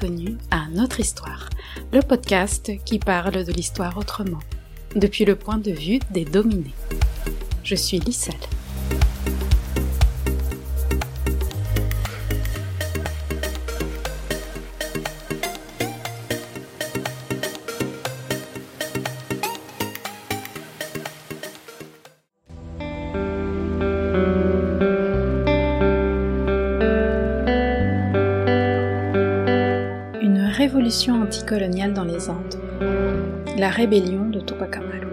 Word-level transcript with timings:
bienvenue 0.00 0.36
à 0.50 0.66
Notre 0.72 1.00
Histoire, 1.00 1.48
le 1.92 2.02
podcast 2.02 2.70
qui 2.84 2.98
parle 2.98 3.44
de 3.44 3.52
l'histoire 3.52 3.96
autrement, 3.96 4.40
depuis 4.94 5.24
le 5.24 5.34
point 5.34 5.58
de 5.58 5.70
vue 5.70 5.98
des 6.10 6.24
dominés. 6.24 6.74
Je 7.64 7.74
suis 7.74 7.98
Lisselle. 7.98 8.34
Anticoloniale 31.48 31.94
dans 31.94 32.04
les 32.04 32.28
Andes. 32.28 32.56
La 33.56 33.70
rébellion 33.70 34.28
de 34.28 34.40
Tupac 34.40 34.76
Amaru. 34.76 35.06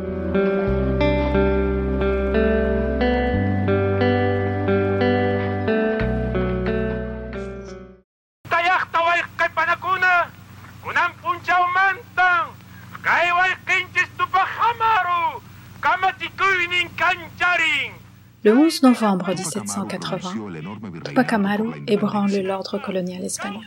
Le 18.43 18.55
11 18.55 18.83
novembre 18.83 19.29
1780, 19.29 20.84
Tupac 21.15 21.31
Amaru 21.31 21.69
ébranle 21.87 22.41
l'ordre 22.41 22.77
colonial 22.77 23.23
espagnol. 23.23 23.63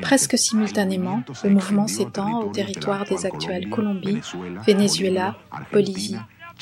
Presque 0.00 0.36
simultanément, 0.36 1.22
le 1.44 1.50
mouvement 1.50 1.86
s'étend 1.86 2.40
au 2.40 2.50
territoire 2.50 3.04
des 3.04 3.26
actuelles 3.26 3.70
Colombie, 3.70 4.18
Venezuela, 4.66 5.36
Bolivie, 5.72 6.16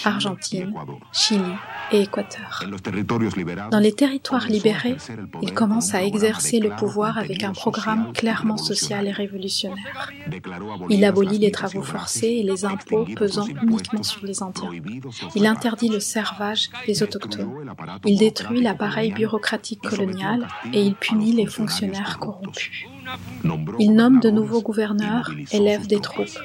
Argentine, 0.05 0.75
Chili 1.13 1.41
et 1.93 2.03
Équateur. 2.03 2.65
Dans 3.71 3.79
les 3.79 3.93
territoires 3.93 4.47
libérés, 4.47 4.97
il 5.43 5.53
commence 5.55 5.95
à 5.95 6.05
exercer 6.05 6.61
le 6.61 6.71
pouvoir 6.71 7.19
avec 7.19 7.43
un 7.45 7.53
programme 7.53 8.13
clairement 8.13 8.57
social 8.57 9.07
et 9.07 9.13
révolutionnaire. 9.13 10.11
Il 10.89 11.05
abolit 11.05 11.39
les 11.39 11.51
travaux 11.51 11.83
forcés 11.83 12.29
et 12.41 12.43
les 12.43 12.65
impôts 12.65 13.07
pesant 13.17 13.47
uniquement 13.63 14.03
sur 14.03 14.25
les 14.25 14.43
Indiens. 14.43 14.71
Il 15.35 15.47
interdit 15.47 15.89
le 15.89 16.01
servage 16.01 16.71
des 16.87 17.03
autochtones. 17.03 17.51
Il 18.07 18.19
détruit 18.19 18.61
l'appareil 18.61 19.13
bureaucratique 19.13 19.83
colonial 19.83 20.49
et 20.73 20.83
il 20.83 20.95
punit 20.95 21.33
les 21.33 21.47
fonctionnaires 21.47 22.19
corrompus. 22.19 22.85
Il 23.79 23.95
nomme 23.95 24.21
de 24.21 24.31
nouveaux 24.31 24.63
gouverneurs 24.63 25.31
et 25.53 25.59
lève 25.59 25.87
des 25.87 26.01
troupes. 26.01 26.39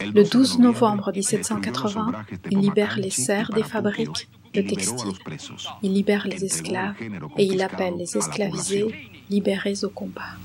Le 0.00 0.22
12 0.22 0.58
novembre 0.60 1.10
1780, 1.12 2.12
il 2.52 2.58
libère 2.58 2.96
les 2.98 3.10
serfs 3.10 3.50
des 3.50 3.64
fabriques 3.64 4.28
de 4.54 4.60
textiles. 4.60 5.14
Il 5.82 5.92
libère 5.92 6.28
les 6.28 6.44
esclaves 6.44 6.94
et 7.36 7.44
il 7.44 7.62
appelle 7.62 7.94
les 7.98 8.16
esclavisés 8.16 9.10
libérés 9.28 9.84
au 9.84 9.88
combat. 9.88 10.36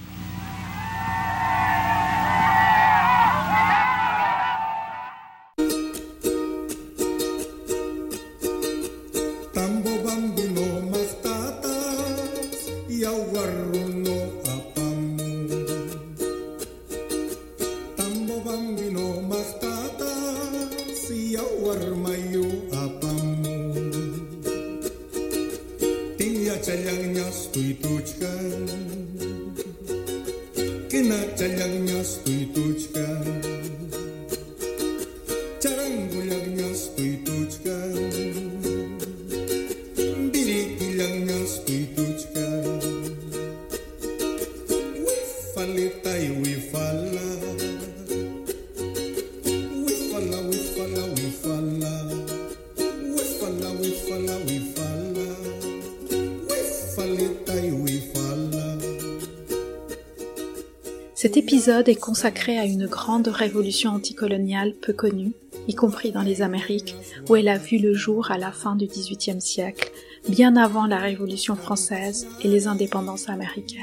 Est 61.70 62.00
consacré 62.00 62.58
à 62.58 62.66
une 62.66 62.88
grande 62.88 63.28
révolution 63.28 63.92
anticoloniale 63.92 64.74
peu 64.74 64.94
connue, 64.94 65.34
y 65.68 65.76
compris 65.76 66.12
dans 66.12 66.22
les 66.22 66.42
Amériques, 66.42 66.96
où 67.28 67.36
elle 67.36 67.50
a 67.50 67.58
vu 67.58 67.78
le 67.78 67.94
jour 67.94 68.32
à 68.32 68.38
la 68.38 68.54
fin 68.54 68.78
du 68.78 68.88
XVIIIe 68.88 69.42
siècle, 69.42 69.92
bien 70.30 70.56
avant 70.56 70.86
la 70.86 70.98
Révolution 70.98 71.58
française 71.58 72.26
et 72.42 72.48
les 72.48 72.68
indépendances 72.68 73.28
américaines. 73.28 73.82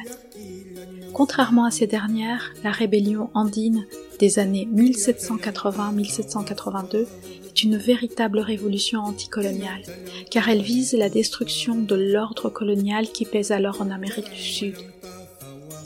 Contrairement 1.12 1.67
à 1.67 1.71
ces 1.71 1.87
dernières, 1.87 2.55
la 2.65 2.73
rébellion 2.73 3.28
andine 3.34 3.84
des 4.19 4.39
années 4.39 4.67
1780-1782 4.75 7.05
est 7.47 7.65
une 7.65 7.77
véritable 7.77 8.39
révolution 8.39 9.00
anticoloniale, 9.00 9.83
car 10.31 10.49
elle 10.49 10.62
vise 10.62 10.94
la 10.94 11.11
destruction 11.11 11.77
de 11.77 11.94
l'ordre 11.94 12.49
colonial 12.49 13.09
qui 13.09 13.27
pèse 13.27 13.53
alors 13.53 13.83
en 13.83 13.91
Amérique 13.91 14.33
du 14.33 14.41
Sud. 14.41 14.77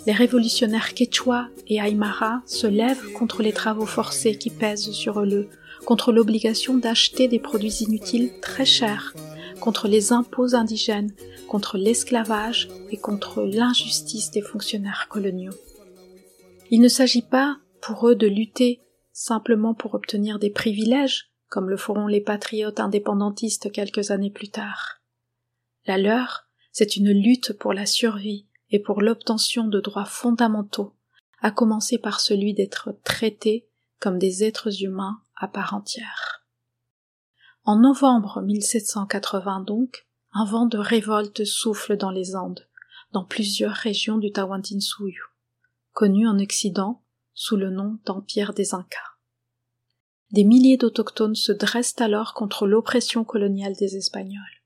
Les 0.09 0.15
révolutionnaires 0.15 0.95
quechua 0.95 1.51
et 1.67 1.81
aymara 1.81 2.41
se 2.47 2.67
lèvent 2.67 3.13
contre 3.13 3.43
les 3.43 3.53
travaux 3.53 3.85
forcés 3.85 4.39
qui 4.39 4.49
pèsent 4.49 4.91
sur 4.93 5.21
eux, 5.21 5.51
contre 5.85 6.13
l'obligation 6.13 6.79
d'acheter 6.79 7.29
des 7.29 7.39
produits 7.39 7.85
inutiles 7.85 8.31
très 8.41 8.65
chers, 8.65 9.13
contre 9.61 9.87
les 9.87 10.15
impôts 10.15 10.55
indigènes, 10.55 11.13
contre 11.47 11.77
l'esclavage 11.77 12.71
et 12.91 12.97
contre 12.97 13.43
l'injustice 13.43 14.31
des 14.31 14.41
fonctionnaires 14.41 15.09
coloniaux. 15.11 15.53
Il 16.71 16.81
ne 16.81 16.89
s'agit 16.89 17.21
pas 17.21 17.59
pour 17.83 18.09
eux 18.09 18.15
de 18.15 18.27
lutter 18.27 18.81
simplement 19.13 19.75
pour 19.75 19.93
obtenir 19.93 20.39
des 20.39 20.49
privilèges, 20.49 21.35
comme 21.51 21.69
le 21.69 21.77
feront 21.77 22.07
les 22.07 22.23
patriotes 22.23 22.81
indépendantistes 22.81 23.71
quelques 23.71 24.11
années 24.11 24.31
plus 24.31 24.49
tard. 24.49 25.03
La 25.85 25.99
leur, 25.99 26.47
c'est 26.73 26.97
une 26.97 27.13
lutte 27.13 27.53
pour 27.53 27.75
la 27.75 27.85
survie 27.85 28.48
et 28.71 28.81
pour 28.81 29.03
l'obtention 29.03 29.67
de 29.67 29.81
droits 29.81 30.05
fondamentaux, 30.05 30.95
à 31.41 31.51
commencer 31.51 31.99
par 31.99 32.21
celui 32.21 32.55
d'être 32.55 32.97
traités 33.05 33.69
comme 34.01 34.19
des 34.19 34.45
êtres 34.45 34.83
humains 34.83 35.21
à 35.37 35.49
part 35.49 35.75
entière. 35.75 36.47
En 37.65 37.79
novembre 37.79 38.43
1780 38.43 39.61
donc, 39.61 40.09
un 40.33 40.45
vent 40.45 40.67
de 40.67 40.79
révolte 40.79 41.45
souffle 41.45 41.97
dans 41.97 42.11
les 42.11 42.37
Andes, 42.37 42.69
dans 43.13 43.25
plusieurs 43.25 43.75
régions 43.75 44.19
du 44.19 44.33
Tawantinsuyu, 44.33 45.23
connu 45.93 46.27
en 46.29 46.39
Occident 46.39 47.03
sous 47.35 47.57
le 47.57 47.71
nom 47.71 47.99
d'Empire 48.05 48.53
des 48.53 48.75
Incas. 48.75 48.99
Des 50.31 50.45
milliers 50.45 50.77
d'autochtones 50.77 51.35
se 51.35 51.53
dressent 51.53 52.01
alors 52.01 52.35
contre 52.35 52.67
l'oppression 52.67 53.25
coloniale 53.25 53.75
des 53.75 53.97
Espagnols. 53.97 54.58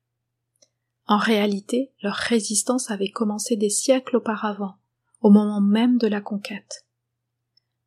En 1.06 1.18
réalité, 1.18 1.92
leur 2.02 2.14
résistance 2.14 2.90
avait 2.90 3.10
commencé 3.10 3.56
des 3.56 3.70
siècles 3.70 4.16
auparavant, 4.16 4.76
au 5.20 5.30
moment 5.30 5.60
même 5.60 5.98
de 5.98 6.06
la 6.06 6.20
conquête. 6.20 6.86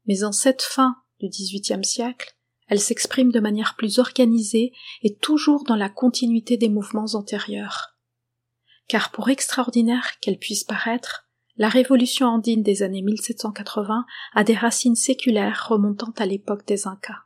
Mais 0.05 0.23
en 0.23 0.31
cette 0.31 0.61
fin 0.61 0.97
du 1.19 1.29
XVIIIe 1.29 1.85
siècle, 1.85 2.35
elle 2.67 2.79
s'exprime 2.79 3.31
de 3.31 3.39
manière 3.39 3.75
plus 3.75 3.99
organisée 3.99 4.73
et 5.01 5.15
toujours 5.15 5.63
dans 5.63 5.75
la 5.75 5.89
continuité 5.89 6.57
des 6.57 6.69
mouvements 6.69 7.13
antérieurs. 7.13 7.95
Car 8.87 9.11
pour 9.11 9.29
extraordinaire 9.29 10.19
qu'elle 10.19 10.37
puisse 10.37 10.63
paraître, 10.63 11.27
la 11.57 11.69
révolution 11.69 12.27
andine 12.27 12.63
des 12.63 12.83
années 12.83 13.01
1780 13.01 14.05
a 14.33 14.43
des 14.43 14.55
racines 14.55 14.95
séculaires 14.95 15.67
remontant 15.69 16.13
à 16.17 16.25
l'époque 16.25 16.65
des 16.67 16.85
Incas. 16.85 17.23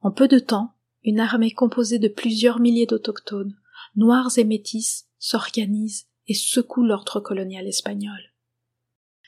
En 0.00 0.10
peu 0.10 0.28
de 0.28 0.38
temps, 0.38 0.74
une 1.04 1.20
armée 1.20 1.52
composée 1.52 1.98
de 1.98 2.08
plusieurs 2.08 2.60
milliers 2.60 2.86
d'autochtones, 2.86 3.56
noirs 3.98 4.38
et 4.38 4.44
métis, 4.44 5.08
s'organise 5.18 6.06
et 6.28 6.34
secoue 6.34 6.84
l'ordre 6.84 7.18
colonial 7.18 7.66
espagnol. 7.66 8.32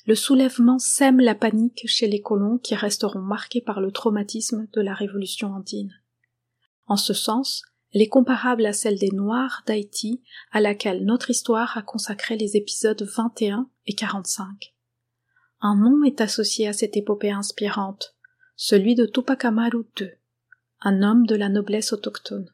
le 0.07 0.15
soulèvement 0.15 0.79
sème 0.79 1.19
la 1.19 1.35
panique 1.35 1.83
chez 1.89 2.07
les 2.07 2.21
colons 2.21 2.57
qui 2.57 2.77
resteront 2.77 3.21
marqués 3.21 3.61
par 3.61 3.81
le 3.81 3.91
traumatisme 3.91 4.69
de 4.73 4.81
la 4.81 4.95
révolution 4.95 5.49
andine. 5.53 5.93
En 6.87 6.97
ce 6.97 7.13
sens, 7.13 7.63
elle 7.93 8.01
est 8.01 8.09
comparable 8.09 8.65
à 8.65 8.73
celle 8.73 8.97
des 8.97 9.11
Noirs 9.11 9.65
d'Haïti, 9.67 10.23
à 10.53 10.61
laquelle 10.61 11.05
notre 11.05 11.31
histoire 11.31 11.77
a 11.77 11.83
consacré 11.83 12.37
les 12.37 12.57
épisodes 12.57 13.03
21 13.03 13.69
et 13.87 13.95
45. 13.95 14.73
Un 15.61 15.75
nom 15.75 16.05
est 16.05 16.21
associé 16.21 16.69
à 16.69 16.73
cette 16.73 16.97
épopée 16.97 17.33
inspirante, 17.33 18.15
celui 18.55 18.95
de 18.95 19.05
Tupac 19.05 19.45
Amaru 19.45 19.85
II, 20.01 20.13
un 20.81 21.03
homme 21.03 21.27
de 21.27 21.35
la 21.35 21.49
noblesse 21.49 21.93
autochtone. 21.93 22.53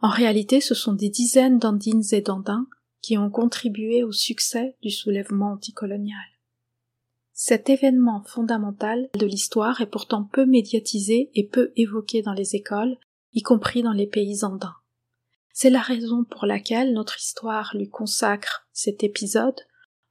En 0.00 0.10
réalité, 0.10 0.60
ce 0.60 0.74
sont 0.74 0.92
des 0.92 1.08
dizaines 1.08 1.58
d'Andines 1.58 2.04
et 2.12 2.20
d'Andins 2.20 2.66
qui 3.02 3.18
ont 3.18 3.30
contribué 3.30 4.02
au 4.02 4.12
succès 4.12 4.76
du 4.82 4.90
soulèvement 4.90 5.52
anticolonial. 5.52 6.24
Cet 7.32 7.70
événement 7.70 8.22
fondamental 8.24 9.08
de 9.14 9.26
l'histoire 9.26 9.80
est 9.80 9.86
pourtant 9.86 10.24
peu 10.24 10.44
médiatisé 10.44 11.30
et 11.34 11.46
peu 11.46 11.72
évoqué 11.76 12.22
dans 12.22 12.32
les 12.32 12.56
écoles, 12.56 12.96
y 13.32 13.42
compris 13.42 13.82
dans 13.82 13.92
les 13.92 14.06
pays 14.06 14.44
andins. 14.44 14.74
C'est 15.52 15.70
la 15.70 15.80
raison 15.80 16.24
pour 16.24 16.46
laquelle 16.46 16.92
notre 16.92 17.18
histoire 17.18 17.76
lui 17.76 17.88
consacre 17.88 18.68
cet 18.72 19.04
épisode, 19.04 19.60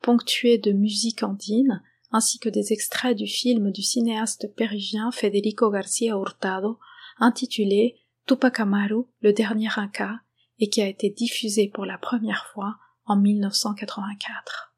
ponctué 0.01 0.57
de 0.57 0.71
musique 0.71 1.23
andine, 1.23 1.81
ainsi 2.11 2.39
que 2.39 2.49
des 2.49 2.71
extraits 2.71 3.17
du 3.17 3.27
film 3.27 3.71
du 3.71 3.81
cinéaste 3.81 4.53
péruvien 4.55 5.11
Federico 5.11 5.69
García 5.69 6.15
Hurtado, 6.15 6.79
intitulé 7.19 7.97
Tupac 8.27 8.59
Amaru, 8.59 9.05
le 9.21 9.31
dernier 9.31 9.69
Inca, 9.77 10.19
et 10.59 10.67
qui 10.67 10.81
a 10.81 10.87
été 10.87 11.09
diffusé 11.09 11.71
pour 11.73 11.85
la 11.85 11.97
première 11.97 12.45
fois 12.53 12.75
en 13.05 13.15
1984. 13.15 14.73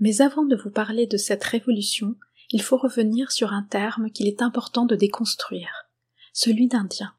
Mais 0.00 0.22
avant 0.22 0.44
de 0.44 0.56
vous 0.56 0.70
parler 0.70 1.06
de 1.06 1.16
cette 1.16 1.44
révolution, 1.44 2.16
il 2.50 2.62
faut 2.62 2.78
revenir 2.78 3.30
sur 3.30 3.52
un 3.52 3.62
terme 3.62 4.10
qu'il 4.10 4.26
est 4.26 4.42
important 4.42 4.86
de 4.86 4.96
déconstruire, 4.96 5.70
celui 6.32 6.66
d'Indien. 6.66 7.14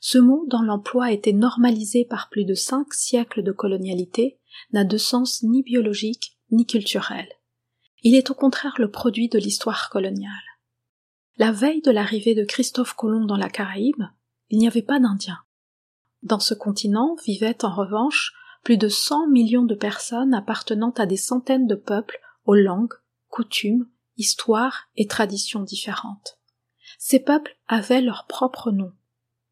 Ce 0.00 0.18
mot, 0.18 0.44
dont 0.48 0.62
l'emploi 0.62 1.06
a 1.06 1.12
été 1.12 1.32
normalisé 1.32 2.04
par 2.04 2.28
plus 2.28 2.44
de 2.44 2.54
cinq 2.54 2.92
siècles 2.92 3.42
de 3.42 3.52
colonialité, 3.52 4.38
n'a 4.72 4.84
de 4.84 4.96
sens 4.96 5.42
ni 5.42 5.62
biologique 5.62 6.38
ni 6.50 6.66
culturel. 6.66 7.28
Il 8.02 8.14
est 8.14 8.30
au 8.30 8.34
contraire 8.34 8.74
le 8.78 8.90
produit 8.90 9.28
de 9.28 9.38
l'histoire 9.38 9.90
coloniale. 9.90 10.32
La 11.38 11.52
veille 11.52 11.82
de 11.82 11.90
l'arrivée 11.90 12.34
de 12.34 12.44
Christophe 12.44 12.94
Colomb 12.94 13.26
dans 13.26 13.36
la 13.36 13.50
Caraïbe, 13.50 14.04
il 14.48 14.58
n'y 14.58 14.68
avait 14.68 14.82
pas 14.82 15.00
d'Indiens. 15.00 15.40
Dans 16.22 16.40
ce 16.40 16.54
continent 16.54 17.16
vivaient 17.26 17.64
en 17.64 17.74
revanche 17.74 18.32
plus 18.66 18.78
de 18.78 18.88
100 18.88 19.28
millions 19.28 19.62
de 19.62 19.76
personnes 19.76 20.34
appartenant 20.34 20.90
à 20.96 21.06
des 21.06 21.16
centaines 21.16 21.68
de 21.68 21.76
peuples 21.76 22.18
aux 22.46 22.56
langues, 22.56 22.94
coutumes, 23.28 23.88
histoires 24.16 24.88
et 24.96 25.06
traditions 25.06 25.62
différentes. 25.62 26.40
Ces 26.98 27.20
peuples 27.20 27.56
avaient 27.68 28.00
leurs 28.00 28.26
propres 28.26 28.72
noms. 28.72 28.92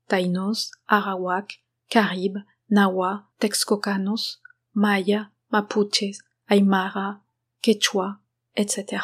Taïnos, 0.08 0.72
Arawak, 0.88 1.62
Caribes, 1.88 2.40
Nawa, 2.70 3.28
Texcocanos, 3.38 4.42
Maya, 4.74 5.30
Mapuches, 5.52 6.18
Aymara, 6.50 7.20
Quechua, 7.62 8.18
etc. 8.56 9.00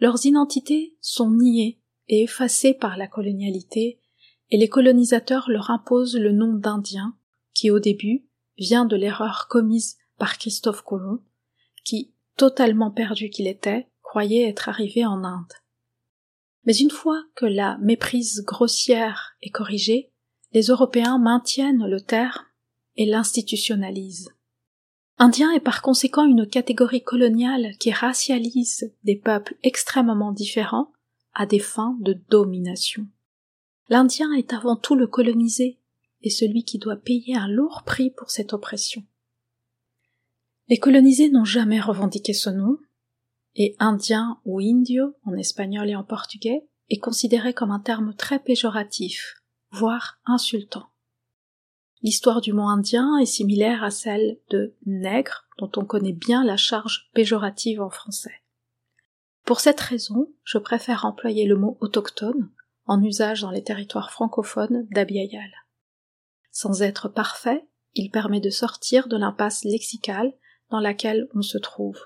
Leurs 0.00 0.26
identités 0.26 0.98
sont 1.00 1.30
niées 1.30 1.80
et 2.08 2.24
effacées 2.24 2.74
par 2.74 2.98
la 2.98 3.06
colonialité, 3.06 4.02
et 4.50 4.58
les 4.58 4.68
colonisateurs 4.68 5.48
leur 5.48 5.70
imposent 5.70 6.18
le 6.18 6.32
nom 6.32 6.52
d'Indiens, 6.52 7.16
qui 7.54 7.70
au 7.70 7.78
début 7.78 8.27
vient 8.58 8.84
de 8.84 8.96
l'erreur 8.96 9.46
commise 9.48 9.96
par 10.18 10.38
Christophe 10.38 10.82
Colomb, 10.82 11.20
qui, 11.84 12.12
totalement 12.36 12.90
perdu 12.90 13.30
qu'il 13.30 13.46
était, 13.46 13.88
croyait 14.02 14.48
être 14.48 14.68
arrivé 14.68 15.06
en 15.06 15.24
Inde. 15.24 15.52
Mais 16.64 16.76
une 16.76 16.90
fois 16.90 17.24
que 17.34 17.46
la 17.46 17.78
méprise 17.78 18.44
grossière 18.44 19.36
est 19.42 19.50
corrigée, 19.50 20.10
les 20.52 20.62
Européens 20.66 21.18
maintiennent 21.18 21.86
le 21.86 22.00
terme 22.00 22.44
et 22.96 23.06
l'institutionnalisent. 23.06 24.34
Indien 25.18 25.50
est 25.52 25.60
par 25.60 25.82
conséquent 25.82 26.24
une 26.24 26.46
catégorie 26.46 27.02
coloniale 27.02 27.76
qui 27.78 27.90
racialise 27.90 28.92
des 29.04 29.16
peuples 29.16 29.56
extrêmement 29.62 30.32
différents 30.32 30.92
à 31.34 31.46
des 31.46 31.58
fins 31.58 31.96
de 32.00 32.16
domination. 32.30 33.06
L'Indien 33.88 34.32
est 34.32 34.52
avant 34.52 34.76
tout 34.76 34.94
le 34.94 35.06
colonisé, 35.06 35.78
et 36.22 36.30
celui 36.30 36.64
qui 36.64 36.78
doit 36.78 36.96
payer 36.96 37.36
un 37.36 37.48
lourd 37.48 37.82
prix 37.84 38.10
pour 38.10 38.30
cette 38.30 38.52
oppression. 38.52 39.04
Les 40.68 40.78
colonisés 40.78 41.30
n'ont 41.30 41.44
jamais 41.44 41.80
revendiqué 41.80 42.32
ce 42.32 42.50
nom, 42.50 42.78
et 43.54 43.74
indien 43.78 44.40
ou 44.44 44.60
indio 44.60 45.16
en 45.24 45.34
espagnol 45.34 45.88
et 45.88 45.96
en 45.96 46.04
portugais 46.04 46.68
est 46.90 46.98
considéré 46.98 47.54
comme 47.54 47.70
un 47.70 47.80
terme 47.80 48.14
très 48.14 48.38
péjoratif, 48.38 49.42
voire 49.70 50.20
insultant. 50.26 50.90
L'histoire 52.02 52.40
du 52.40 52.52
mot 52.52 52.68
indien 52.68 53.18
est 53.18 53.26
similaire 53.26 53.82
à 53.82 53.90
celle 53.90 54.38
de 54.50 54.76
nègre, 54.86 55.48
dont 55.58 55.70
on 55.76 55.84
connaît 55.84 56.12
bien 56.12 56.44
la 56.44 56.56
charge 56.56 57.10
péjorative 57.12 57.80
en 57.80 57.90
français. 57.90 58.42
Pour 59.44 59.60
cette 59.60 59.80
raison, 59.80 60.28
je 60.44 60.58
préfère 60.58 61.04
employer 61.04 61.46
le 61.46 61.56
mot 61.56 61.76
autochtone, 61.80 62.50
en 62.86 63.02
usage 63.02 63.40
dans 63.40 63.50
les 63.50 63.64
territoires 63.64 64.12
francophones 64.12 64.86
d'Abiayal. 64.90 65.50
Sans 66.60 66.82
être 66.82 67.08
parfait, 67.08 67.64
il 67.94 68.10
permet 68.10 68.40
de 68.40 68.50
sortir 68.50 69.06
de 69.06 69.16
l'impasse 69.16 69.62
lexicale 69.62 70.32
dans 70.70 70.80
laquelle 70.80 71.28
on 71.36 71.40
se 71.40 71.56
trouve. 71.56 72.00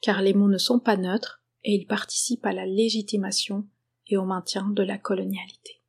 Car 0.00 0.22
les 0.22 0.32
mots 0.32 0.48
ne 0.48 0.58
sont 0.58 0.78
pas 0.78 0.96
neutres 0.96 1.42
et 1.64 1.74
ils 1.74 1.86
participent 1.88 2.46
à 2.46 2.52
la 2.52 2.66
légitimation 2.66 3.66
et 4.06 4.16
au 4.16 4.24
maintien 4.24 4.70
de 4.70 4.84
la 4.84 4.96
colonialité. 4.96 5.82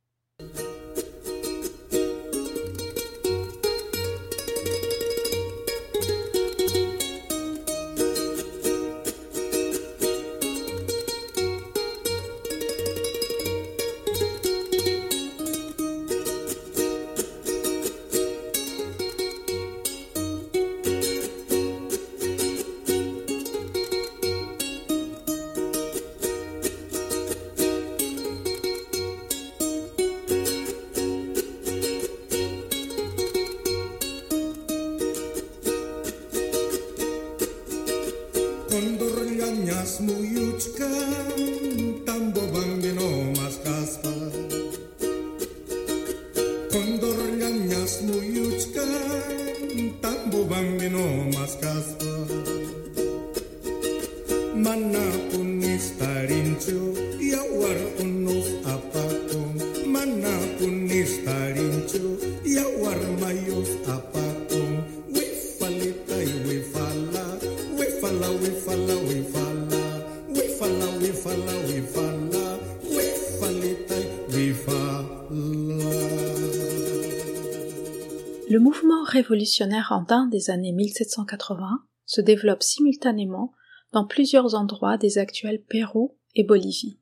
Révolutionnaire 79.06 79.92
andin 79.92 80.26
des 80.26 80.50
années 80.50 80.72
1780 80.72 81.84
se 82.04 82.20
développe 82.20 82.62
simultanément 82.62 83.52
dans 83.92 84.06
plusieurs 84.06 84.54
endroits 84.54 84.98
des 84.98 85.18
actuels 85.18 85.62
Pérou 85.62 86.16
et 86.34 86.44
Bolivie. 86.44 86.98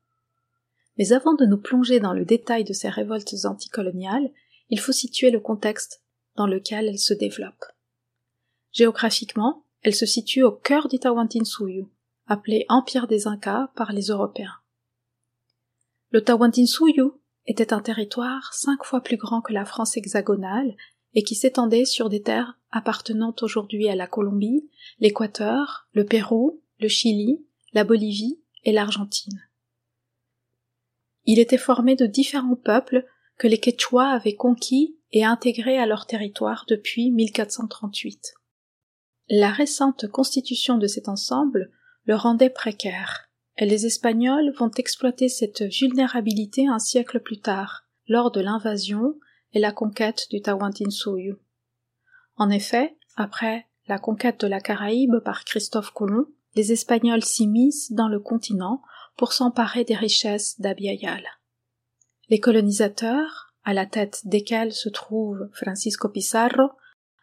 Mais 0.96 1.12
avant 1.12 1.34
de 1.34 1.44
nous 1.44 1.58
plonger 1.58 2.00
dans 2.00 2.12
le 2.12 2.24
détail 2.24 2.64
de 2.64 2.72
ces 2.72 2.88
révoltes 2.88 3.34
anticoloniales, 3.44 4.30
il 4.70 4.78
faut 4.78 4.92
situer 4.92 5.30
le 5.30 5.40
contexte 5.40 6.02
dans 6.36 6.46
lequel 6.46 6.88
elles 6.88 6.98
se 6.98 7.14
développent. 7.14 7.66
Géographiquement, 8.72 9.64
elles 9.82 9.94
se 9.94 10.06
situent 10.06 10.42
au 10.42 10.52
cœur 10.52 10.88
du 10.88 10.98
Tawantinsuyu, 10.98 11.86
appelé 12.26 12.64
Empire 12.68 13.06
des 13.06 13.26
Incas 13.26 13.68
par 13.76 13.92
les 13.92 14.06
Européens. 14.06 14.54
Le 16.10 16.22
Tawantinsuyu 16.22 17.10
était 17.46 17.72
un 17.72 17.80
territoire 17.80 18.52
cinq 18.54 18.84
fois 18.84 19.00
plus 19.00 19.16
grand 19.16 19.42
que 19.42 19.52
la 19.52 19.64
France 19.64 19.96
hexagonale 19.96 20.74
et 21.14 21.22
qui 21.22 21.34
s'étendait 21.34 21.84
sur 21.84 22.08
des 22.08 22.22
terres 22.22 22.58
appartenant 22.70 23.34
aujourd'hui 23.40 23.88
à 23.88 23.94
la 23.94 24.06
Colombie, 24.06 24.68
l'Équateur, 24.98 25.88
le 25.92 26.04
Pérou, 26.04 26.60
le 26.80 26.88
Chili, 26.88 27.44
la 27.72 27.84
Bolivie 27.84 28.40
et 28.64 28.72
l'Argentine. 28.72 29.40
Il 31.24 31.38
était 31.38 31.58
formé 31.58 31.96
de 31.96 32.06
différents 32.06 32.56
peuples 32.56 33.06
que 33.38 33.48
les 33.48 33.58
Quechua 33.58 34.08
avaient 34.08 34.34
conquis 34.34 34.98
et 35.12 35.24
intégrés 35.24 35.78
à 35.78 35.86
leur 35.86 36.06
territoire 36.06 36.64
depuis 36.68 37.10
1438. 37.10 38.34
La 39.28 39.50
récente 39.50 40.06
constitution 40.08 40.76
de 40.76 40.86
cet 40.86 41.08
ensemble 41.08 41.70
le 42.04 42.14
rendait 42.14 42.50
précaire, 42.50 43.30
et 43.56 43.66
les 43.66 43.86
Espagnols 43.86 44.52
vont 44.58 44.70
exploiter 44.70 45.28
cette 45.28 45.62
vulnérabilité 45.62 46.66
un 46.68 46.78
siècle 46.78 47.20
plus 47.20 47.40
tard, 47.40 47.84
lors 48.06 48.30
de 48.30 48.40
l'invasion 48.40 49.14
et 49.54 49.60
la 49.60 49.72
conquête 49.72 50.26
du 50.30 50.42
Tawantinsuyu. 50.42 51.36
En 52.36 52.50
effet, 52.50 52.96
après 53.16 53.66
la 53.86 53.98
conquête 53.98 54.40
de 54.40 54.46
la 54.46 54.60
Caraïbe 54.60 55.20
par 55.24 55.44
Christophe 55.44 55.90
Colomb, 55.90 56.26
les 56.56 56.72
Espagnols 56.72 57.24
s'immiscent 57.24 57.92
dans 57.92 58.08
le 58.08 58.20
continent 58.20 58.82
pour 59.16 59.32
s'emparer 59.32 59.84
des 59.84 59.94
richesses 59.94 60.60
d'Abiayal. 60.60 61.24
Les 62.28 62.40
colonisateurs, 62.40 63.54
à 63.64 63.72
la 63.74 63.86
tête 63.86 64.22
desquels 64.24 64.72
se 64.72 64.88
trouve 64.88 65.48
Francisco 65.52 66.08
Pizarro, 66.08 66.70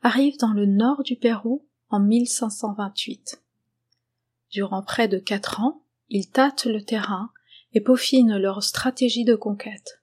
arrivent 0.02 0.38
dans 0.40 0.54
le 0.54 0.66
nord 0.66 1.04
du 1.04 1.16
Pérou 1.16 1.68
en 1.90 2.00
1528. 2.00 3.42
Durant 4.52 4.84
près 4.84 5.08
de 5.08 5.18
quatre 5.18 5.62
ans, 5.62 5.84
ils 6.10 6.30
tâtent 6.30 6.66
le 6.66 6.84
terrain 6.84 7.32
et 7.74 7.82
peaufinent 7.82 8.38
leur 8.38 8.64
stratégie 8.64 9.24
de 9.24 9.36
conquête. 9.36 10.01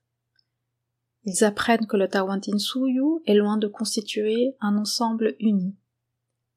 Ils 1.31 1.45
apprennent 1.45 1.87
que 1.87 1.99
le 1.99 2.09
Tawantinsuyu 2.09 3.21
est 3.27 3.35
loin 3.35 3.59
de 3.59 3.69
constituer 3.69 4.57
un 4.61 4.79
ensemble 4.79 5.37
uni. 5.41 5.77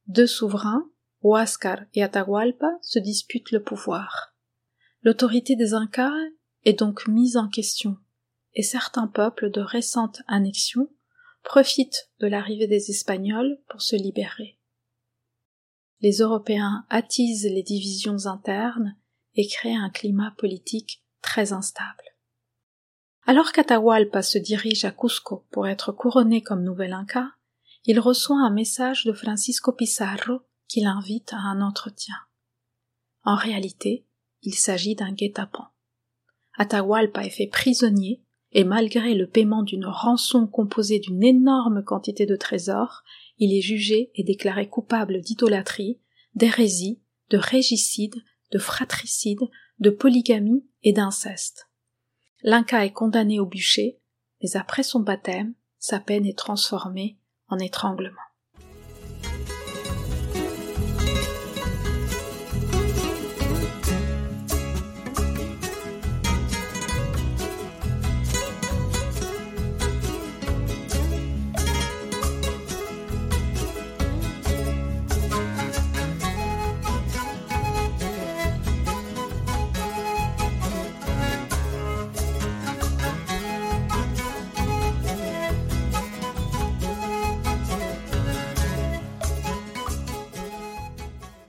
Deux 0.08 0.28
souverains, 0.28 0.90
Huáscar 1.22 1.82
et 1.94 2.02
Atahualpa, 2.02 2.78
se 2.82 2.98
disputent 2.98 3.52
le 3.52 3.62
pouvoir. 3.62 4.34
L'autorité 5.02 5.58
des 5.58 5.74
Incas 5.74 6.16
est 6.64 6.80
donc 6.80 7.06
mise 7.10 7.36
en 7.36 7.50
question, 7.50 7.98
et 8.54 8.64
certains 8.64 9.08
peuples 9.08 9.52
de 9.52 9.60
récente 9.60 10.22
annexion 10.30 10.88
profitent 11.44 12.10
de 12.22 12.28
l'arrivée 12.28 12.68
des 12.68 12.92
Espagnols 12.92 13.60
pour 13.68 13.82
se 13.82 13.98
libérer. 13.98 14.58
Les 16.00 16.20
Européens 16.20 16.86
attisent 16.90 17.44
les 17.44 17.64
divisions 17.64 18.26
internes 18.26 18.96
et 19.36 19.48
créent 19.48 19.76
un 19.76 19.90
climat 19.90 20.34
politique 20.38 21.04
très 21.22 21.52
instable. 21.52 22.11
Alors 23.26 23.52
qu'Atahualpa 23.52 24.22
se 24.22 24.38
dirige 24.38 24.86
à 24.86 24.92
Cusco 24.92 25.46
pour 25.52 25.68
être 25.68 25.92
couronné 25.92 26.42
comme 26.42 26.64
nouvel 26.64 26.94
Inca, 26.94 27.32
il 27.86 28.00
reçoit 28.00 28.40
un 28.40 28.52
message 28.52 29.06
de 29.06 29.14
Francisco 29.14 29.72
Pizarro 29.72 30.42
qui 30.68 30.82
l'invite 30.82 31.34
à 31.34 31.38
un 31.38 31.62
entretien. 31.62 32.16
En 33.24 33.36
réalité, 33.36 34.06
il 34.42 34.56
s'agit 34.56 34.96
d'un 34.96 35.12
guet-apens. 35.12 35.70
Atahualpa 36.58 37.26
est 37.26 37.30
fait 37.30 37.48
prisonnier 37.48 38.24
et 38.52 38.64
malgré 38.64 39.14
le 39.14 39.28
paiement 39.28 39.64
d'une 39.64 39.86
rançon 39.86 40.48
composée 40.48 41.00
d'une 41.00 41.24
énorme 41.24 41.84
quantité 41.84 42.26
de 42.26 42.36
trésors, 42.36 43.04
il 43.38 43.54
est 43.56 43.62
jugé 43.62 44.12
et 44.16 44.24
déclaré 44.24 44.68
coupable 44.68 45.22
d'idolâtrie, 45.22 46.00
d'hérésie, 46.36 47.02
de 47.30 47.38
régicide, 47.38 48.16
de 48.52 48.60
fratricide, 48.60 49.50
de 49.80 49.90
polygamie 49.90 50.66
et 50.84 50.92
d'inceste. 50.92 51.71
L'Inca 52.44 52.86
est 52.86 52.94
condamné 52.94 53.40
au 53.40 53.46
bûcher, 53.46 54.00
mais 54.42 54.56
après 54.58 54.84
son 54.84 55.00
baptême, 55.00 55.54
sa 55.78 56.00
peine 56.00 56.26
est 56.26 56.38
transformée 56.38 57.18
en 57.48 57.60
étranglement. 57.60 58.22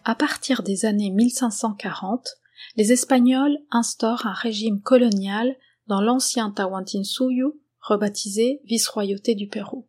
À 0.05 0.17
partir 0.17 0.65
des 0.65 0.85
années 0.85 1.11
1540, 1.11 2.29
les 2.77 2.93
Espagnols 2.93 3.57
instaurent 3.71 4.27
un 4.27 4.33
régime 4.33 4.81
colonial 4.81 5.57
dans 5.87 6.01
l'ancien 6.01 6.51
Tawantinsuyu, 6.51 7.53
rebaptisé 7.81 8.61
Vice-royauté 8.65 9.37
du 9.37 9.49
Pérou. 9.49 9.89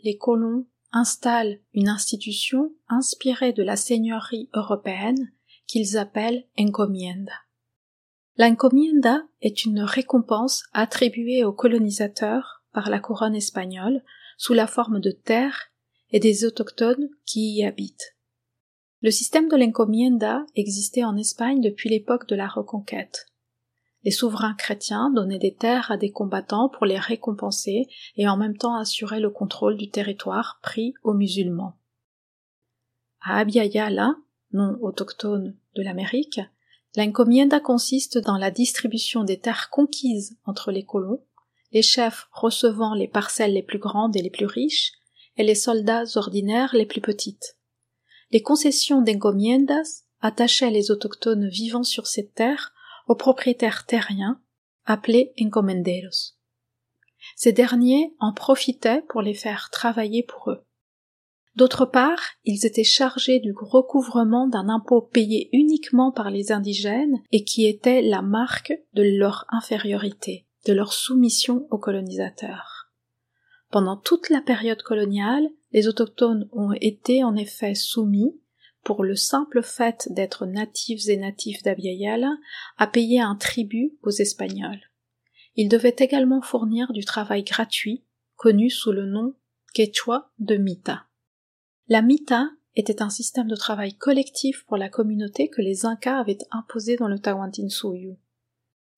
Les 0.00 0.16
colons 0.16 0.66
installent 0.92 1.60
une 1.74 1.88
institution 1.88 2.72
inspirée 2.88 3.52
de 3.52 3.62
la 3.62 3.76
seigneurie 3.76 4.48
européenne 4.54 5.30
qu'ils 5.66 5.98
appellent 5.98 6.46
encomienda. 6.58 7.34
L'encomienda 8.38 9.24
est 9.42 9.66
une 9.66 9.82
récompense 9.82 10.64
attribuée 10.72 11.44
aux 11.44 11.52
colonisateurs 11.52 12.64
par 12.72 12.88
la 12.88 12.98
couronne 12.98 13.36
espagnole 13.36 14.02
sous 14.38 14.54
la 14.54 14.66
forme 14.66 15.00
de 15.00 15.10
terres 15.10 15.70
et 16.12 16.18
des 16.18 16.46
autochtones 16.46 17.10
qui 17.26 17.56
y 17.56 17.64
habitent. 17.64 18.16
Le 19.02 19.10
système 19.10 19.48
de 19.48 19.56
l'encomienda 19.56 20.44
existait 20.56 21.04
en 21.04 21.16
Espagne 21.16 21.62
depuis 21.62 21.88
l'époque 21.88 22.28
de 22.28 22.36
la 22.36 22.46
Reconquête. 22.46 23.28
Les 24.04 24.10
souverains 24.10 24.54
chrétiens 24.54 25.10
donnaient 25.10 25.38
des 25.38 25.54
terres 25.54 25.90
à 25.90 25.96
des 25.96 26.10
combattants 26.10 26.68
pour 26.68 26.84
les 26.84 26.98
récompenser 26.98 27.88
et 28.16 28.28
en 28.28 28.36
même 28.36 28.58
temps 28.58 28.74
assurer 28.74 29.18
le 29.18 29.30
contrôle 29.30 29.78
du 29.78 29.88
territoire 29.88 30.58
pris 30.62 30.92
aux 31.02 31.14
musulmans. 31.14 31.78
À 33.22 33.38
Abiyala, 33.38 34.16
nom 34.52 34.76
autochtone 34.82 35.56
de 35.76 35.82
l'Amérique, 35.82 36.40
l'encomienda 36.94 37.58
consiste 37.58 38.18
dans 38.18 38.36
la 38.36 38.50
distribution 38.50 39.24
des 39.24 39.38
terres 39.38 39.70
conquises 39.70 40.36
entre 40.44 40.72
les 40.72 40.84
colons, 40.84 41.24
les 41.72 41.82
chefs 41.82 42.28
recevant 42.32 42.94
les 42.94 43.08
parcelles 43.08 43.54
les 43.54 43.62
plus 43.62 43.78
grandes 43.78 44.16
et 44.16 44.22
les 44.22 44.30
plus 44.30 44.46
riches, 44.46 44.92
et 45.38 45.42
les 45.42 45.54
soldats 45.54 46.04
ordinaires 46.16 46.74
les 46.74 46.86
plus 46.86 47.00
petites 47.00 47.56
les 48.30 48.42
concessions 48.42 49.02
d'encomiendas 49.02 50.04
attachaient 50.20 50.70
les 50.70 50.90
autochtones 50.90 51.48
vivant 51.48 51.82
sur 51.82 52.06
ces 52.06 52.28
terres 52.28 52.72
aux 53.08 53.16
propriétaires 53.16 53.86
terriens, 53.86 54.40
appelés 54.84 55.32
encomenderos. 55.40 56.36
Ces 57.36 57.52
derniers 57.52 58.14
en 58.18 58.32
profitaient 58.32 59.02
pour 59.08 59.22
les 59.22 59.34
faire 59.34 59.68
travailler 59.70 60.22
pour 60.22 60.50
eux. 60.50 60.64
D'autre 61.56 61.84
part, 61.84 62.20
ils 62.44 62.64
étaient 62.64 62.84
chargés 62.84 63.40
du 63.40 63.52
recouvrement 63.52 64.46
d'un 64.46 64.68
impôt 64.68 65.02
payé 65.02 65.50
uniquement 65.52 66.12
par 66.12 66.30
les 66.30 66.52
indigènes 66.52 67.20
et 67.32 67.44
qui 67.44 67.66
était 67.66 68.02
la 68.02 68.22
marque 68.22 68.72
de 68.94 69.02
leur 69.02 69.46
infériorité, 69.48 70.46
de 70.66 70.72
leur 70.72 70.92
soumission 70.92 71.66
aux 71.70 71.78
colonisateurs. 71.78 72.92
Pendant 73.70 73.96
toute 73.96 74.30
la 74.30 74.40
période 74.40 74.82
coloniale, 74.82 75.48
les 75.72 75.88
autochtones 75.88 76.48
ont 76.52 76.72
été 76.72 77.24
en 77.24 77.36
effet 77.36 77.74
soumis, 77.74 78.40
pour 78.82 79.04
le 79.04 79.14
simple 79.14 79.62
fait 79.62 80.08
d'être 80.10 80.46
natifs 80.46 81.08
et 81.08 81.16
natifs 81.16 81.62
d'Abiayala, 81.62 82.34
à 82.78 82.86
payer 82.86 83.20
un 83.20 83.36
tribut 83.36 83.92
aux 84.02 84.10
Espagnols. 84.10 84.80
Ils 85.56 85.68
devaient 85.68 85.96
également 85.98 86.40
fournir 86.40 86.92
du 86.92 87.04
travail 87.04 87.44
gratuit, 87.44 88.04
connu 88.36 88.70
sous 88.70 88.92
le 88.92 89.04
nom 89.04 89.34
quechua 89.74 90.32
de 90.38 90.56
Mita. 90.56 91.04
La 91.88 92.02
Mita 92.02 92.48
était 92.76 93.02
un 93.02 93.10
système 93.10 93.48
de 93.48 93.56
travail 93.56 93.94
collectif 93.94 94.64
pour 94.66 94.76
la 94.76 94.88
communauté 94.88 95.48
que 95.48 95.60
les 95.60 95.84
Incas 95.84 96.18
avaient 96.18 96.38
imposé 96.50 96.96
dans 96.96 97.08
le 97.08 97.18
Tawantinsuyu. 97.18 98.16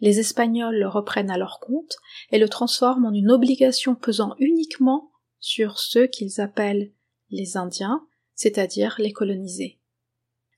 Les 0.00 0.18
Espagnols 0.18 0.78
le 0.78 0.88
reprennent 0.88 1.30
à 1.30 1.38
leur 1.38 1.60
compte 1.60 1.96
et 2.30 2.38
le 2.38 2.48
transforment 2.48 3.06
en 3.06 3.12
une 3.12 3.30
obligation 3.30 3.94
pesant 3.94 4.34
uniquement 4.38 5.11
sur 5.42 5.78
ceux 5.78 6.06
qu'ils 6.06 6.40
appellent 6.40 6.90
les 7.28 7.58
Indiens, 7.58 8.06
c'est-à-dire 8.34 8.96
les 8.98 9.12
colonisés. 9.12 9.78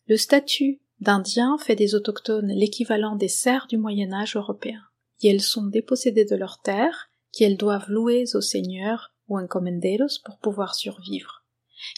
Le 0.06 0.16
statut 0.16 0.80
d'Indien 1.00 1.58
fait 1.58 1.74
des 1.74 1.96
autochtones 1.96 2.52
l'équivalent 2.52 3.16
des 3.16 3.26
serfs 3.26 3.66
du 3.66 3.78
Moyen 3.78 4.12
Âge 4.12 4.36
européen, 4.36 4.82
et 5.22 5.30
elles 5.30 5.40
sont 5.40 5.66
dépossédées 5.66 6.24
de 6.24 6.36
leurs 6.36 6.60
terres, 6.60 7.08
qu'elles 7.32 7.56
doivent 7.56 7.90
louer 7.90 8.22
aux 8.34 8.40
seigneurs 8.40 9.12
ou 9.26 9.36
encomenderos 9.36 10.20
pour 10.24 10.38
pouvoir 10.38 10.76
survivre 10.76 11.44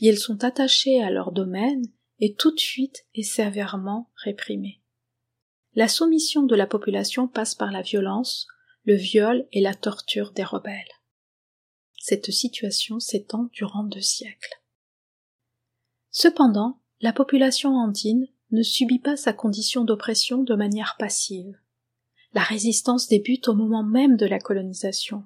et 0.00 0.08
elles 0.08 0.18
sont 0.18 0.44
attachées 0.44 1.02
à 1.02 1.10
leur 1.10 1.32
domaine 1.32 1.82
et 2.18 2.34
tout 2.34 2.52
de 2.54 2.60
suite 2.60 3.06
et 3.14 3.22
sévèrement 3.22 4.10
réprimées. 4.16 4.80
La 5.74 5.88
soumission 5.88 6.42
de 6.44 6.56
la 6.56 6.66
population 6.66 7.28
passe 7.28 7.54
par 7.54 7.70
la 7.70 7.82
violence, 7.82 8.46
le 8.84 8.94
viol 8.94 9.46
et 9.52 9.60
la 9.60 9.74
torture 9.74 10.32
des 10.32 10.44
rebelles. 10.44 10.84
Cette 12.08 12.30
situation 12.30 13.00
s'étend 13.00 13.48
durant 13.52 13.82
deux 13.82 14.00
siècles. 14.00 14.62
Cependant, 16.12 16.78
la 17.00 17.12
population 17.12 17.74
andine 17.74 18.28
ne 18.52 18.62
subit 18.62 19.00
pas 19.00 19.16
sa 19.16 19.32
condition 19.32 19.82
d'oppression 19.82 20.44
de 20.44 20.54
manière 20.54 20.94
passive. 21.00 21.58
La 22.32 22.42
résistance 22.42 23.08
débute 23.08 23.48
au 23.48 23.54
moment 23.54 23.82
même 23.82 24.16
de 24.16 24.24
la 24.24 24.38
colonisation. 24.38 25.24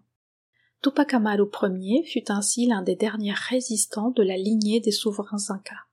Tupac 0.80 1.12
Amaru 1.12 1.50
Ier 1.64 2.02
fut 2.04 2.32
ainsi 2.32 2.64
l'un 2.64 2.80
des 2.80 2.96
derniers 2.96 3.34
résistants 3.34 4.12
de 4.12 4.22
la 4.22 4.38
lignée 4.38 4.80
des 4.80 4.90
souverains 4.90 5.50
incas. 5.50 5.84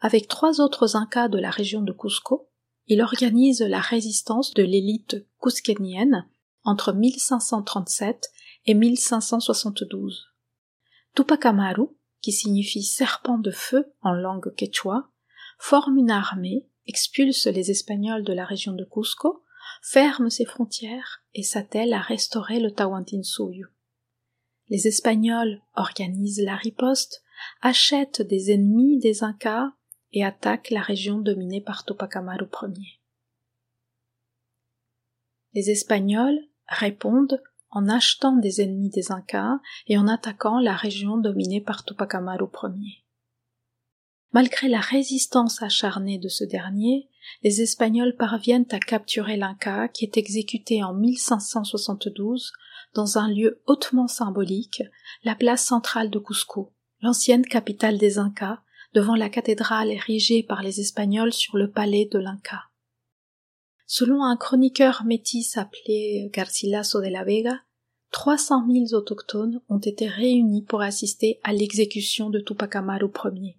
Avec 0.00 0.28
trois 0.28 0.60
autres 0.60 0.96
incas 0.96 1.28
de 1.28 1.38
la 1.38 1.48
région 1.48 1.80
de 1.80 1.94
Cusco, 1.94 2.50
il 2.88 3.00
organise 3.00 3.62
la 3.62 3.80
résistance 3.80 4.52
de 4.52 4.64
l'élite 4.64 5.16
cusquénienne 5.40 6.28
entre 6.62 6.92
1537 6.92 8.30
et 8.68 8.74
1572. 8.74 10.26
Tupac 11.14 11.46
Amaru, 11.46 11.86
qui 12.20 12.32
signifie 12.32 12.82
serpent 12.82 13.38
de 13.38 13.50
feu 13.50 13.94
en 14.02 14.12
langue 14.12 14.54
quechua, 14.54 15.10
forme 15.58 15.96
une 15.96 16.10
armée, 16.10 16.68
expulse 16.86 17.46
les 17.46 17.70
Espagnols 17.70 18.24
de 18.24 18.34
la 18.34 18.44
région 18.44 18.74
de 18.74 18.84
Cusco, 18.84 19.42
ferme 19.82 20.28
ses 20.28 20.44
frontières 20.44 21.24
et 21.32 21.42
s'attelle 21.42 21.94
à 21.94 22.00
restaurer 22.00 22.60
le 22.60 22.70
Tawantinsuyu. 22.70 23.68
Les 24.68 24.86
Espagnols 24.86 25.62
organisent 25.74 26.42
la 26.42 26.56
riposte, 26.56 27.22
achètent 27.62 28.20
des 28.20 28.52
ennemis 28.52 28.98
des 28.98 29.24
Incas 29.24 29.72
et 30.12 30.26
attaquent 30.26 30.70
la 30.70 30.82
région 30.82 31.18
dominée 31.18 31.62
par 31.62 31.86
Tupac 31.86 32.16
Amaru 32.16 32.46
Ier. 32.62 33.00
Les 35.54 35.70
Espagnols 35.70 36.38
répondent 36.66 37.42
en 37.70 37.88
achetant 37.88 38.36
des 38.36 38.60
ennemis 38.60 38.90
des 38.90 39.12
Incas 39.12 39.58
et 39.86 39.98
en 39.98 40.08
attaquant 40.08 40.58
la 40.58 40.74
région 40.74 41.18
dominée 41.18 41.60
par 41.60 41.84
Tupac 41.84 42.14
Amaru 42.14 42.46
Ier. 42.62 43.04
Malgré 44.32 44.68
la 44.68 44.80
résistance 44.80 45.62
acharnée 45.62 46.18
de 46.18 46.28
ce 46.28 46.44
dernier, 46.44 47.08
les 47.42 47.62
Espagnols 47.62 48.16
parviennent 48.16 48.66
à 48.70 48.78
capturer 48.78 49.36
l'Inca 49.36 49.88
qui 49.88 50.04
est 50.04 50.16
exécuté 50.16 50.82
en 50.82 50.94
1572 50.94 52.52
dans 52.94 53.18
un 53.18 53.28
lieu 53.28 53.62
hautement 53.66 54.06
symbolique, 54.06 54.82
la 55.24 55.34
place 55.34 55.64
centrale 55.64 56.10
de 56.10 56.18
Cusco, 56.18 56.72
l'ancienne 57.00 57.44
capitale 57.44 57.98
des 57.98 58.18
Incas, 58.18 58.60
devant 58.94 59.14
la 59.14 59.28
cathédrale 59.28 59.90
érigée 59.90 60.42
par 60.42 60.62
les 60.62 60.80
Espagnols 60.80 61.32
sur 61.32 61.56
le 61.56 61.70
palais 61.70 62.08
de 62.10 62.18
l'Inca. 62.18 62.67
Selon 63.90 64.22
un 64.22 64.36
chroniqueur 64.36 65.02
métis 65.04 65.56
appelé 65.56 66.30
Garcilaso 66.32 67.00
de 67.00 67.08
la 67.08 67.24
Vega, 67.24 67.60
300 68.12 68.68
000 68.70 68.94
autochtones 68.94 69.60
ont 69.68 69.80
été 69.80 70.06
réunis 70.06 70.62
pour 70.62 70.80
assister 70.80 71.40
à 71.42 71.52
l'exécution 71.52 72.30
de 72.30 72.38
Tupac 72.38 72.76
Amaru 72.76 73.10
Ier. 73.34 73.58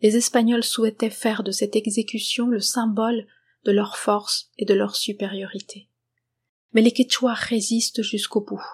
Les 0.00 0.16
Espagnols 0.16 0.64
souhaitaient 0.64 1.10
faire 1.10 1.44
de 1.44 1.52
cette 1.52 1.76
exécution 1.76 2.48
le 2.48 2.58
symbole 2.58 3.28
de 3.64 3.70
leur 3.70 3.96
force 3.96 4.50
et 4.58 4.64
de 4.64 4.74
leur 4.74 4.96
supériorité 4.96 5.90
mais 6.72 6.82
les 6.82 6.92
Quechua 6.92 7.34
résistent 7.34 8.02
jusqu'au 8.02 8.40
bout. 8.40 8.64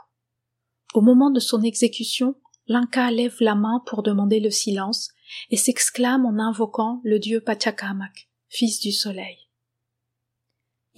Au 0.95 1.01
moment 1.01 1.31
de 1.31 1.41
son 1.41 1.63
exécution, 1.63 2.37
l'Inca 2.67 3.11
lève 3.11 3.37
la 3.41 3.55
main 3.55 3.83
pour 3.87 4.03
demander 4.03 4.41
le 4.41 4.51
silence 4.51 5.11
et 5.51 5.57
s'exclame 5.57 6.27
en 6.27 6.39
invoquant 6.39 7.01
le 7.05 7.19
dieu 7.19 7.41
Pachacamac, 7.41 8.29
fils 8.49 8.81
du 8.81 8.93
soleil. 8.93 9.46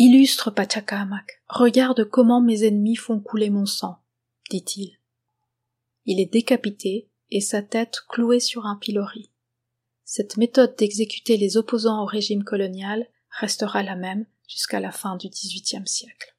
Illustre 0.01 0.53
Pachacamac, 0.53 1.43
regarde 1.49 2.05
comment 2.05 2.41
mes 2.41 2.65
ennemis 2.65 2.95
font 2.95 3.19
couler 3.19 3.51
mon 3.51 3.67
sang, 3.67 3.99
dit-il. 4.49 4.97
Il 6.05 6.21
est 6.21 6.33
décapité 6.33 7.11
et 7.33 7.41
sa 7.41 7.63
tête 7.63 8.03
clouée 8.09 8.39
sur 8.39 8.67
un 8.67 8.77
pilori. 8.77 9.33
Cette 10.05 10.37
méthode 10.37 10.77
d'exécuter 10.77 11.37
les 11.37 11.57
opposants 11.57 12.01
au 12.01 12.07
régime 12.07 12.45
colonial 12.45 13.09
restera 13.41 13.83
la 13.83 13.97
même 13.97 14.25
jusqu'à 14.47 14.79
la 14.79 14.93
fin 14.93 15.17
du 15.17 15.29
XVIIIe 15.29 15.89
siècle. 15.89 16.37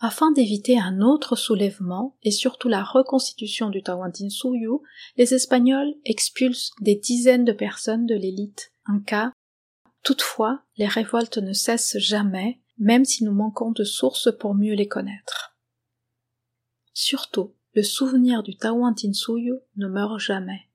Afin 0.00 0.32
d'éviter 0.32 0.78
un 0.78 1.02
autre 1.02 1.36
soulèvement 1.36 2.16
et 2.22 2.30
surtout 2.30 2.68
la 2.68 2.82
reconstitution 2.82 3.68
du 3.68 3.82
Tawantinsuyu, 3.82 4.80
les 5.18 5.34
Espagnols 5.34 5.94
expulsent 6.06 6.72
des 6.80 6.96
dizaines 6.96 7.44
de 7.44 7.52
personnes 7.52 8.06
de 8.06 8.14
l'élite 8.14 8.72
Inca. 8.86 9.30
Toutefois, 10.04 10.62
les 10.76 10.86
révoltes 10.86 11.38
ne 11.38 11.54
cessent 11.54 11.96
jamais, 11.98 12.60
même 12.78 13.04
si 13.04 13.24
nous 13.24 13.32
manquons 13.32 13.72
de 13.72 13.84
sources 13.84 14.28
pour 14.38 14.54
mieux 14.54 14.74
les 14.74 14.86
connaître. 14.86 15.56
Surtout, 16.92 17.54
le 17.74 17.82
souvenir 17.82 18.42
du 18.42 18.56
Tawantinsuyu 18.56 19.54
ne 19.76 19.88
meurt 19.88 20.20
jamais. 20.20 20.68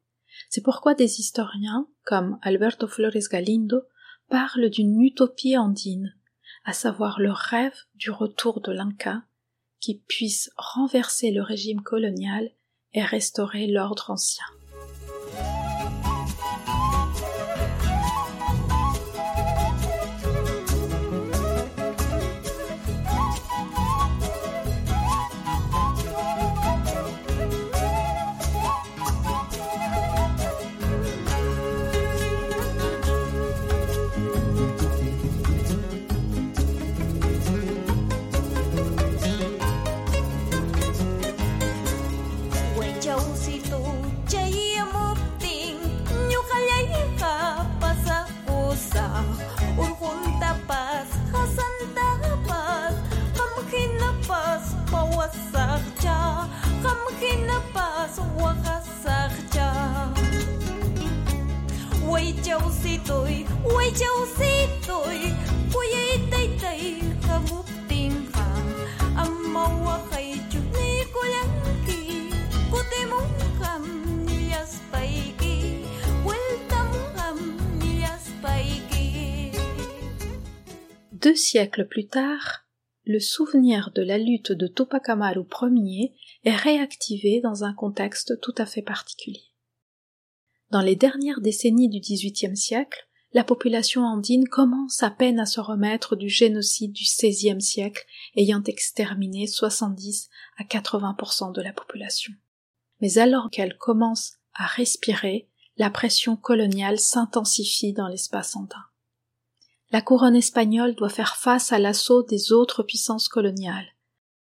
C'est 0.50 0.64
pourquoi 0.64 0.96
des 0.96 1.20
historiens, 1.20 1.88
comme 2.04 2.40
Alberto 2.42 2.88
Flores 2.88 3.30
Galindo, 3.32 3.84
parlent 4.30 4.70
d'une 4.70 5.00
utopie 5.02 5.58
andine, 5.58 6.16
à 6.66 6.74
savoir 6.74 7.20
le 7.20 7.32
rêve 7.32 7.78
du 7.96 8.10
retour 8.10 8.62
de 8.62 8.72
l'Inca, 8.72 9.24
qui 9.80 10.00
puisse 10.08 10.50
renverser 10.58 11.32
le 11.32 11.44
régime 11.44 11.82
colonial 11.82 12.52
et 12.94 13.04
restaurer 13.04 13.68
l'ordre 13.68 14.10
ancien. 14.10 14.46
Deux 81.22 81.36
siècles 81.36 81.86
plus 81.86 82.08
tard, 82.08 82.66
le 83.04 83.20
souvenir 83.20 83.92
de 83.94 84.02
la 84.02 84.18
lutte 84.18 84.54
de 84.54 84.68
Tupac 84.68 85.10
Amaru 85.10 85.44
Ier 85.64 86.14
est 86.46 86.56
réactivé 86.56 87.42
dans 87.42 87.66
un 87.66 87.74
contexte 87.74 88.40
tout 88.40 88.56
à 88.58 88.66
fait 88.66 88.82
particulier. 88.82 89.49
Dans 90.72 90.82
les 90.82 90.96
dernières 90.96 91.42
décennies 91.42 91.90
du 91.90 92.00
XVIIIe 92.00 92.56
siècle, 92.56 93.08
la 93.34 93.44
population 93.44 94.04
andine 94.04 94.48
commence 94.48 95.02
à 95.02 95.10
peine 95.10 95.40
à 95.40 95.48
se 95.48 95.60
remettre 95.60 96.16
du 96.16 96.30
génocide 96.30 96.94
du 96.94 97.04
XVIe 97.04 97.60
siècle 97.60 98.06
ayant 98.36 98.62
exterminé 98.64 99.48
70 99.48 100.30
à 100.58 100.64
80% 100.64 101.54
de 101.54 101.62
la 101.64 101.74
population. 101.74 102.34
Mais 103.02 103.18
alors 103.18 103.50
qu'elle 103.50 103.78
commence 103.78 104.34
à 104.54 104.68
respirer, 104.68 105.50
la 105.78 105.90
pression 105.90 106.36
coloniale 106.36 107.00
s'intensifie 107.00 107.94
dans 107.94 108.08
l'espace 108.08 108.56
andin. 108.56 108.86
La 109.92 110.02
couronne 110.02 110.36
espagnole 110.36 110.94
doit 110.94 111.10
faire 111.10 111.36
face 111.36 111.74
à 111.74 111.80
l'assaut 111.80 112.22
des 112.22 112.52
autres 112.52 112.84
puissances 112.84 113.28
coloniales, 113.28 113.96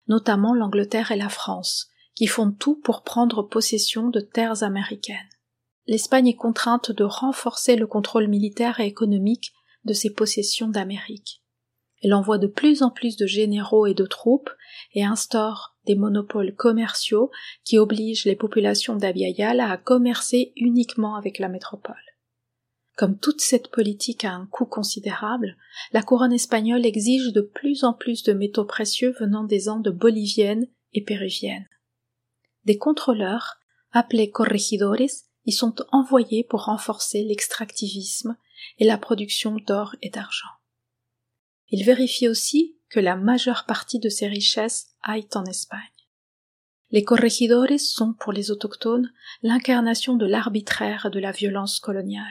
notamment 0.08 0.52
l'Angleterre 0.52 1.10
et 1.10 1.16
la 1.16 1.30
France, 1.30 1.88
qui 2.14 2.26
font 2.26 2.50
tout 2.50 2.74
pour 2.74 3.02
prendre 3.02 3.42
possession 3.42 4.10
de 4.10 4.20
terres 4.20 4.62
américaines 4.62 5.16
l'Espagne 5.88 6.28
est 6.28 6.36
contrainte 6.36 6.92
de 6.92 7.02
renforcer 7.02 7.74
le 7.74 7.86
contrôle 7.86 8.28
militaire 8.28 8.78
et 8.78 8.86
économique 8.86 9.52
de 9.84 9.94
ses 9.94 10.12
possessions 10.12 10.68
d'Amérique. 10.68 11.42
Elle 12.02 12.14
envoie 12.14 12.38
de 12.38 12.46
plus 12.46 12.82
en 12.82 12.90
plus 12.90 13.16
de 13.16 13.26
généraux 13.26 13.86
et 13.86 13.94
de 13.94 14.04
troupes 14.04 14.50
et 14.92 15.04
instaure 15.04 15.76
des 15.86 15.96
monopoles 15.96 16.54
commerciaux 16.54 17.30
qui 17.64 17.78
obligent 17.78 18.26
les 18.26 18.36
populations 18.36 18.96
d'Abiayal 18.96 19.60
à 19.60 19.76
commercer 19.78 20.52
uniquement 20.56 21.16
avec 21.16 21.38
la 21.38 21.48
métropole. 21.48 21.96
Comme 22.96 23.18
toute 23.18 23.40
cette 23.40 23.68
politique 23.68 24.24
a 24.24 24.32
un 24.32 24.46
coût 24.46 24.66
considérable, 24.66 25.56
la 25.92 26.02
couronne 26.02 26.32
espagnole 26.32 26.84
exige 26.84 27.32
de 27.32 27.40
plus 27.40 27.82
en 27.82 27.94
plus 27.94 28.22
de 28.24 28.32
métaux 28.32 28.64
précieux 28.64 29.14
venant 29.18 29.44
des 29.44 29.68
Andes 29.68 29.88
boliviennes 29.88 30.66
et 30.92 31.02
péruviennes. 31.02 31.68
Des 32.64 32.76
contrôleurs, 32.76 33.56
appelés 33.92 34.30
corregidores, 34.30 35.27
sont 35.52 35.76
envoyés 35.92 36.44
pour 36.44 36.64
renforcer 36.64 37.24
l'extractivisme 37.24 38.36
et 38.78 38.84
la 38.84 38.98
production 38.98 39.56
d'or 39.56 39.96
et 40.02 40.10
d'argent. 40.10 40.48
Il 41.70 41.84
vérifie 41.84 42.28
aussi 42.28 42.76
que 42.88 43.00
la 43.00 43.16
majeure 43.16 43.64
partie 43.66 43.98
de 43.98 44.08
ces 44.08 44.26
richesses 44.26 44.94
aillent 45.02 45.28
en 45.34 45.44
Espagne. 45.44 45.80
Les 46.90 47.04
corregidores 47.04 47.78
sont 47.78 48.14
pour 48.14 48.32
les 48.32 48.50
autochtones 48.50 49.12
l'incarnation 49.42 50.16
de 50.16 50.24
l'arbitraire 50.24 51.06
et 51.06 51.10
de 51.10 51.18
la 51.18 51.32
violence 51.32 51.80
coloniale. 51.80 52.24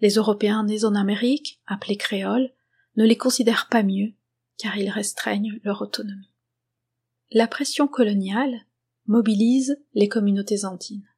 Les 0.00 0.14
Européens 0.14 0.64
nés 0.64 0.84
en 0.84 0.94
Amérique, 0.94 1.60
appelés 1.66 1.96
créoles, 1.96 2.50
ne 2.96 3.04
les 3.04 3.16
considèrent 3.16 3.68
pas 3.70 3.82
mieux, 3.82 4.14
car 4.56 4.78
ils 4.78 4.90
restreignent 4.90 5.60
leur 5.64 5.82
autonomie. 5.82 6.32
La 7.30 7.46
pression 7.46 7.86
coloniale 7.86 8.66
mobilise 9.06 9.76
les 9.92 10.08
communautés 10.08 10.64
andines. 10.64 11.08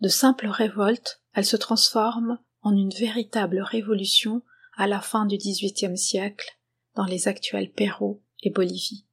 De 0.00 0.08
simples 0.08 0.48
révoltes, 0.48 1.22
elles 1.32 1.46
se 1.46 1.56
transforment 1.56 2.38
en 2.60 2.76
une 2.76 2.92
véritable 2.92 3.60
révolution 3.60 4.42
à 4.76 4.86
la 4.86 5.00
fin 5.00 5.24
du 5.24 5.36
XVIIIe 5.36 5.96
siècle 5.96 6.58
dans 6.94 7.06
les 7.06 7.28
actuels 7.28 7.70
Pérou 7.70 8.22
et 8.42 8.50
Bolivie. 8.50 9.06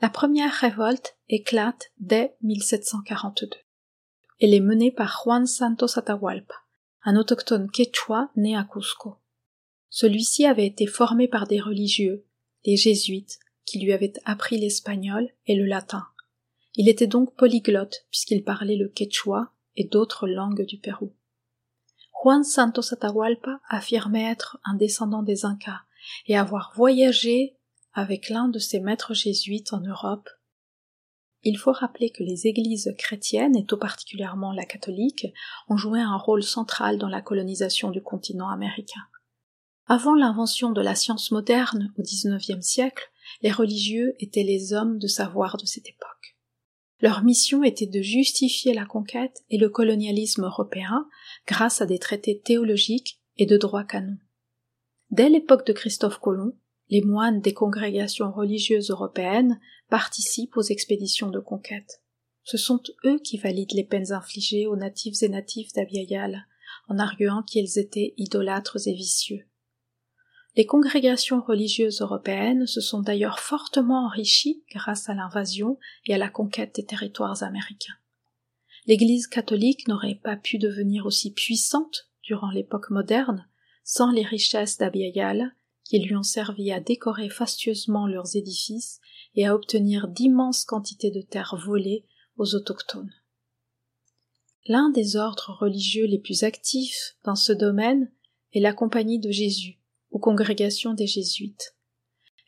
La 0.00 0.08
première 0.08 0.52
révolte 0.52 1.18
éclate 1.28 1.90
dès 1.98 2.36
1742. 2.42 3.48
Elle 4.40 4.54
est 4.54 4.60
menée 4.60 4.92
par 4.92 5.20
Juan 5.22 5.46
Santos 5.46 5.98
Atahualpa, 5.98 6.54
un 7.02 7.16
autochtone 7.16 7.70
quechua 7.70 8.30
né 8.36 8.56
à 8.56 8.64
Cusco. 8.64 9.16
Celui-ci 9.90 10.46
avait 10.46 10.66
été 10.66 10.86
formé 10.86 11.28
par 11.28 11.46
des 11.46 11.60
religieux, 11.60 12.24
les 12.64 12.76
jésuites, 12.76 13.38
qui 13.64 13.80
lui 13.80 13.92
avaient 13.92 14.14
appris 14.24 14.58
l'espagnol 14.58 15.28
et 15.46 15.56
le 15.56 15.66
latin. 15.66 16.06
Il 16.74 16.88
était 16.88 17.06
donc 17.06 17.34
polyglotte 17.34 18.06
puisqu'il 18.10 18.44
parlait 18.44 18.76
le 18.76 18.88
quechua 18.88 19.52
et 19.78 19.84
d'autres 19.84 20.28
langues 20.28 20.66
du 20.66 20.76
Pérou. 20.76 21.14
Juan 22.20 22.42
Santos 22.42 22.92
Atahualpa 22.92 23.60
affirmait 23.68 24.30
être 24.30 24.58
un 24.64 24.74
descendant 24.74 25.22
des 25.22 25.44
Incas 25.44 25.82
et 26.26 26.36
avoir 26.36 26.72
voyagé 26.74 27.56
avec 27.92 28.28
l'un 28.28 28.48
de 28.48 28.58
ses 28.58 28.80
maîtres 28.80 29.14
jésuites 29.14 29.72
en 29.72 29.80
Europe. 29.80 30.28
Il 31.44 31.56
faut 31.56 31.72
rappeler 31.72 32.10
que 32.10 32.24
les 32.24 32.48
églises 32.48 32.92
chrétiennes, 32.98 33.56
et 33.56 33.64
tout 33.64 33.78
particulièrement 33.78 34.52
la 34.52 34.64
catholique, 34.64 35.28
ont 35.68 35.76
joué 35.76 36.00
un 36.00 36.16
rôle 36.16 36.42
central 36.42 36.98
dans 36.98 37.08
la 37.08 37.22
colonisation 37.22 37.92
du 37.92 38.02
continent 38.02 38.48
américain. 38.48 39.06
Avant 39.86 40.14
l'invention 40.14 40.72
de 40.72 40.82
la 40.82 40.96
science 40.96 41.30
moderne 41.30 41.94
au 41.96 42.02
XIXe 42.02 42.66
siècle, 42.66 43.10
les 43.42 43.52
religieux 43.52 44.14
étaient 44.18 44.42
les 44.42 44.72
hommes 44.72 44.98
de 44.98 45.06
savoir 45.06 45.56
de 45.56 45.66
cette 45.66 45.88
époque. 45.88 46.37
Leur 47.00 47.22
mission 47.22 47.62
était 47.62 47.86
de 47.86 48.02
justifier 48.02 48.74
la 48.74 48.84
conquête 48.84 49.44
et 49.50 49.58
le 49.58 49.68
colonialisme 49.68 50.44
européen 50.44 51.08
grâce 51.46 51.80
à 51.80 51.86
des 51.86 51.98
traités 51.98 52.40
théologiques 52.40 53.20
et 53.36 53.46
de 53.46 53.56
droit 53.56 53.84
canon. 53.84 54.16
Dès 55.10 55.28
l'époque 55.28 55.66
de 55.66 55.72
Christophe 55.72 56.18
Colomb, 56.18 56.56
les 56.90 57.02
moines 57.02 57.40
des 57.40 57.54
congrégations 57.54 58.32
religieuses 58.32 58.90
européennes 58.90 59.60
participent 59.88 60.56
aux 60.56 60.62
expéditions 60.62 61.30
de 61.30 61.38
conquête. 61.38 62.02
Ce 62.42 62.56
sont 62.56 62.82
eux 63.04 63.20
qui 63.20 63.38
valident 63.38 63.74
les 63.74 63.84
peines 63.84 64.12
infligées 64.12 64.66
aux 64.66 64.76
natifs 64.76 65.22
et 65.22 65.28
natifs 65.28 65.72
d'Abiayal, 65.74 66.46
en 66.88 66.98
arguant 66.98 67.42
qu'ils 67.42 67.78
étaient 67.78 68.14
idolâtres 68.16 68.88
et 68.88 68.94
vicieux. 68.94 69.44
Les 70.58 70.66
congrégations 70.66 71.40
religieuses 71.40 72.00
européennes 72.00 72.66
se 72.66 72.80
sont 72.80 73.00
d'ailleurs 73.00 73.38
fortement 73.38 74.06
enrichies 74.06 74.64
grâce 74.72 75.08
à 75.08 75.14
l'invasion 75.14 75.78
et 76.04 76.14
à 76.14 76.18
la 76.18 76.28
conquête 76.28 76.74
des 76.74 76.84
territoires 76.84 77.44
américains. 77.44 77.94
L'Église 78.86 79.28
catholique 79.28 79.86
n'aurait 79.86 80.18
pas 80.20 80.34
pu 80.34 80.58
devenir 80.58 81.06
aussi 81.06 81.32
puissante 81.32 82.10
durant 82.24 82.50
l'époque 82.50 82.90
moderne 82.90 83.46
sans 83.84 84.10
les 84.10 84.24
richesses 84.24 84.78
d'Abiayal 84.78 85.54
qui 85.84 86.00
lui 86.00 86.16
ont 86.16 86.24
servi 86.24 86.72
à 86.72 86.80
décorer 86.80 87.28
fastueusement 87.28 88.08
leurs 88.08 88.34
édifices 88.34 89.00
et 89.36 89.46
à 89.46 89.54
obtenir 89.54 90.08
d'immenses 90.08 90.64
quantités 90.64 91.12
de 91.12 91.20
terres 91.20 91.56
volées 91.64 92.04
aux 92.36 92.56
autochtones. 92.56 93.14
L'un 94.66 94.90
des 94.90 95.14
ordres 95.14 95.56
religieux 95.60 96.06
les 96.06 96.18
plus 96.18 96.42
actifs 96.42 97.14
dans 97.22 97.36
ce 97.36 97.52
domaine 97.52 98.10
est 98.54 98.60
la 98.60 98.72
Compagnie 98.72 99.20
de 99.20 99.30
Jésus, 99.30 99.77
aux 100.10 100.18
congrégations 100.18 100.94
des 100.94 101.06
Jésuites. 101.06 101.76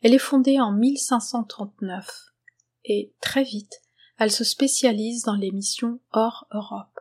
Elle 0.01 0.13
est 0.13 0.19
fondée 0.19 0.59
en 0.59 0.71
1539 0.71 2.33
et, 2.85 3.13
très 3.21 3.43
vite, 3.43 3.81
elle 4.17 4.31
se 4.31 4.43
spécialise 4.43 5.23
dans 5.23 5.35
les 5.35 5.51
missions 5.51 5.99
hors 6.11 6.47
Europe. 6.51 6.99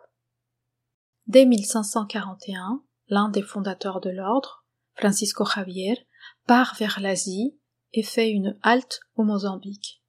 Dès 1.27 1.47
1541, 1.47 2.83
l'un 3.09 3.29
des 3.29 3.43
fondateurs 3.43 4.01
de 4.01 4.11
l'ordre, 4.11 4.65
Francisco 4.95 5.45
Javier, 5.45 6.07
part 6.47 6.75
vers 6.79 7.01
l'Asie 7.01 7.59
et 7.93 8.03
fait 8.03 8.31
une 8.31 8.59
halte 8.63 9.01
au 9.17 9.25
Mozambique. 9.25 10.03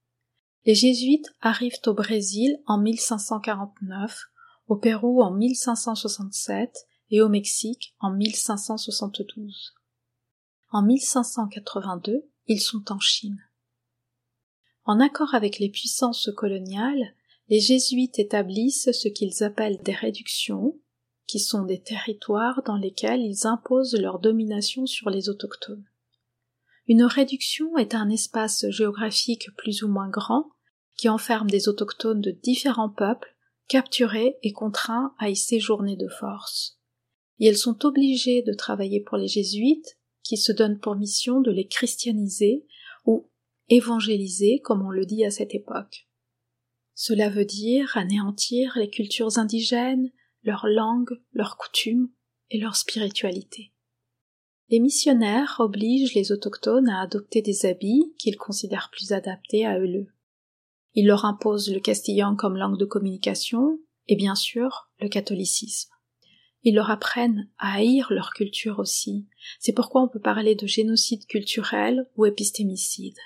Les 0.66 0.76
jésuites 0.76 1.34
arrivent 1.42 1.80
au 1.86 1.94
Brésil 1.94 2.62
en 2.66 2.78
1549, 2.78 4.26
au 4.68 4.76
Pérou 4.76 5.22
en 5.22 5.32
1567 5.32 6.88
et 7.10 7.22
au 7.22 7.30
Mexique 7.30 7.96
en 8.00 8.12
1572. 8.12 9.74
En 10.74 10.84
1582, 10.84 12.24
ils 12.48 12.62
sont 12.62 12.94
en 12.94 13.00
Chine. 13.00 13.44
En 14.86 15.02
accord 15.02 15.36
avec 15.36 15.60
les 15.60 15.70
puissances 15.70 16.30
coloniales, 16.36 17.14
les 17.50 17.60
jésuites 17.60 18.20
établissent 18.20 18.90
ce 18.94 19.10
qu'ils 19.10 19.44
appellent 19.44 19.82
des 19.82 19.92
réductions, 19.92 20.80
qui 21.28 21.40
sont 21.40 21.66
des 21.66 21.82
territoires 21.82 22.64
dans 22.66 22.78
lesquels 22.78 23.22
ils 23.22 23.46
imposent 23.46 24.00
leur 24.00 24.20
domination 24.20 24.86
sur 24.86 25.10
les 25.10 25.28
autochtones. 25.28 25.84
Une 26.88 27.04
réduction 27.04 27.78
est 27.78 27.94
un 27.94 28.10
espace 28.10 28.66
géographique 28.70 29.54
plus 29.58 29.84
ou 29.84 29.90
moins 29.90 30.10
grand 30.10 30.52
qui 30.98 31.10
enferme 31.10 31.50
des 31.50 31.68
autochtones 31.68 32.22
de 32.22 32.32
différents 32.32 32.90
peuples 32.90 33.36
capturés 33.68 34.38
et 34.42 34.54
contraints 34.54 35.14
à 35.20 35.30
y 35.30 35.36
séjourner 35.36 35.98
de 35.98 36.08
force. 36.08 36.80
Et 37.40 37.48
elles 37.48 37.58
sont 37.58 37.86
obligées 37.86 38.42
de 38.42 38.54
travailler 38.54 39.02
pour 39.02 39.18
les 39.18 39.28
jésuites 39.28 39.98
qui 40.24 40.38
se 40.38 40.52
donne 40.52 40.80
pour 40.80 40.96
mission 40.96 41.42
de 41.42 41.52
les 41.52 41.68
christianiser 41.68 42.66
ou 43.06 43.30
évangéliser, 43.70 44.60
comme 44.64 44.86
on 44.86 44.92
le 44.92 45.06
dit 45.06 45.26
à 45.26 45.32
cette 45.32 45.56
époque. 45.56 46.08
Cela 46.94 47.30
veut 47.30 47.46
dire 47.46 47.96
anéantir 47.96 48.74
les 48.78 48.90
cultures 48.90 49.38
indigènes, 49.38 50.12
leurs 50.44 50.68
langues, 50.68 51.20
leurs 51.34 51.58
coutumes 51.58 52.10
et 52.50 52.60
leur 52.60 52.76
spiritualité. 52.76 53.74
Les 54.70 54.80
missionnaires 54.80 55.58
obligent 55.60 56.14
les 56.14 56.32
autochtones 56.32 56.90
à 56.90 57.02
adopter 57.02 57.42
des 57.42 57.66
habits 57.66 58.14
qu'ils 58.18 58.38
considèrent 58.38 58.90
plus 58.92 59.12
adaptés 59.12 59.66
à 59.66 59.80
eux. 59.80 60.08
Ils 60.94 61.08
leur 61.08 61.26
imposent 61.26 61.72
le 61.74 61.80
castillan 61.80 62.36
comme 62.36 62.58
langue 62.58 62.78
de 62.78 62.86
communication 62.86 63.80
et 64.08 64.16
bien 64.16 64.36
sûr 64.36 64.90
le 65.00 65.10
catholicisme. 65.10 65.92
Ils 66.64 66.76
leur 66.76 66.92
apprennent 66.92 67.50
à 67.58 67.76
haïr 67.76 68.08
leur 68.12 68.34
culture 68.34 68.80
aussi. 68.80 69.28
C'est 69.60 69.74
pourquoi 69.74 70.04
on 70.04 70.08
peut 70.08 70.20
parler 70.20 70.56
de 70.56 70.68
génocide 70.68 71.26
culturel 71.26 72.08
ou 72.18 72.26
épistémicide. 72.26 73.18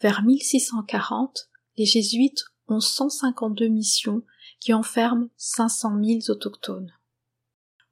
Vers 0.00 0.22
1640, 0.22 1.48
les 1.76 1.86
jésuites 1.86 2.44
ont 2.68 2.80
152 2.80 3.68
missions 3.68 4.22
qui 4.60 4.72
enferment 4.72 5.28
500 5.36 6.02
000 6.02 6.18
autochtones. 6.28 6.92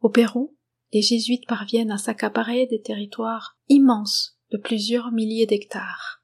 Au 0.01 0.09
Pérou, 0.09 0.57
les 0.93 1.03
jésuites 1.03 1.47
parviennent 1.47 1.91
à 1.91 1.99
s'accaparer 1.99 2.67
des 2.67 2.81
territoires 2.81 3.59
immenses 3.69 4.39
de 4.53 4.59
plusieurs 4.59 5.11
milliers 5.11 5.47
d'hectares. 5.47 6.23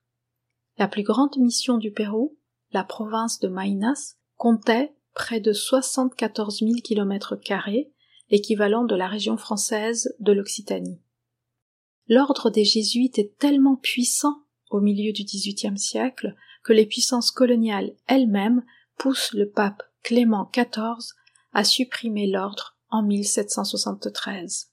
La 0.78 0.86
plus 0.86 1.02
grande 1.02 1.36
mission 1.38 1.78
du 1.78 1.90
Pérou, 1.90 2.38
la 2.72 2.84
province 2.84 3.40
de 3.40 3.48
Maynas, 3.48 4.16
comptait 4.36 4.94
près 5.14 5.40
de 5.40 5.52
74 5.52 6.60
000 6.60 6.72
kilomètres 6.84 7.36
carrés, 7.36 7.92
l'équivalent 8.30 8.84
de 8.84 8.94
la 8.94 9.08
région 9.08 9.36
française 9.36 10.14
de 10.20 10.32
l'Occitanie. 10.32 11.00
L'ordre 12.08 12.50
des 12.50 12.64
jésuites 12.64 13.18
est 13.18 13.38
tellement 13.38 13.76
puissant 13.76 14.42
au 14.70 14.80
milieu 14.80 15.12
du 15.12 15.24
XVIIIe 15.24 15.78
siècle 15.78 16.34
que 16.62 16.72
les 16.72 16.86
puissances 16.86 17.30
coloniales 17.30 17.94
elles-mêmes 18.06 18.64
poussent 18.96 19.32
le 19.32 19.48
pape 19.48 19.82
Clément 20.02 20.50
XIV 20.52 21.14
à 21.52 21.64
supprimer 21.64 22.26
l'ordre 22.26 22.76
en 22.90 23.02
1773. 23.02 24.69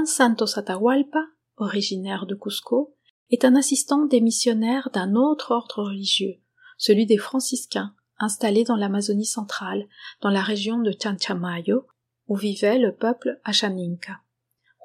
Juan 0.00 0.06
Santos 0.06 0.58
Atahualpa, 0.58 1.26
originaire 1.58 2.24
de 2.24 2.34
Cusco, 2.34 2.96
est 3.30 3.44
un 3.44 3.54
assistant 3.54 4.06
des 4.06 4.22
missionnaires 4.22 4.88
d'un 4.94 5.14
autre 5.14 5.50
ordre 5.50 5.82
religieux, 5.82 6.40
celui 6.78 7.04
des 7.04 7.18
franciscains, 7.18 7.94
installés 8.18 8.64
dans 8.64 8.76
l'Amazonie 8.76 9.26
centrale, 9.26 9.86
dans 10.22 10.30
la 10.30 10.40
région 10.40 10.78
de 10.78 10.90
Chanchamayo, 10.90 11.86
où 12.28 12.34
vivait 12.34 12.78
le 12.78 12.94
peuple 12.94 13.40
Achaninka. 13.44 14.20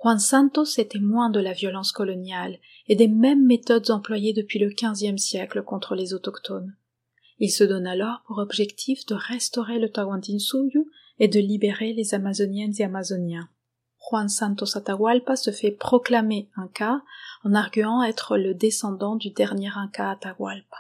Juan 0.04 0.20
Santos 0.20 0.78
est 0.80 0.92
témoin 0.92 1.30
de 1.30 1.40
la 1.40 1.54
violence 1.54 1.94
coloniale 1.94 2.60
et 2.88 2.98
des 2.98 3.08
mêmes 3.08 3.46
méthodes 3.46 3.92
employées 3.92 4.34
depuis 4.34 4.60
le 4.60 4.68
XVe 4.68 5.16
siècle 5.16 5.64
contre 5.64 5.96
les 5.96 6.14
autochtones. 6.14 6.76
Il 7.40 7.52
se 7.52 7.64
donne 7.64 7.88
alors 7.88 8.22
pour 8.28 8.40
objectif 8.40 9.06
de 9.06 9.16
restaurer 9.16 9.80
le 9.80 9.90
Tawantinsuyu 9.90 10.92
et 11.20 11.30
de 11.30 11.40
libérer 11.40 11.94
les 11.94 12.14
Amazoniennes 12.14 12.74
et 12.80 12.84
Amazoniens. 12.84 13.48
Juan 14.08 14.30
Santos 14.30 14.78
Atahualpa 14.78 15.36
se 15.36 15.52
fait 15.52 15.72
proclamer 15.72 16.50
Inca 16.56 17.02
en 17.44 17.56
arguant 17.56 18.04
être 18.04 18.38
le 18.38 18.54
descendant 18.54 19.16
du 19.16 19.32
dernier 19.32 19.72
Inca 19.76 20.12
Atahualpa. 20.12 20.78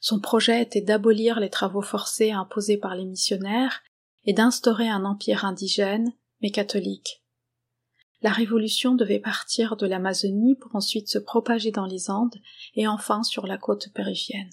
Son 0.00 0.20
projet 0.20 0.62
était 0.62 0.80
d'abolir 0.80 1.40
les 1.40 1.50
travaux 1.50 1.82
forcés 1.82 2.30
imposés 2.30 2.76
par 2.76 2.94
les 2.94 3.04
missionnaires 3.04 3.82
et 4.24 4.32
d'instaurer 4.32 4.88
un 4.88 5.04
empire 5.04 5.44
indigène, 5.44 6.12
mais 6.40 6.50
catholique. 6.50 7.24
La 8.22 8.30
révolution 8.30 8.94
devait 8.94 9.20
partir 9.20 9.76
de 9.76 9.86
l'Amazonie 9.86 10.54
pour 10.54 10.76
ensuite 10.76 11.08
se 11.08 11.18
propager 11.18 11.72
dans 11.72 11.86
les 11.86 12.10
Andes 12.10 12.36
et 12.74 12.86
enfin 12.86 13.22
sur 13.24 13.46
la 13.46 13.58
côte 13.58 13.88
péruvienne. 13.94 14.50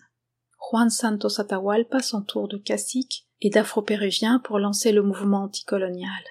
Juan 0.59 0.89
Santos 0.89 1.39
Atahualpa 1.39 1.99
s'entoure 1.99 2.47
de 2.47 2.57
caciques 2.57 3.27
et 3.41 3.51
d'afro-péruviens 3.51 4.39
pour 4.39 4.57
lancer 4.57 4.91
le 4.91 5.03
mouvement 5.03 5.43
anticolonial. 5.43 6.23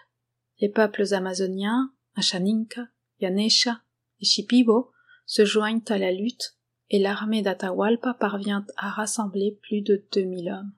Les 0.61 0.69
peuples 0.69 1.13
amazoniens, 1.13 1.93
Ashaninka, 2.15 2.83
Yanesha 3.21 3.83
et 4.21 4.25
Shipibo, 4.25 4.91
se 5.27 5.45
joignent 5.45 5.83
à 5.89 5.99
la 5.99 6.13
lutte 6.13 6.57
et 6.91 6.99
l'armée 6.99 7.43
d'Atahualpa 7.43 8.15
parvient 8.15 8.65
à 8.77 8.91
rassembler 8.91 9.59
plus 9.63 9.81
de 9.81 10.05
2000 10.13 10.51
hommes. 10.51 10.73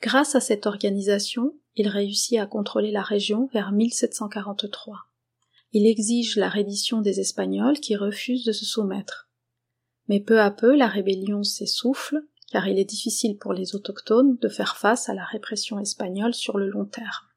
Grâce 0.00 0.34
à 0.34 0.40
cette 0.40 0.66
organisation, 0.66 1.54
il 1.76 1.88
réussit 1.88 2.38
à 2.38 2.46
contrôler 2.46 2.90
la 2.90 3.02
région 3.02 3.48
vers 3.52 3.72
1743. 3.72 5.06
Il 5.72 5.86
exige 5.86 6.36
la 6.36 6.48
reddition 6.48 7.00
des 7.00 7.20
Espagnols 7.20 7.78
qui 7.78 7.96
refusent 7.96 8.44
de 8.44 8.52
se 8.52 8.64
soumettre. 8.64 9.28
Mais 10.08 10.20
peu 10.20 10.40
à 10.40 10.50
peu, 10.50 10.74
la 10.74 10.86
rébellion 10.86 11.42
s'essouffle, 11.42 12.24
car 12.50 12.66
il 12.66 12.78
est 12.78 12.84
difficile 12.84 13.36
pour 13.36 13.52
les 13.52 13.74
autochtones 13.74 14.38
de 14.38 14.48
faire 14.48 14.76
face 14.78 15.08
à 15.08 15.14
la 15.14 15.24
répression 15.24 15.78
espagnole 15.78 16.34
sur 16.34 16.56
le 16.56 16.70
long 16.70 16.86
terme. 16.86 17.27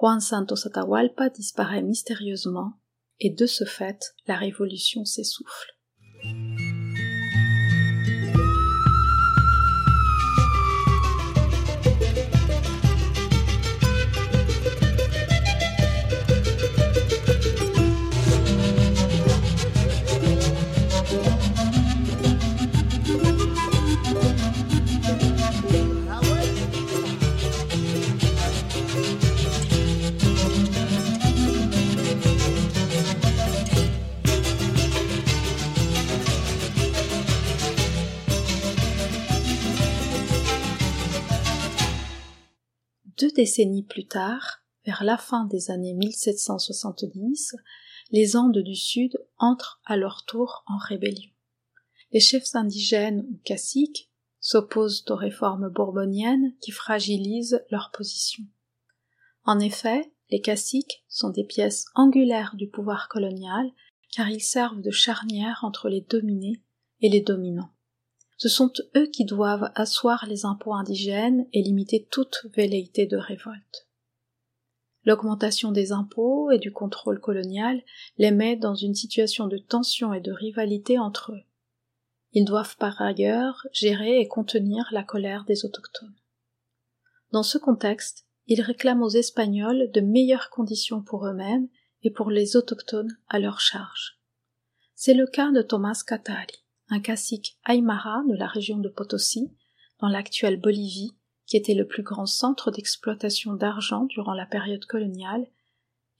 Juan 0.00 0.20
Santos 0.20 0.66
Atahualpa 0.66 1.28
disparaît 1.30 1.82
mystérieusement, 1.82 2.74
et 3.20 3.30
de 3.30 3.46
ce 3.46 3.64
fait, 3.64 4.14
la 4.26 4.36
révolution 4.36 5.04
s'essouffle. 5.04 5.73
Décennies 43.34 43.82
plus 43.82 44.06
tard, 44.06 44.62
vers 44.86 45.04
la 45.04 45.18
fin 45.18 45.44
des 45.44 45.70
années 45.70 45.94
1770, 45.94 47.56
les 48.10 48.36
Andes 48.36 48.58
du 48.58 48.74
Sud 48.74 49.18
entrent 49.38 49.80
à 49.84 49.96
leur 49.96 50.24
tour 50.24 50.64
en 50.66 50.76
rébellion. 50.78 51.30
Les 52.12 52.20
chefs 52.20 52.54
indigènes 52.54 53.26
ou 53.30 53.40
caciques 53.44 54.10
s'opposent 54.40 55.04
aux 55.08 55.16
réformes 55.16 55.68
bourboniennes 55.68 56.54
qui 56.60 56.70
fragilisent 56.70 57.64
leur 57.70 57.90
position. 57.90 58.44
En 59.44 59.58
effet, 59.58 60.12
les 60.30 60.40
caciques 60.40 61.04
sont 61.08 61.30
des 61.30 61.44
pièces 61.44 61.86
angulaires 61.94 62.54
du 62.56 62.68
pouvoir 62.68 63.08
colonial 63.08 63.70
car 64.12 64.30
ils 64.30 64.42
servent 64.42 64.80
de 64.80 64.90
charnière 64.90 65.60
entre 65.62 65.88
les 65.88 66.02
dominés 66.02 66.62
et 67.00 67.08
les 67.08 67.20
dominants. 67.20 67.73
Ce 68.36 68.48
sont 68.48 68.72
eux 68.96 69.06
qui 69.06 69.24
doivent 69.24 69.70
asseoir 69.74 70.26
les 70.26 70.44
impôts 70.44 70.74
indigènes 70.74 71.46
et 71.52 71.62
limiter 71.62 72.06
toute 72.10 72.46
velléité 72.54 73.06
de 73.06 73.16
révolte. 73.16 73.88
L'augmentation 75.04 75.70
des 75.70 75.92
impôts 75.92 76.50
et 76.50 76.58
du 76.58 76.72
contrôle 76.72 77.20
colonial 77.20 77.82
les 78.16 78.30
met 78.30 78.56
dans 78.56 78.74
une 78.74 78.94
situation 78.94 79.46
de 79.46 79.58
tension 79.58 80.14
et 80.14 80.20
de 80.20 80.32
rivalité 80.32 80.98
entre 80.98 81.32
eux. 81.32 81.42
Ils 82.32 82.44
doivent 82.44 82.76
par 82.78 83.00
ailleurs 83.00 83.66
gérer 83.72 84.18
et 84.18 84.26
contenir 84.26 84.88
la 84.92 85.04
colère 85.04 85.44
des 85.44 85.64
autochtones. 85.64 86.16
Dans 87.32 87.42
ce 87.42 87.58
contexte, 87.58 88.26
ils 88.46 88.60
réclament 88.60 89.02
aux 89.02 89.10
Espagnols 89.10 89.90
de 89.92 90.00
meilleures 90.00 90.50
conditions 90.50 91.02
pour 91.02 91.26
eux-mêmes 91.26 91.68
et 92.02 92.10
pour 92.10 92.30
les 92.30 92.56
autochtones 92.56 93.16
à 93.28 93.38
leur 93.38 93.60
charge. 93.60 94.18
C'est 94.94 95.14
le 95.14 95.26
cas 95.26 95.50
de 95.50 95.62
Thomas 95.62 96.02
Catari 96.06 96.63
un 96.88 97.00
cacique 97.00 97.58
aymara 97.66 98.22
de 98.28 98.34
la 98.34 98.46
région 98.46 98.78
de 98.78 98.88
Potosi, 98.88 99.50
dans 100.00 100.08
l'actuelle 100.08 100.60
Bolivie, 100.60 101.16
qui 101.46 101.56
était 101.56 101.74
le 101.74 101.86
plus 101.86 102.02
grand 102.02 102.26
centre 102.26 102.70
d'exploitation 102.70 103.54
d'argent 103.54 104.04
durant 104.04 104.34
la 104.34 104.46
période 104.46 104.84
coloniale 104.86 105.46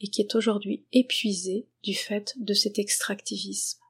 et 0.01 0.09
qui 0.09 0.21
est 0.21 0.35
aujourd'hui 0.35 0.87
épuisé 0.93 1.69
du 1.83 1.95
fait 1.95 2.35
de 2.37 2.53
cet 2.53 2.79
extractivisme. 2.79 3.81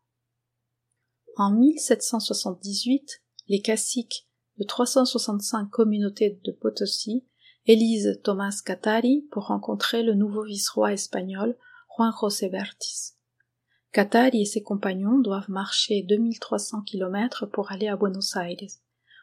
En 1.36 1.50
1778, 1.50 3.22
les 3.48 3.60
caciques 3.60 4.28
de 4.58 4.64
365 4.64 5.68
communautés 5.70 6.40
de 6.44 6.52
Potosi 6.52 7.24
élisent 7.66 8.20
Thomas 8.22 8.60
Catari 8.64 9.26
pour 9.32 9.46
rencontrer 9.46 10.02
le 10.02 10.14
nouveau 10.14 10.44
vice-roi 10.44 10.92
espagnol 10.92 11.56
Juan 11.96 12.12
José 12.20 12.48
Bertis. 12.48 13.14
Katari 13.94 14.42
et 14.42 14.44
ses 14.44 14.64
compagnons 14.64 15.20
doivent 15.20 15.48
marcher 15.48 16.02
2300 16.02 16.82
kilomètres 16.82 17.46
pour 17.46 17.70
aller 17.70 17.86
à 17.86 17.94
Buenos 17.94 18.34
Aires, 18.34 18.80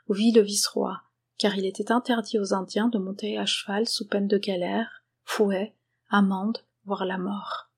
où 0.07 0.13
vit 0.13 0.31
le 0.31 0.39
vice-roi, 0.39 1.01
car 1.37 1.57
il 1.57 1.65
était 1.65 1.91
interdit 1.91 2.39
aux 2.39 2.53
Indiens 2.53 2.87
de 2.87 2.97
monter 2.97 3.37
à 3.37 3.45
cheval 3.45 3.85
sous 3.85 4.07
peine 4.07 4.29
de 4.29 4.37
galère, 4.37 5.03
fouet, 5.25 5.75
amende, 6.09 6.59
voire 6.85 7.03
la 7.03 7.17
mort. 7.17 7.69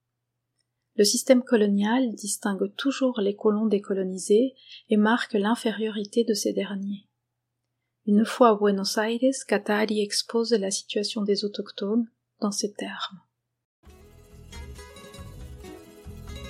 Le 0.95 1.03
système 1.03 1.43
colonial 1.43 2.13
distingue 2.13 2.71
toujours 2.75 3.19
les 3.21 3.36
colons 3.36 3.65
décolonisés 3.65 4.53
et 4.89 4.97
marque 4.97 5.34
l'infériorité 5.34 6.23
de 6.23 6.36
ces 6.36 6.53
derniers. 6.53 7.10
Une 8.06 8.23
fois 8.23 8.49
à 8.49 8.56
Buenos 8.56 8.99
Aires, 8.99 9.34
Katari 9.47 9.99
expose 9.99 10.53
la 10.53 10.69
situation 10.69 11.23
des 11.23 11.43
autochtones 11.43 12.08
dans 12.39 12.51
ces 12.51 12.71
termes. 12.71 13.19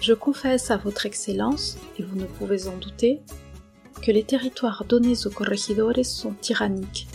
Je 0.03 0.13
confesse 0.13 0.69
à 0.69 0.75
votre 0.75 1.05
Excellence, 1.05 1.77
et 1.97 2.03
vous 2.03 2.17
ne 2.17 2.25
pouvez 2.25 2.67
en 2.67 2.75
douter, 2.75 3.21
que 4.01 4.11
les 4.11 4.25
territoires 4.25 4.83
donnés 4.83 5.25
aux 5.25 5.29
corregidores 5.29 6.03
sont 6.03 6.33
tyranniques 6.33 7.07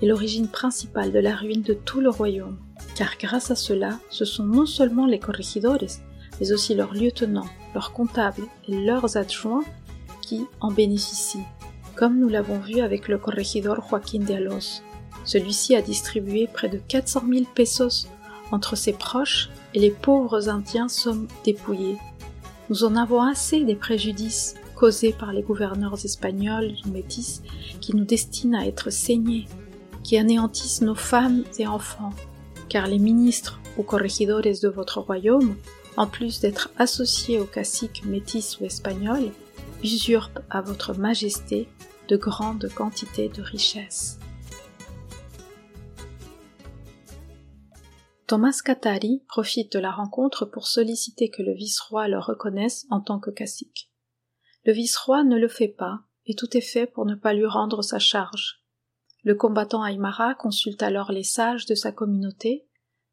et 0.00 0.06
l'origine 0.06 0.46
principale 0.46 1.10
de 1.10 1.18
la 1.18 1.34
ruine 1.34 1.62
de 1.62 1.74
tout 1.74 2.00
le 2.00 2.08
royaume, 2.08 2.56
car 2.94 3.16
grâce 3.18 3.50
à 3.50 3.56
cela, 3.56 3.98
ce 4.10 4.24
sont 4.24 4.44
non 4.44 4.64
seulement 4.64 5.06
les 5.06 5.18
corregidores, 5.18 5.98
mais 6.38 6.52
aussi 6.52 6.76
leurs 6.76 6.94
lieutenants, 6.94 7.50
leurs 7.74 7.92
comptables 7.92 8.46
et 8.68 8.76
leurs 8.76 9.16
adjoints 9.16 9.64
qui 10.22 10.46
en 10.60 10.70
bénéficient 10.70 11.42
comme 11.96 12.20
nous 12.20 12.28
l'avons 12.28 12.60
vu 12.60 12.78
avec 12.80 13.08
le 13.08 13.18
corregidor 13.18 13.78
Joaquín 13.88 14.22
de 14.22 14.34
Alos. 14.34 14.82
Celui-ci 15.24 15.74
a 15.74 15.82
distribué 15.82 16.46
près 16.46 16.68
de 16.68 16.78
400 16.78 17.24
000 17.28 17.44
pesos 17.56 18.06
entre 18.52 18.76
ses 18.76 18.92
proches 18.92 19.48
et 19.74 19.80
les 19.80 19.90
pauvres 19.90 20.48
Indiens 20.48 20.88
sont 20.88 21.26
dépouillés. 21.44 21.96
Nous 22.68 22.82
en 22.82 22.96
avons 22.96 23.22
assez 23.22 23.64
des 23.64 23.76
préjudices 23.76 24.54
causés 24.74 25.12
par 25.12 25.32
les 25.32 25.42
gouverneurs 25.42 26.04
espagnols 26.04 26.74
ou 26.84 26.90
métis 26.90 27.42
qui 27.80 27.94
nous 27.94 28.04
destinent 28.04 28.60
à 28.60 28.66
être 28.66 28.90
saignés, 28.90 29.46
qui 30.02 30.18
anéantissent 30.18 30.82
nos 30.82 30.96
femmes 30.96 31.44
et 31.58 31.66
enfants, 31.66 32.12
car 32.68 32.88
les 32.88 32.98
ministres 32.98 33.60
ou 33.78 33.82
corregidores 33.82 34.42
de 34.42 34.68
votre 34.68 35.00
royaume, 35.00 35.54
en 35.96 36.06
plus 36.06 36.40
d'être 36.40 36.70
associés 36.76 37.38
aux 37.38 37.44
caciques 37.44 38.04
métis 38.04 38.58
ou 38.60 38.64
espagnols, 38.64 39.30
usurpent 39.84 40.40
à 40.50 40.60
votre 40.60 40.98
majesté 40.98 41.68
de 42.08 42.16
grandes 42.16 42.68
quantités 42.74 43.28
de 43.28 43.42
richesses. 43.42 44.18
Thomas 48.26 48.60
Katari 48.64 49.22
profite 49.28 49.72
de 49.72 49.78
la 49.78 49.92
rencontre 49.92 50.46
pour 50.46 50.66
solliciter 50.66 51.30
que 51.30 51.42
le 51.42 51.54
vice-roi 51.54 52.08
le 52.08 52.18
reconnaisse 52.18 52.86
en 52.90 53.00
tant 53.00 53.20
que 53.20 53.30
cacique. 53.30 53.92
Le 54.64 54.72
vice-roi 54.72 55.22
ne 55.22 55.38
le 55.38 55.48
fait 55.48 55.68
pas, 55.68 56.00
et 56.24 56.34
tout 56.34 56.56
est 56.56 56.60
fait 56.60 56.86
pour 56.86 57.06
ne 57.06 57.14
pas 57.14 57.32
lui 57.32 57.46
rendre 57.46 57.82
sa 57.82 58.00
charge. 58.00 58.64
Le 59.22 59.34
combattant 59.36 59.84
Aymara 59.84 60.34
consulte 60.34 60.82
alors 60.82 61.12
les 61.12 61.22
sages 61.22 61.66
de 61.66 61.74
sa 61.76 61.92
communauté, 61.92 62.66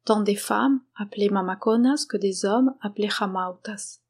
tant 0.04 0.20
des 0.20 0.34
femmes, 0.34 0.80
appelées 0.96 1.30
mamaconas, 1.30 2.06
que 2.08 2.16
des 2.16 2.44
hommes, 2.44 2.74
appelés 2.80 3.08
jamautas 3.08 4.00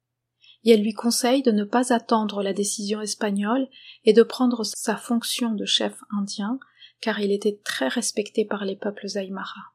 et 0.65 0.71
elle 0.71 0.83
lui 0.83 0.95
conseille 0.95 1.43
de 1.43 1.53
ne 1.53 1.65
pas 1.65 1.93
attendre 1.93 2.43
la 2.43 2.53
décision 2.53 3.01
espagnole 3.01 3.69
et 4.05 4.13
de 4.13 4.23
prendre 4.23 4.65
sa 4.65 4.97
fonction 4.97 5.53
de 5.53 5.67
chef 5.67 6.01
indien, 6.11 6.59
car 7.01 7.21
il 7.21 7.33
était 7.33 7.61
très 7.65 7.89
respecté 7.89 8.45
par 8.45 8.65
les 8.65 8.77
peuples 8.77 9.07
aymara. 9.17 9.74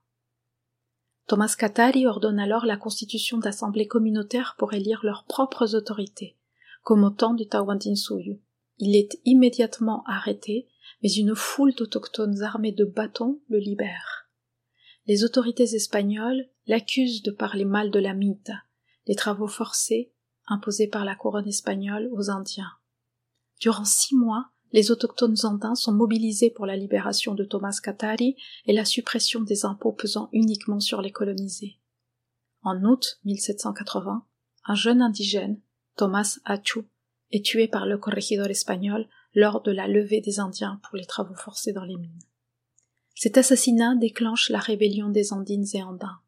Thomas 1.29 1.53
Katari 1.55 2.07
ordonne 2.07 2.39
alors 2.39 2.65
la 2.65 2.75
constitution 2.75 3.37
d'assemblées 3.37 3.85
communautaires 3.85 4.55
pour 4.57 4.73
élire 4.73 5.01
leurs 5.03 5.25
propres 5.25 5.75
autorités, 5.75 6.35
comme 6.81 7.03
au 7.03 7.11
temps 7.11 7.35
du 7.35 7.47
Tawantinsuyu. 7.47 8.41
Il 8.79 8.95
est 8.95 9.19
immédiatement 9.25 10.03
arrêté, 10.07 10.67
mais 11.03 11.11
une 11.11 11.35
foule 11.35 11.75
d'autochtones 11.75 12.41
armés 12.41 12.71
de 12.71 12.83
bâtons 12.83 13.39
le 13.47 13.59
libère. 13.59 14.27
Les 15.05 15.23
autorités 15.23 15.75
espagnoles 15.75 16.49
l'accusent 16.65 17.21
de 17.21 17.29
parler 17.29 17.65
mal 17.65 17.91
de 17.91 17.99
la 17.99 18.15
mita, 18.15 18.63
les 19.05 19.15
travaux 19.15 19.47
forcés 19.47 20.11
imposée 20.47 20.87
par 20.87 21.05
la 21.05 21.13
couronne 21.13 21.47
espagnole 21.47 22.09
aux 22.11 22.31
Indiens. 22.31 22.71
Durant 23.59 23.85
six 23.85 24.15
mois, 24.15 24.49
les 24.71 24.91
autochtones 24.91 25.37
andins 25.43 25.75
sont 25.75 25.93
mobilisés 25.93 26.49
pour 26.49 26.65
la 26.65 26.75
libération 26.75 27.33
de 27.33 27.43
Thomas 27.43 27.79
Katari 27.81 28.35
et 28.65 28.73
la 28.73 28.85
suppression 28.85 29.41
des 29.41 29.65
impôts 29.65 29.91
pesant 29.91 30.29
uniquement 30.31 30.79
sur 30.79 31.01
les 31.01 31.11
colonisés. 31.11 31.79
En 32.61 32.83
août 32.83 33.19
1780, 33.25 34.25
un 34.65 34.75
jeune 34.75 35.01
indigène, 35.01 35.59
Thomas 35.95 36.37
Achu, 36.45 36.81
est 37.31 37.45
tué 37.45 37.67
par 37.67 37.85
le 37.85 37.97
corregidor 37.97 38.47
espagnol 38.47 39.07
lors 39.33 39.61
de 39.61 39.71
la 39.71 39.87
levée 39.87 40.21
des 40.21 40.39
Indiens 40.39 40.79
pour 40.83 40.97
les 40.97 41.05
travaux 41.05 41.35
forcés 41.35 41.73
dans 41.73 41.83
les 41.83 41.97
mines. 41.97 42.21
Cet 43.15 43.37
assassinat 43.37 43.95
déclenche 43.95 44.49
la 44.49 44.59
rébellion 44.59 45.09
des 45.09 45.33
Andines 45.33 45.67
et 45.73 45.83
Andins. 45.83 46.19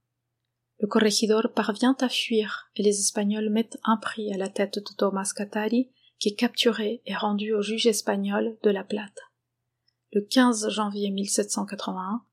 Le 0.79 0.87
corregidor 0.87 1.47
parvient 1.53 1.95
à 2.01 2.09
fuir 2.09 2.69
et 2.75 2.83
les 2.83 2.99
Espagnols 2.99 3.49
mettent 3.49 3.77
un 3.83 3.97
prix 3.97 4.33
à 4.33 4.37
la 4.37 4.49
tête 4.49 4.79
de 4.79 4.93
Thomas 4.97 5.31
Catari, 5.35 5.89
qui 6.21 6.29
est 6.29 6.35
capturé 6.35 7.01
et 7.07 7.15
rendu 7.15 7.51
au 7.51 7.63
juge 7.63 7.87
espagnol 7.87 8.55
de 8.61 8.69
La 8.69 8.83
Plata. 8.83 9.23
Le 10.13 10.21
15 10.21 10.69
janvier 10.69 11.09
1781, 11.09 12.23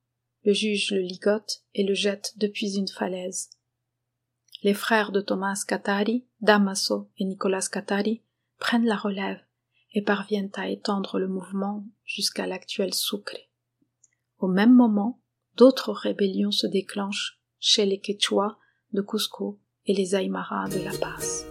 le 0.45 0.53
juge 0.53 0.91
le 0.91 1.01
ligote 1.01 1.63
et 1.75 1.85
le 1.85 1.95
jette 1.95 2.35
depuis 2.37 2.77
une 2.77 2.87
falaise. 2.87 3.49
Les 4.63 4.75
frères 4.75 5.11
de 5.11 5.23
Thomas 5.23 5.65
Catari, 5.67 6.27
Damaso 6.43 7.11
et 7.17 7.25
Nicolas 7.25 7.67
Catari, 7.73 8.23
prennent 8.59 8.85
la 8.85 8.97
relève 8.97 9.41
et 9.95 10.03
parviennent 10.03 10.53
à 10.55 10.69
étendre 10.69 11.19
le 11.19 11.29
mouvement 11.29 11.87
jusqu'à 12.05 12.47
l'actuel 12.47 12.93
Sucre. 12.93 13.39
Au 14.39 14.49
même 14.49 14.75
moment, 14.75 15.23
d'autres 15.57 15.93
rébellions 15.93 16.53
se 16.53 16.67
déclenchent 16.67 17.41
chez 17.59 17.87
les 17.87 18.01
Quechua 18.01 18.59
de 18.93 19.01
Cusco 19.01 19.59
et 19.87 19.95
les 19.95 20.15
Aymara 20.15 20.69
de 20.69 20.79
La 20.85 20.93
Paz. 20.99 21.47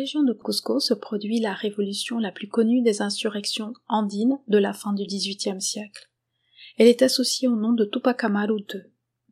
Région 0.00 0.22
de 0.22 0.32
Cusco 0.32 0.80
se 0.80 0.94
produit 0.94 1.40
la 1.40 1.52
révolution 1.52 2.18
la 2.18 2.32
plus 2.32 2.48
connue 2.48 2.80
des 2.80 3.02
insurrections 3.02 3.74
andines 3.86 4.38
de 4.48 4.56
la 4.56 4.72
fin 4.72 4.94
du 4.94 5.04
XVIIIe 5.04 5.60
siècle. 5.60 6.10
Elle 6.78 6.86
est 6.86 7.02
associée 7.02 7.48
au 7.48 7.56
nom 7.56 7.74
de 7.74 7.84
Tupac 7.84 8.24
Amaru 8.24 8.60
II. 8.72 8.80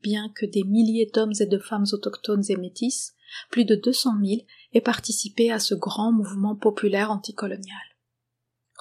Bien 0.02 0.31
que 0.35 0.44
des 0.44 0.64
milliers 0.64 1.11
d'hommes 1.12 1.33
et 1.40 1.46
de 1.46 1.59
femmes 1.59 1.87
autochtones 1.92 2.44
et 2.50 2.57
métis, 2.57 3.14
plus 3.50 3.64
de 3.64 3.76
200 3.76 4.11
000, 4.22 4.42
aient 4.74 4.83
participé 4.83 5.50
à 5.50 5.59
ce 5.59 5.74
grand 5.74 6.12
mouvement 6.12 6.54
populaire 6.54 7.11
anticolonial. 7.11 7.87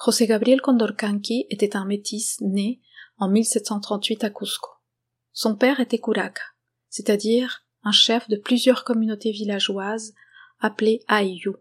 José 0.04 0.26
Gabriel 0.26 0.60
Condorcanqui 0.60 1.46
était 1.48 1.74
un 1.74 1.86
métis 1.86 2.38
né 2.42 2.82
en 3.16 3.30
1738 3.30 4.24
à 4.24 4.30
Cusco. 4.30 4.68
Son 5.32 5.56
père 5.56 5.80
était 5.80 5.98
Curaca, 5.98 6.42
c'est-à-dire 6.90 7.64
un 7.82 7.92
chef 7.92 8.28
de 8.28 8.36
plusieurs 8.36 8.84
communautés 8.84 9.32
villageoises 9.32 10.12
appelé 10.60 11.00
Ayu. 11.08 11.54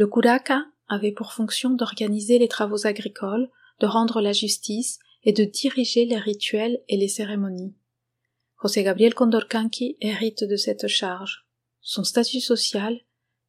Le 0.00 0.06
Kuraka 0.06 0.64
avait 0.88 1.12
pour 1.12 1.34
fonction 1.34 1.68
d'organiser 1.68 2.38
les 2.38 2.48
travaux 2.48 2.86
agricoles, 2.86 3.50
de 3.80 3.86
rendre 3.86 4.22
la 4.22 4.32
justice 4.32 4.98
et 5.24 5.34
de 5.34 5.44
diriger 5.44 6.06
les 6.06 6.16
rituels 6.16 6.80
et 6.88 6.96
les 6.96 7.06
cérémonies. 7.06 7.74
José 8.62 8.82
Gabriel 8.82 9.12
Condorcanqui 9.12 9.98
hérite 10.00 10.42
de 10.42 10.56
cette 10.56 10.86
charge. 10.86 11.44
Son 11.82 12.02
statut 12.02 12.40
social 12.40 12.98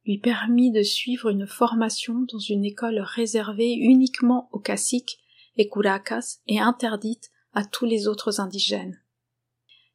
lui 0.04 0.18
permit 0.18 0.70
de 0.70 0.82
suivre 0.82 1.30
une 1.30 1.46
formation 1.46 2.26
dans 2.30 2.38
une 2.38 2.66
école 2.66 3.00
réservée 3.00 3.72
uniquement 3.72 4.50
aux 4.52 4.60
caciques 4.60 5.20
et 5.56 5.70
curacas 5.70 6.40
et 6.48 6.60
interdite 6.60 7.30
à 7.54 7.64
tous 7.64 7.86
les 7.86 8.08
autres 8.08 8.40
indigènes. 8.40 9.00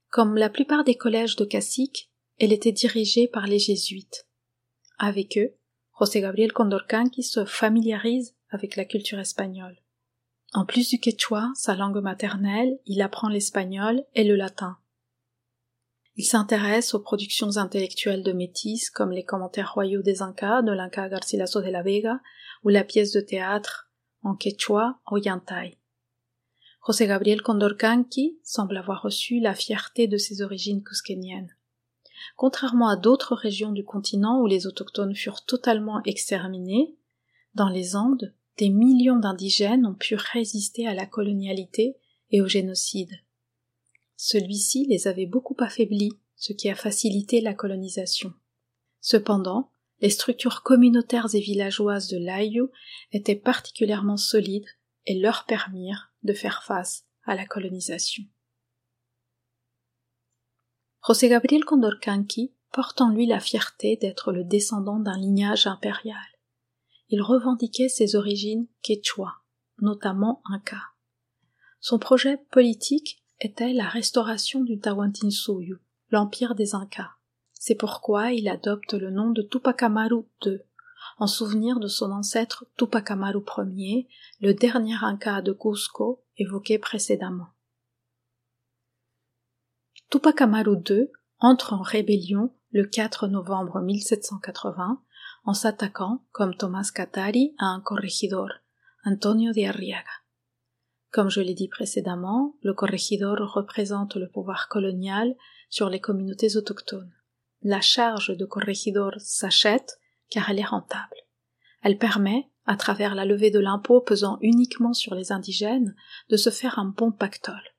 Comme 0.09 0.35
la 0.35 0.49
plupart 0.49 0.83
des 0.83 0.95
collèges 0.95 1.35
de 1.35 1.45
caciques, 1.45 2.09
elle 2.39 2.51
était 2.51 2.71
dirigée 2.71 3.27
par 3.27 3.45
les 3.45 3.59
jésuites. 3.59 4.27
Avec 4.97 5.37
eux, 5.37 5.53
José 5.99 6.21
Gabriel 6.21 6.53
Condorcanqui 6.53 7.23
se 7.23 7.45
familiarise 7.45 8.35
avec 8.49 8.75
la 8.75 8.85
culture 8.85 9.19
espagnole. 9.19 9.77
En 10.53 10.65
plus 10.65 10.89
du 10.89 10.99
quechua, 10.99 11.49
sa 11.55 11.75
langue 11.75 12.01
maternelle, 12.01 12.79
il 12.85 13.01
apprend 13.01 13.29
l'espagnol 13.29 14.03
et 14.13 14.23
le 14.23 14.35
latin. 14.35 14.77
Il 16.15 16.23
s'intéresse 16.23 16.93
aux 16.93 16.99
productions 16.99 17.57
intellectuelles 17.57 18.23
de 18.23 18.31
métis 18.31 18.89
comme 18.89 19.11
les 19.11 19.25
commentaires 19.25 19.73
royaux 19.73 20.01
des 20.01 20.21
Incas 20.21 20.61
de 20.61 20.71
l'Inca 20.71 21.09
Garcilaso 21.09 21.61
de 21.61 21.69
la 21.69 21.83
Vega 21.83 22.19
ou 22.63 22.69
la 22.69 22.83
pièce 22.83 23.11
de 23.11 23.21
théâtre 23.21 23.91
en 24.23 24.35
quechua 24.35 24.99
Ollantay. 25.07 25.77
José 26.85 27.07
Gabriel 27.07 27.41
Condorcanqui 27.41 28.39
semble 28.43 28.77
avoir 28.77 29.01
reçu 29.01 29.39
la 29.39 29.53
fierté 29.53 30.07
de 30.07 30.17
ses 30.17 30.41
origines. 30.41 30.83
Contrairement 32.35 32.89
à 32.89 32.95
d'autres 32.95 33.35
régions 33.35 33.71
du 33.71 33.83
continent 33.83 34.41
où 34.41 34.47
les 34.47 34.67
autochtones 34.67 35.15
furent 35.15 35.45
totalement 35.45 36.01
exterminés, 36.03 36.95
dans 37.55 37.69
les 37.69 37.95
Andes, 37.95 38.33
des 38.57 38.69
millions 38.69 39.17
d'indigènes 39.17 39.85
ont 39.85 39.95
pu 39.95 40.15
résister 40.15 40.87
à 40.87 40.93
la 40.93 41.05
colonialité 41.05 41.97
et 42.31 42.41
au 42.41 42.47
génocide. 42.47 43.11
Celui-ci 44.15 44.85
les 44.89 45.07
avait 45.07 45.25
beaucoup 45.25 45.55
affaiblis, 45.59 46.13
ce 46.35 46.53
qui 46.53 46.69
a 46.69 46.75
facilité 46.75 47.41
la 47.41 47.53
colonisation. 47.53 48.33
Cependant, 48.99 49.71
les 50.01 50.09
structures 50.09 50.63
communautaires 50.63 51.33
et 51.33 51.39
villageoises 51.39 52.07
de 52.07 52.17
l'Aïou 52.17 52.69
étaient 53.11 53.35
particulièrement 53.35 54.17
solides 54.17 54.67
et 55.05 55.19
leur 55.19 55.45
permirent 55.45 56.11
de 56.23 56.33
faire 56.33 56.63
face 56.63 57.05
à 57.23 57.35
la 57.35 57.45
colonisation. 57.45 58.23
José 61.07 61.29
Gabriel 61.29 61.63
Condorcanqui 61.63 62.51
porte 62.73 62.99
en 62.99 63.11
lui 63.11 63.27
la 63.27 63.39
fierté 63.39 63.95
d'être 63.95 64.33
le 64.33 64.43
descendant 64.43 64.99
d'un 64.99 65.17
lignage 65.17 65.65
impérial. 65.65 66.17
Il 67.07 67.21
revendiquait 67.21 67.87
ses 67.87 68.17
origines 68.17 68.67
quechua, 68.83 69.35
notamment 69.79 70.41
inca. 70.51 70.81
Son 71.79 71.97
projet 71.97 72.35
politique 72.51 73.23
était 73.39 73.71
la 73.71 73.87
restauration 73.87 74.65
du 74.65 74.79
Tawantinsuyu, 74.79 75.77
l'empire 76.09 76.55
des 76.55 76.75
Incas. 76.75 77.11
C'est 77.53 77.75
pourquoi 77.75 78.33
il 78.33 78.49
adopte 78.49 78.91
le 78.91 79.09
nom 79.09 79.31
de 79.31 79.43
Tupac 79.43 79.83
Amaru 79.83 80.25
II, 80.45 80.59
en 81.19 81.27
souvenir 81.27 81.79
de 81.79 81.87
son 81.87 82.11
ancêtre 82.11 82.65
Tupac 82.75 83.11
Amaru 83.11 83.39
Ier, 83.77 84.09
le 84.41 84.53
dernier 84.53 84.97
Inca 85.01 85.41
de 85.41 85.53
Cusco 85.53 86.25
évoqué 86.35 86.77
précédemment. 86.79 87.47
Tupac 90.09 90.41
Amaru 90.41 90.77
II 90.89 91.07
entre 91.39 91.73
en 91.73 91.81
rébellion 91.81 92.53
le 92.71 92.85
4 92.85 93.27
novembre 93.27 93.81
1780 93.81 95.01
en 95.43 95.53
s'attaquant, 95.53 96.25
comme 96.31 96.55
Thomas 96.55 96.89
Catari, 96.93 97.55
à 97.57 97.65
un 97.67 97.81
corregidor, 97.81 98.49
Antonio 99.05 99.53
de 99.53 99.67
Arriaga. 99.67 100.03
Comme 101.11 101.29
je 101.29 101.41
l'ai 101.41 101.53
dit 101.53 101.69
précédemment, 101.69 102.55
le 102.61 102.73
corregidor 102.73 103.37
représente 103.53 104.15
le 104.15 104.29
pouvoir 104.29 104.67
colonial 104.67 105.35
sur 105.69 105.89
les 105.89 106.01
communautés 106.01 106.57
autochtones 106.57 107.13
la 107.63 107.81
charge 107.81 108.35
de 108.35 108.45
corregidor 108.45 109.13
s'achète 109.19 109.99
car 110.29 110.49
elle 110.49 110.59
est 110.59 110.65
rentable. 110.65 111.15
Elle 111.81 111.97
permet, 111.97 112.49
à 112.65 112.75
travers 112.75 113.15
la 113.15 113.25
levée 113.25 113.51
de 113.51 113.59
l'impôt 113.59 114.01
pesant 114.01 114.37
uniquement 114.41 114.93
sur 114.93 115.15
les 115.15 115.31
indigènes, 115.31 115.95
de 116.29 116.37
se 116.37 116.49
faire 116.49 116.79
un 116.79 116.85
bon 116.85 117.11
pactole. 117.11 117.75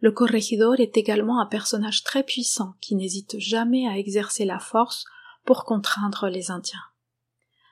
Le 0.00 0.12
corregidor 0.12 0.78
est 0.78 0.96
également 0.96 1.40
un 1.40 1.46
personnage 1.46 2.04
très 2.04 2.22
puissant 2.22 2.74
qui 2.80 2.94
n'hésite 2.94 3.38
jamais 3.38 3.86
à 3.88 3.98
exercer 3.98 4.44
la 4.44 4.58
force 4.58 5.04
pour 5.44 5.64
contraindre 5.64 6.28
les 6.28 6.50
Indiens. 6.50 6.84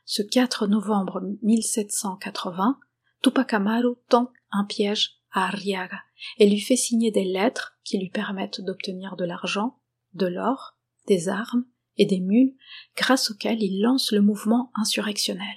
Ce 0.06 0.22
4 0.22 0.66
novembre 0.66 1.22
1780, 1.42 2.78
Tupac 3.22 3.54
Amaru 3.54 3.94
tend 4.08 4.30
un 4.50 4.64
piège 4.64 5.18
à 5.32 5.46
Arriaga 5.46 6.00
et 6.38 6.48
lui 6.48 6.60
fait 6.60 6.76
signer 6.76 7.10
des 7.10 7.24
lettres 7.24 7.76
qui 7.84 7.98
lui 7.98 8.10
permettent 8.10 8.60
d'obtenir 8.60 9.16
de 9.16 9.24
l'argent, 9.24 9.78
de 10.12 10.26
l'or 10.26 10.76
des 11.06 11.28
armes 11.28 11.64
et 11.96 12.06
des 12.06 12.20
mules 12.20 12.54
grâce 12.96 13.30
auxquelles 13.30 13.62
il 13.62 13.80
lance 13.80 14.12
le 14.12 14.20
mouvement 14.20 14.70
insurrectionnel. 14.74 15.56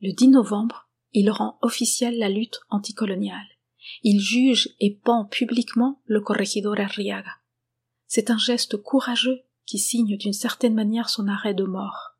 Le 0.00 0.12
10 0.12 0.28
novembre, 0.28 0.88
il 1.12 1.30
rend 1.30 1.58
officielle 1.62 2.18
la 2.18 2.28
lutte 2.28 2.60
anticoloniale. 2.70 3.46
Il 4.02 4.20
juge 4.20 4.70
et 4.80 4.94
pend 4.94 5.24
publiquement 5.24 6.00
le 6.06 6.20
corregidor 6.20 6.78
Arriaga. 6.78 7.32
C'est 8.06 8.30
un 8.30 8.38
geste 8.38 8.76
courageux 8.76 9.42
qui 9.66 9.78
signe 9.78 10.16
d'une 10.16 10.32
certaine 10.32 10.74
manière 10.74 11.08
son 11.08 11.28
arrêt 11.28 11.54
de 11.54 11.64
mort. 11.64 12.16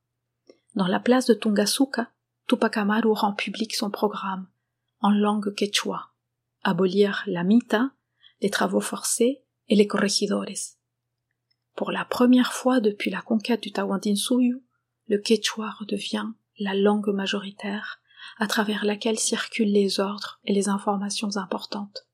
Dans 0.75 0.87
la 0.87 1.01
place 1.01 1.27
de 1.27 1.35
Tungasuka, 1.35 2.11
Tupac 2.47 2.77
Amaru 2.77 3.13
rend 3.13 3.33
public 3.33 3.75
son 3.75 3.91
programme, 3.91 4.49
en 5.01 5.11
langue 5.11 5.55
quechua, 5.55 6.11
abolir 6.63 7.23
la 7.27 7.45
mita, 7.45 7.91
les 8.41 8.51
travaux 8.51 8.81
forcés 8.81 9.45
et 9.69 9.77
les 9.77 9.87
corregidores. 9.87 10.77
Pour 11.75 11.91
la 11.91 12.05
première 12.05 12.53
fois 12.53 12.81
depuis 12.81 13.11
la 13.11 13.23
conquête 13.23 13.63
du 13.63 13.73
Tawantinsuyu, 13.73 14.63
le 15.07 15.19
quechua 15.19 15.71
redevient 15.71 16.29
la 16.59 16.75
langue 16.75 17.09
majoritaire 17.09 18.01
à 18.39 18.47
travers 18.47 18.85
laquelle 18.85 19.19
circulent 19.19 19.73
les 19.73 20.01
ordres 20.01 20.41
et 20.45 20.53
les 20.53 20.69
informations 20.69 21.37
importantes. 21.37 22.07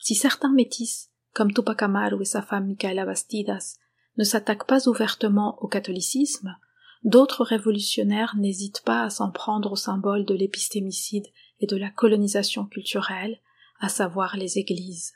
Si 0.00 0.14
certains 0.14 0.52
métis, 0.52 1.10
comme 1.34 1.52
Tupac 1.52 1.82
Amaru 1.82 2.22
et 2.22 2.26
sa 2.26 2.42
femme 2.42 2.66
Micaela 2.66 3.04
Bastidas, 3.04 3.76
ne 4.16 4.24
s'attaquent 4.24 4.66
pas 4.66 4.88
ouvertement 4.88 5.58
au 5.62 5.68
catholicisme, 5.68 6.56
d'autres 7.04 7.44
révolutionnaires 7.44 8.34
n'hésitent 8.36 8.82
pas 8.84 9.02
à 9.02 9.10
s'en 9.10 9.30
prendre 9.30 9.72
au 9.72 9.76
symbole 9.76 10.24
de 10.24 10.34
l'épistémicide 10.34 11.26
et 11.60 11.66
de 11.66 11.76
la 11.76 11.90
colonisation 11.90 12.66
culturelle, 12.66 13.40
à 13.80 13.88
savoir 13.88 14.36
les 14.36 14.58
églises. 14.58 15.12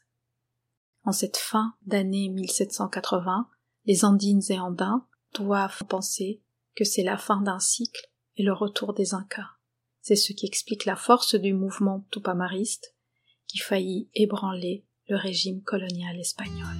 En 1.05 1.12
cette 1.12 1.37
fin 1.37 1.75
d'année 1.87 2.29
1780, 2.31 3.49
les 3.85 4.05
Andines 4.05 4.43
et 4.49 4.59
Andins 4.59 5.07
doivent 5.35 5.85
penser 5.85 6.43
que 6.75 6.85
c'est 6.85 7.03
la 7.03 7.19
fin 7.19 7.41
d'un 7.43 7.59
cycle 7.59 8.11
et 8.37 8.43
le 8.43 8.53
retour 8.53 8.95
des 8.95 9.15
Incas. 9.15 9.51
C'est 10.07 10.17
ce 10.17 10.35
qui 10.35 10.45
explique 10.45 10.85
la 10.85 10.97
force 10.97 11.35
du 11.35 11.55
mouvement 11.55 12.05
tupamariste 12.11 12.95
qui 13.49 13.57
faillit 13.57 14.11
ébranler 14.15 14.85
le 15.09 15.17
régime 15.17 15.63
colonial 15.63 16.21
espagnol. 16.21 16.77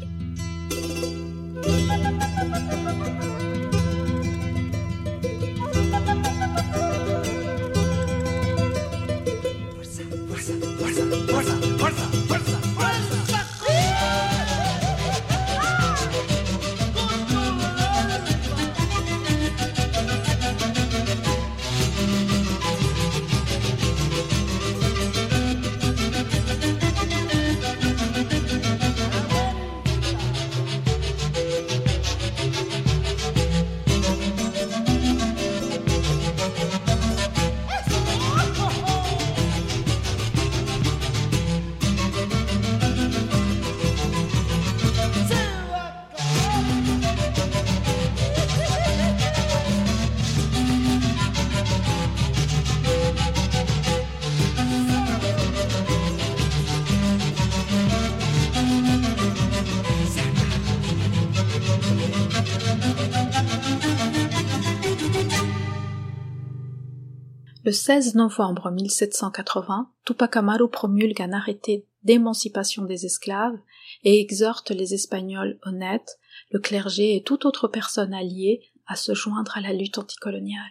16 67.75 68.15
novembre 68.15 68.71
1780, 68.71 69.91
Tupac 70.07 70.37
Amaru 70.37 70.71
promulgue 70.71 71.21
un 71.21 71.33
arrêté 71.33 71.87
d'émancipation 72.03 72.85
des 72.85 73.05
esclaves 73.05 73.59
et 74.05 74.21
exhorte 74.21 74.71
les 74.71 74.95
Espagnols 74.95 75.59
honnêtes, 75.65 76.19
le 76.51 76.61
clergé 76.61 77.17
et 77.17 77.23
toute 77.23 77.45
autre 77.45 77.69
personne 77.69 78.15
alliée 78.15 78.71
à 78.87 78.97
se 78.97 79.15
joindre 79.15 79.57
à 79.57 79.61
la 79.61 79.73
lutte 79.73 79.99
anticoloniale. 79.99 80.63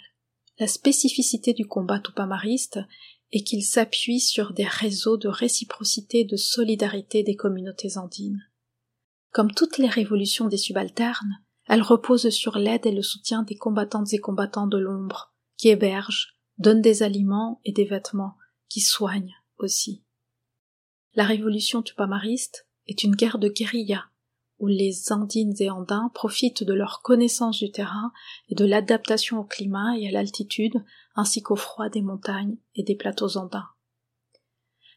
La 0.59 0.67
spécificité 0.67 1.53
du 1.53 1.65
combat 1.65 1.99
tupamariste 1.99 2.79
est 3.31 3.43
qu'il 3.43 3.63
s'appuie 3.63 4.19
sur 4.19 4.53
des 4.53 4.67
réseaux 4.67 5.17
de 5.17 5.27
réciprocité 5.27 6.21
et 6.21 6.25
de 6.25 6.37
solidarité 6.37 7.23
des 7.23 7.35
communautés 7.35 7.97
andines. 7.97 8.41
Comme 9.31 9.51
toutes 9.51 9.79
les 9.79 9.89
révolutions 9.89 10.47
des 10.47 10.57
subalternes, 10.57 11.43
elle 11.67 11.81
repose 11.81 12.29
sur 12.29 12.57
l'aide 12.57 12.85
et 12.85 12.91
le 12.91 13.01
soutien 13.01 13.41
des 13.43 13.55
combattantes 13.55 14.13
et 14.13 14.19
combattants 14.19 14.67
de 14.67 14.77
l'ombre, 14.77 15.33
qui 15.57 15.69
hébergent, 15.69 16.32
donne 16.57 16.81
des 16.81 17.03
aliments 17.03 17.59
et 17.65 17.71
des 17.71 17.85
vêtements, 17.85 18.37
qui 18.69 18.81
soignent 18.81 19.35
aussi. 19.57 20.03
La 21.15 21.25
révolution 21.25 21.81
tupamariste 21.81 22.67
est 22.87 23.03
une 23.03 23.15
guerre 23.15 23.37
de 23.37 23.49
guérilla, 23.49 24.05
où 24.59 24.67
les 24.67 25.11
Andines 25.11 25.55
et 25.59 25.69
Andins 25.69 26.11
profitent 26.13 26.63
de 26.63 26.73
leur 26.73 27.01
connaissance 27.01 27.59
du 27.59 27.71
terrain 27.71 28.11
et 28.49 28.55
de 28.55 28.65
l'adaptation 28.65 29.39
au 29.39 29.43
climat 29.43 29.97
et 29.97 30.07
à 30.07 30.11
l'altitude, 30.11 30.83
ainsi 31.15 31.41
qu'au 31.41 31.55
froid 31.55 31.89
des 31.89 32.01
montagnes 32.01 32.57
et 32.75 32.83
des 32.83 32.95
plateaux 32.95 33.37
andins. 33.37 33.67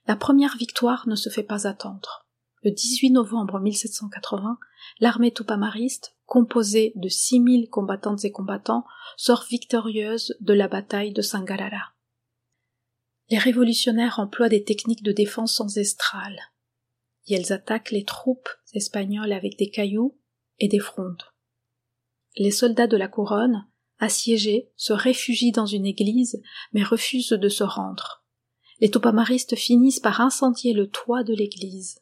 La 0.07 0.17
première 0.17 0.57
victoire 0.57 1.09
ne 1.09 1.17
se 1.17 1.29
fait 1.29 1.43
pas 1.43 1.67
attendre. 1.67 2.26
Le 2.67 2.73
18 2.73 3.11
novembre 3.11 3.61
1780, 3.61 4.59
l'armée 4.99 5.31
tupamariste, 5.31 6.17
composée 6.25 6.93
de 6.97 7.09
6000 7.09 7.71
combattantes 7.71 8.25
et 8.25 8.33
combattants, 8.33 8.85
sort 9.17 9.45
victorieuse 9.49 10.35
de 10.41 10.53
la 10.53 10.67
bataille 10.67 11.13
de 11.13 11.23
Sangarara. 11.23 11.95
Les 13.31 13.39
révolutionnaires 13.39 14.19
emploient 14.19 14.49
des 14.49 14.65
techniques 14.65 15.05
de 15.05 15.13
défense 15.13 15.61
ancestrales. 15.61 16.41
Et 17.29 17.35
elles 17.35 17.53
attaquent 17.53 17.93
les 17.93 18.05
troupes 18.05 18.49
espagnoles 18.75 19.33
avec 19.33 19.57
des 19.57 19.71
cailloux 19.71 20.19
et 20.59 20.67
des 20.67 20.81
frondes. 20.81 21.23
Les 22.37 22.51
soldats 22.51 22.89
de 22.89 22.97
la 22.97 23.07
couronne, 23.07 23.65
assiégés, 24.01 24.73
se 24.75 24.93
réfugient 24.93 25.53
dans 25.53 25.67
une 25.67 25.87
église, 25.87 26.43
mais 26.73 26.83
refusent 26.83 27.29
de 27.29 27.49
se 27.49 27.63
rendre. 27.63 28.25
Les 28.81 28.91
tupamaristes 28.91 29.55
finissent 29.55 30.01
par 30.01 30.21
incendier 30.21 30.73
le 30.73 30.91
toit 30.91 31.23
de 31.23 31.33
l'église. 31.33 32.01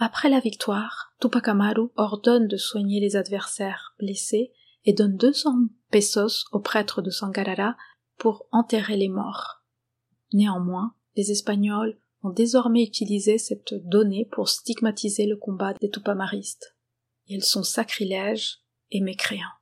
Après 0.00 0.28
la 0.28 0.38
victoire, 0.38 1.12
Tupac 1.20 1.48
Amaru 1.48 1.88
ordonne 1.96 2.46
de 2.46 2.56
soigner 2.56 3.00
les 3.00 3.16
adversaires 3.16 3.96
blessés 3.98 4.52
et 4.84 4.92
donne 4.92 5.16
200 5.16 5.50
pesos 5.90 6.46
au 6.52 6.60
prêtre 6.60 7.02
de 7.02 7.10
Sangarara 7.10 7.76
pour 8.16 8.46
enterrer 8.52 8.96
les 8.96 9.08
morts. 9.08 9.64
Néanmoins, 10.32 10.94
les 11.16 11.32
Espagnols 11.32 11.98
ont 12.22 12.30
désormais 12.30 12.84
utilisé 12.84 13.38
cette 13.38 13.74
donnée 13.88 14.28
pour 14.30 14.48
stigmatiser 14.48 15.26
le 15.26 15.36
combat 15.36 15.74
des 15.74 15.90
Tupamaristes. 15.90 16.76
Ils 17.26 17.44
sont 17.44 17.64
sacrilèges 17.64 18.60
et 18.92 19.00
mécréants. 19.00 19.57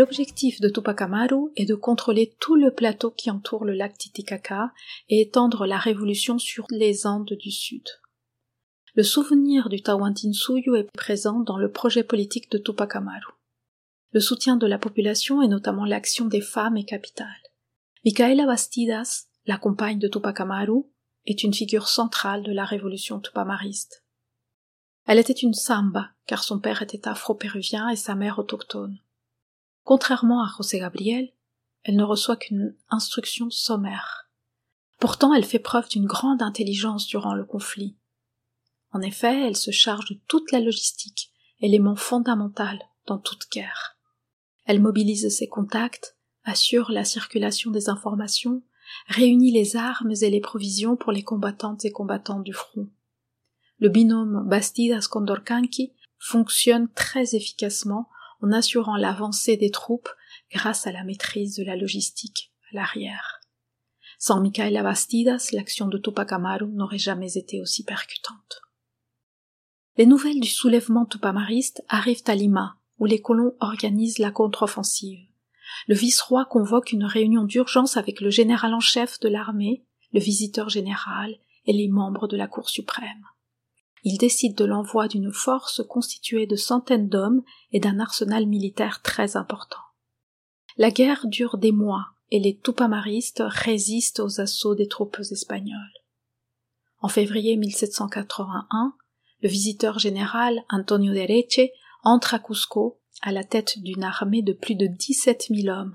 L'objectif 0.00 0.62
de 0.62 0.70
Tupac 0.70 1.02
Amaru 1.02 1.50
est 1.56 1.66
de 1.66 1.74
contrôler 1.74 2.34
tout 2.40 2.56
le 2.56 2.72
plateau 2.72 3.10
qui 3.10 3.30
entoure 3.30 3.66
le 3.66 3.74
lac 3.74 3.98
Titicaca 3.98 4.72
et 5.10 5.20
étendre 5.20 5.66
la 5.66 5.76
révolution 5.76 6.38
sur 6.38 6.64
les 6.70 7.06
Andes 7.06 7.36
du 7.38 7.50
Sud. 7.50 7.86
Le 8.94 9.02
souvenir 9.02 9.68
du 9.68 9.82
Tawantinsuyu 9.82 10.74
est 10.78 10.90
présent 10.94 11.40
dans 11.40 11.58
le 11.58 11.70
projet 11.70 12.02
politique 12.02 12.50
de 12.50 12.56
Tupac 12.56 12.96
Amaru. 12.96 13.34
Le 14.12 14.20
soutien 14.20 14.56
de 14.56 14.66
la 14.66 14.78
population 14.78 15.42
et 15.42 15.48
notamment 15.48 15.84
l'action 15.84 16.24
des 16.24 16.40
femmes 16.40 16.78
est 16.78 16.88
capital. 16.88 17.36
Micaela 18.02 18.46
Bastidas, 18.46 19.26
la 19.44 19.58
compagne 19.58 19.98
de 19.98 20.08
Tupac 20.08 20.40
Amaru, 20.40 20.84
est 21.26 21.42
une 21.42 21.52
figure 21.52 21.88
centrale 21.88 22.42
de 22.42 22.52
la 22.52 22.64
révolution 22.64 23.20
tupamariste. 23.20 24.06
Elle 25.04 25.18
était 25.18 25.34
une 25.34 25.52
samba, 25.52 26.08
car 26.26 26.42
son 26.42 26.58
père 26.58 26.80
était 26.80 27.06
afro-péruvien 27.06 27.90
et 27.90 27.96
sa 27.96 28.14
mère 28.14 28.38
autochtone. 28.38 28.98
Contrairement 29.84 30.42
à 30.42 30.48
José 30.56 30.78
Gabriel, 30.78 31.32
elle 31.82 31.96
ne 31.96 32.04
reçoit 32.04 32.36
qu'une 32.36 32.76
instruction 32.88 33.50
sommaire. 33.50 34.30
Pourtant, 34.98 35.32
elle 35.32 35.44
fait 35.44 35.58
preuve 35.58 35.88
d'une 35.88 36.06
grande 36.06 36.42
intelligence 36.42 37.06
durant 37.06 37.34
le 37.34 37.44
conflit. 37.44 37.96
En 38.92 39.00
effet, 39.00 39.46
elle 39.46 39.56
se 39.56 39.70
charge 39.70 40.10
de 40.10 40.20
toute 40.28 40.52
la 40.52 40.60
logistique, 40.60 41.32
élément 41.60 41.96
fondamental 41.96 42.78
dans 43.06 43.18
toute 43.18 43.50
guerre. 43.50 43.96
Elle 44.66 44.80
mobilise 44.80 45.34
ses 45.34 45.48
contacts, 45.48 46.16
assure 46.44 46.90
la 46.90 47.04
circulation 47.04 47.70
des 47.70 47.88
informations, 47.88 48.62
réunit 49.06 49.52
les 49.52 49.76
armes 49.76 50.12
et 50.20 50.30
les 50.30 50.40
provisions 50.40 50.96
pour 50.96 51.12
les 51.12 51.22
combattantes 51.22 51.84
et 51.84 51.92
combattants 51.92 52.40
du 52.40 52.52
front. 52.52 52.90
Le 53.78 53.88
binôme 53.88 54.46
Bastidas-Condorcanqui 54.48 55.94
fonctionne 56.18 56.88
très 56.92 57.34
efficacement 57.34 58.08
en 58.42 58.52
assurant 58.52 58.96
l'avancée 58.96 59.56
des 59.56 59.70
troupes 59.70 60.08
grâce 60.52 60.86
à 60.86 60.92
la 60.92 61.04
maîtrise 61.04 61.56
de 61.56 61.64
la 61.64 61.76
logistique 61.76 62.52
à 62.70 62.76
l'arrière. 62.76 63.40
Sans 64.18 64.40
Micaela 64.40 64.82
Bastidas, 64.82 65.50
l'action 65.52 65.88
de 65.88 65.98
Tupac 65.98 66.32
Amaru 66.32 66.66
n'aurait 66.72 66.98
jamais 66.98 67.38
été 67.38 67.60
aussi 67.60 67.84
percutante. 67.84 68.60
Les 69.96 70.06
nouvelles 70.06 70.40
du 70.40 70.48
soulèvement 70.48 71.06
tupamariste 71.06 71.82
arrivent 71.88 72.22
à 72.26 72.34
Lima, 72.34 72.76
où 72.98 73.06
les 73.06 73.20
colons 73.20 73.54
organisent 73.60 74.18
la 74.18 74.30
contre-offensive. 74.30 75.26
Le 75.86 75.94
vice-roi 75.94 76.44
convoque 76.44 76.92
une 76.92 77.04
réunion 77.04 77.44
d'urgence 77.44 77.96
avec 77.96 78.20
le 78.20 78.30
général 78.30 78.74
en 78.74 78.80
chef 78.80 79.20
de 79.20 79.28
l'armée, 79.28 79.84
le 80.12 80.20
visiteur 80.20 80.68
général 80.68 81.34
et 81.66 81.72
les 81.72 81.88
membres 81.88 82.28
de 82.28 82.36
la 82.36 82.46
Cour 82.46 82.68
suprême 82.68 83.24
il 84.02 84.18
décide 84.18 84.56
de 84.56 84.64
l'envoi 84.64 85.08
d'une 85.08 85.32
force 85.32 85.82
constituée 85.88 86.46
de 86.46 86.56
centaines 86.56 87.08
d'hommes 87.08 87.42
et 87.72 87.80
d'un 87.80 88.00
arsenal 88.00 88.46
militaire 88.46 89.02
très 89.02 89.36
important. 89.36 89.80
La 90.76 90.90
guerre 90.90 91.26
dure 91.26 91.58
des 91.58 91.72
mois 91.72 92.06
et 92.30 92.38
les 92.38 92.58
Tupamaristes 92.58 93.42
résistent 93.46 94.20
aux 94.20 94.40
assauts 94.40 94.74
des 94.74 94.88
troupes 94.88 95.18
espagnoles. 95.18 95.78
En 97.00 97.08
février 97.08 97.56
1781, 97.56 98.94
le 99.42 99.48
visiteur 99.48 99.98
général 99.98 100.62
Antonio 100.70 101.12
de 101.12 101.18
Areche 101.18 101.70
entre 102.02 102.34
à 102.34 102.38
Cusco 102.38 103.00
à 103.22 103.32
la 103.32 103.44
tête 103.44 103.78
d'une 103.78 104.04
armée 104.04 104.42
de 104.42 104.52
plus 104.52 104.74
de 104.74 104.86
dix-sept 104.86 105.50
mille 105.50 105.70
hommes. 105.70 105.94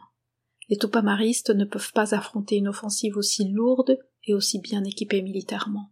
Les 0.70 0.78
Tupamaristes 0.78 1.52
ne 1.52 1.66
peuvent 1.66 1.94
pas 1.94 2.16
affronter 2.16 2.58
une 2.58 2.68
offensive 2.68 3.18
aussi 3.18 3.50
lourde 3.52 4.00
et 4.26 4.34
aussi 4.34 4.60
bien 4.60 4.84
équipée 4.84 5.22
militairement. 5.22 5.92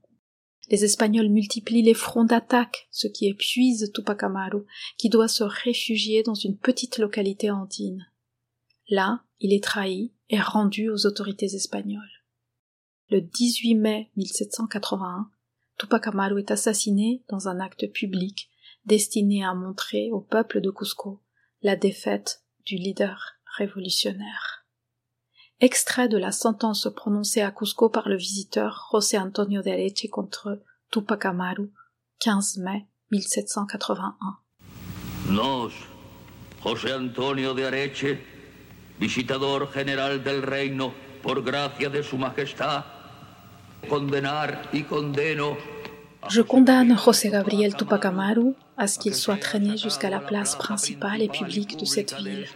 Les 0.69 0.85
Espagnols 0.85 1.29
multiplient 1.29 1.81
les 1.81 1.93
fronts 1.93 2.23
d'attaque, 2.23 2.87
ce 2.89 3.07
qui 3.07 3.27
épuise 3.27 3.91
Tupac 3.93 4.23
Amaru, 4.23 4.63
qui 4.97 5.09
doit 5.09 5.27
se 5.27 5.43
réfugier 5.43 6.23
dans 6.23 6.35
une 6.35 6.57
petite 6.57 6.97
localité 6.97 7.51
andine. 7.51 8.07
Là, 8.89 9.23
il 9.39 9.53
est 9.53 9.63
trahi 9.63 10.13
et 10.29 10.39
rendu 10.39 10.89
aux 10.89 11.05
autorités 11.05 11.53
espagnoles. 11.53 12.23
Le 13.09 13.21
18 13.21 13.75
mai 13.75 14.11
1781, 14.15 15.29
Tupac 15.77 16.07
Amaru 16.07 16.39
est 16.39 16.51
assassiné 16.51 17.23
dans 17.29 17.47
un 17.47 17.59
acte 17.59 17.91
public 17.91 18.49
destiné 18.85 19.43
à 19.43 19.53
montrer 19.53 20.11
au 20.11 20.21
peuple 20.21 20.61
de 20.61 20.69
Cusco 20.71 21.21
la 21.61 21.75
défaite 21.75 22.43
du 22.65 22.75
leader 22.75 23.33
révolutionnaire. 23.57 24.62
Extrait 25.63 26.09
de 26.09 26.17
la 26.17 26.33
sentence 26.33 26.89
prononcée 26.93 27.41
à 27.41 27.49
Cusco 27.49 27.87
par 27.87 28.09
le 28.09 28.17
visiteur 28.17 28.89
José 28.91 29.17
Antonio 29.17 29.61
de 29.61 29.69
Areche 29.69 30.09
contre 30.11 30.61
Tupac 30.91 31.23
Amaru, 31.23 31.71
15 32.19 32.57
mai 32.57 32.85
1781. 33.11 34.13
Nos, 35.29 35.71
José 36.61 36.93
Antonio 36.93 37.53
de 37.53 37.63
Areche, 37.63 38.19
visitador 38.99 39.71
general 39.71 40.21
del 40.21 40.41
reino, 40.41 40.93
por 41.21 41.41
gracia 41.41 41.89
de 41.89 42.03
su 42.03 42.17
majestad, 42.17 42.83
condenar 43.87 44.67
y 44.73 44.83
condeno 44.83 45.55
je 46.29 46.41
condamne 46.41 46.95
José 46.95 47.29
Gabriel 47.29 47.75
Tupac 47.75 48.05
Amaru 48.05 48.53
à 48.77 48.87
ce 48.87 48.97
qu'il 48.97 49.13
soit 49.13 49.35
traîné 49.35 49.77
jusqu'à 49.77 50.09
la 50.09 50.19
place 50.19 50.55
principale 50.55 51.21
et 51.21 51.27
publique 51.27 51.77
de 51.77 51.85
cette 51.85 52.15
ville. 52.21 52.47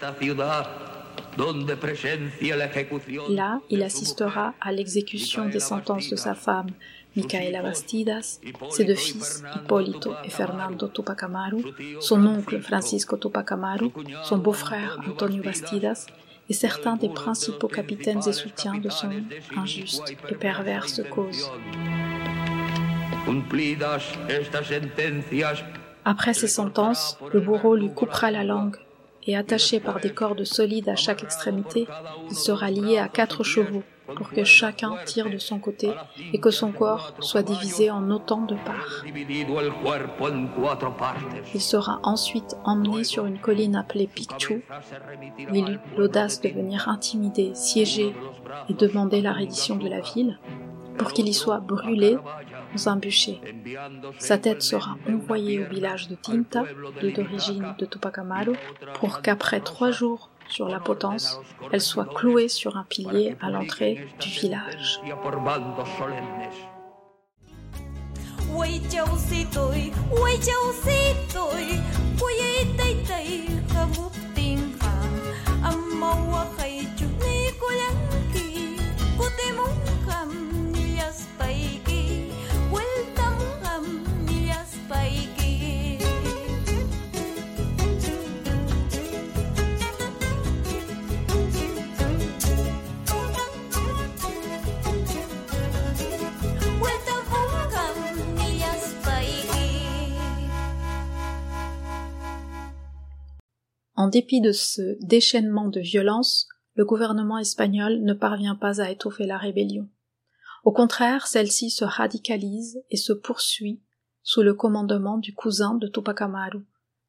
Là, 3.30 3.62
il 3.70 3.84
assistera 3.84 4.54
à 4.60 4.72
l'exécution 4.72 5.46
des 5.46 5.60
sentences 5.60 6.10
de 6.10 6.16
sa 6.16 6.34
femme, 6.34 6.68
Micaela 7.16 7.62
Bastidas, 7.62 8.40
ses 8.70 8.86
deux 8.86 8.96
fils, 8.96 9.44
Hipólito 9.56 10.14
et 10.24 10.30
Fernando 10.30 10.88
Tupac 10.88 11.24
Amaru, 11.24 11.64
son 12.00 12.26
oncle 12.26 12.60
Francisco 12.62 13.18
Tupac 13.18 13.52
Amaru, 13.52 13.90
son 14.24 14.38
beau-frère 14.38 15.00
Antonio 15.08 15.44
Bastidas. 15.44 16.08
Et 16.50 16.54
certains 16.54 16.96
des 16.96 17.10
principaux 17.10 17.68
capitaines 17.68 18.22
et 18.26 18.32
soutiens 18.32 18.78
de 18.78 18.88
son 18.88 19.10
injuste 19.58 20.16
et 20.30 20.36
perverse 20.36 21.02
cause. 21.12 21.52
Après 26.06 26.34
ces 26.34 26.48
sentences, 26.48 27.18
le 27.34 27.42
bourreau 27.42 27.76
lui 27.76 27.94
coupera 27.94 28.32
la 28.32 28.46
langue 28.46 28.78
et 29.28 29.36
attaché 29.36 29.80
par 29.80 30.00
des 30.00 30.14
cordes 30.14 30.44
solides 30.44 30.90
à 30.90 30.96
chaque 30.96 31.24
extrémité, 31.24 31.88
il 32.30 32.36
sera 32.36 32.72
lié 32.72 32.98
à 32.98 33.08
quatre 33.08 33.44
chevaux 33.44 33.84
pour 34.16 34.30
que 34.30 34.46
chacun 34.46 34.96
tire 35.06 35.30
de 35.30 35.38
son 35.38 35.60
côté 35.60 35.92
et 36.34 36.40
que 36.40 36.50
son 36.50 36.72
corps 36.72 37.14
soit 37.20 37.44
divisé 37.44 37.92
en 37.92 38.10
autant 38.10 38.42
de 38.42 38.56
parts. 38.56 39.04
Il 41.54 41.62
sera 41.62 42.00
ensuite 42.04 42.56
emmené 42.64 43.04
sur 43.04 43.26
une 43.26 43.40
colline 43.40 43.76
appelée 43.76 44.08
Picchu, 44.08 44.64
où 45.52 45.56
il 45.56 45.72
eut 45.72 45.80
l'audace 45.98 46.40
de 46.42 46.50
venir 46.50 46.88
intimider, 46.88 47.52
siéger 47.54 48.16
et 48.70 48.74
demander 48.74 49.22
la 49.22 49.34
reddition 49.34 49.76
de 49.76 49.90
la 49.90 50.00
ville, 50.00 50.40
pour 50.98 51.12
qu'il 51.12 51.28
y 51.28 51.34
soit 51.34 51.60
brûlé 51.60 52.18
un. 52.76 53.42
Sa 54.20 54.38
tête 54.38 54.62
sera 54.62 54.98
envoyée 55.10 55.64
au 55.64 55.70
village 55.70 56.08
de 56.08 56.16
Tinta, 56.16 56.64
d'origine 57.10 57.76
de 57.78 57.86
Tupac 57.86 58.18
Amaru, 58.18 58.54
pour 58.96 59.22
qu'après 59.22 59.60
trois 59.62 59.92
jours 59.92 60.30
sur 60.50 60.70
la 60.70 60.80
potence, 60.80 61.40
elle 61.72 61.82
soit 61.82 62.06
clouée 62.06 62.48
sur 62.48 62.78
un 62.78 62.84
pilier 62.84 63.36
à 63.42 63.50
l'entrée 63.50 64.08
du 64.20 64.30
village. 64.30 65.02
En 103.98 104.08
dépit 104.08 104.42
de 104.42 104.52
ce 104.52 104.96
déchaînement 105.04 105.70
de 105.70 105.80
violence, 105.80 106.48
le 106.76 106.86
gouvernement 106.86 107.40
espagnol 107.40 108.04
ne 108.04 108.14
parvient 108.14 108.56
pas 108.56 108.80
à 108.80 108.92
étouffer 108.92 109.26
la 109.26 109.40
rébellion. 109.40 109.90
Au 110.64 110.72
contraire, 110.72 111.26
celle-ci 111.26 111.72
se 111.72 111.84
radicalise 111.84 112.80
et 112.92 112.98
se 112.98 113.12
poursuit 113.12 113.82
sous 114.22 114.44
le 114.44 114.54
commandement 114.54 115.18
du 115.18 115.34
cousin 115.34 115.74
de 115.74 115.88
Tupac 115.88 116.22
Amaru, 116.22 116.60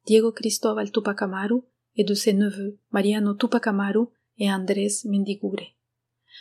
Diego 0.06 0.32
Cristóbal 0.32 0.90
Tupac 0.90 1.20
Amaru, 1.20 1.60
et 1.96 2.04
de 2.04 2.14
ses 2.14 2.32
neveux, 2.32 2.78
Mariano 2.90 3.34
Tupac 3.34 3.66
Amaru 3.66 4.06
et 4.38 4.50
Andrés 4.50 4.88
Mendigure. 5.04 5.74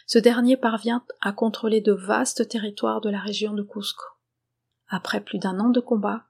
Ce 0.05 0.17
dernier 0.17 0.55
parvient 0.55 1.03
à 1.19 1.33
contrôler 1.33 1.81
de 1.81 1.91
vastes 1.91 2.47
territoires 2.47 3.01
de 3.01 3.09
la 3.09 3.19
région 3.19 3.53
de 3.53 3.63
Cusco. 3.63 4.03
Après 4.87 5.19
plus 5.19 5.39
d'un 5.39 5.59
an 5.59 5.71
de 5.71 5.81
combat, 5.81 6.23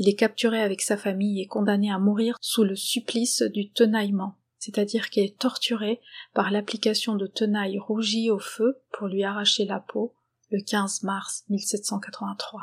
il 0.00 0.08
est 0.08 0.14
capturé 0.14 0.62
avec 0.62 0.80
sa 0.80 0.96
famille 0.96 1.42
et 1.42 1.46
condamné 1.46 1.92
à 1.92 1.98
mourir 1.98 2.38
sous 2.40 2.64
le 2.64 2.74
supplice 2.74 3.42
du 3.42 3.70
tenaillement, 3.70 4.38
c'est-à-dire 4.58 5.10
qu'il 5.10 5.24
est 5.24 5.38
torturé 5.38 6.00
par 6.32 6.50
l'application 6.50 7.16
de 7.16 7.26
tenailles 7.26 7.78
rougies 7.78 8.30
au 8.30 8.38
feu 8.38 8.80
pour 8.94 9.08
lui 9.08 9.24
arracher 9.24 9.66
la 9.66 9.78
peau 9.78 10.14
le 10.50 10.62
15 10.62 11.02
mars 11.02 11.44
1783. 11.50 12.62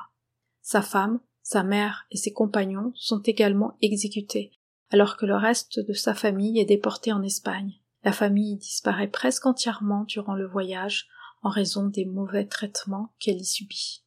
Sa 0.63 0.81
femme, 0.81 1.19
sa 1.43 1.61
mère 1.61 2.07
et 2.09 2.17
ses 2.17 2.33
compagnons 2.33 2.91
sont 2.95 3.21
également 3.21 3.77
exécutés, 3.83 4.51
alors 4.89 5.15
que 5.15 5.27
le 5.27 5.35
reste 5.35 5.79
de 5.79 5.93
sa 5.93 6.15
famille 6.15 6.59
est 6.59 6.65
déporté 6.65 7.13
en 7.13 7.21
Espagne. 7.21 7.73
La 8.03 8.13
famille 8.13 8.57
disparaît 8.57 9.09
presque 9.09 9.45
entièrement 9.45 10.05
durant 10.05 10.33
le 10.33 10.47
voyage 10.47 11.07
en 11.43 11.49
raison 11.49 11.85
des 11.85 12.05
mauvais 12.05 12.47
traitements 12.47 13.13
qu'elle 13.19 13.41
y 13.41 13.45
subit. 13.45 14.06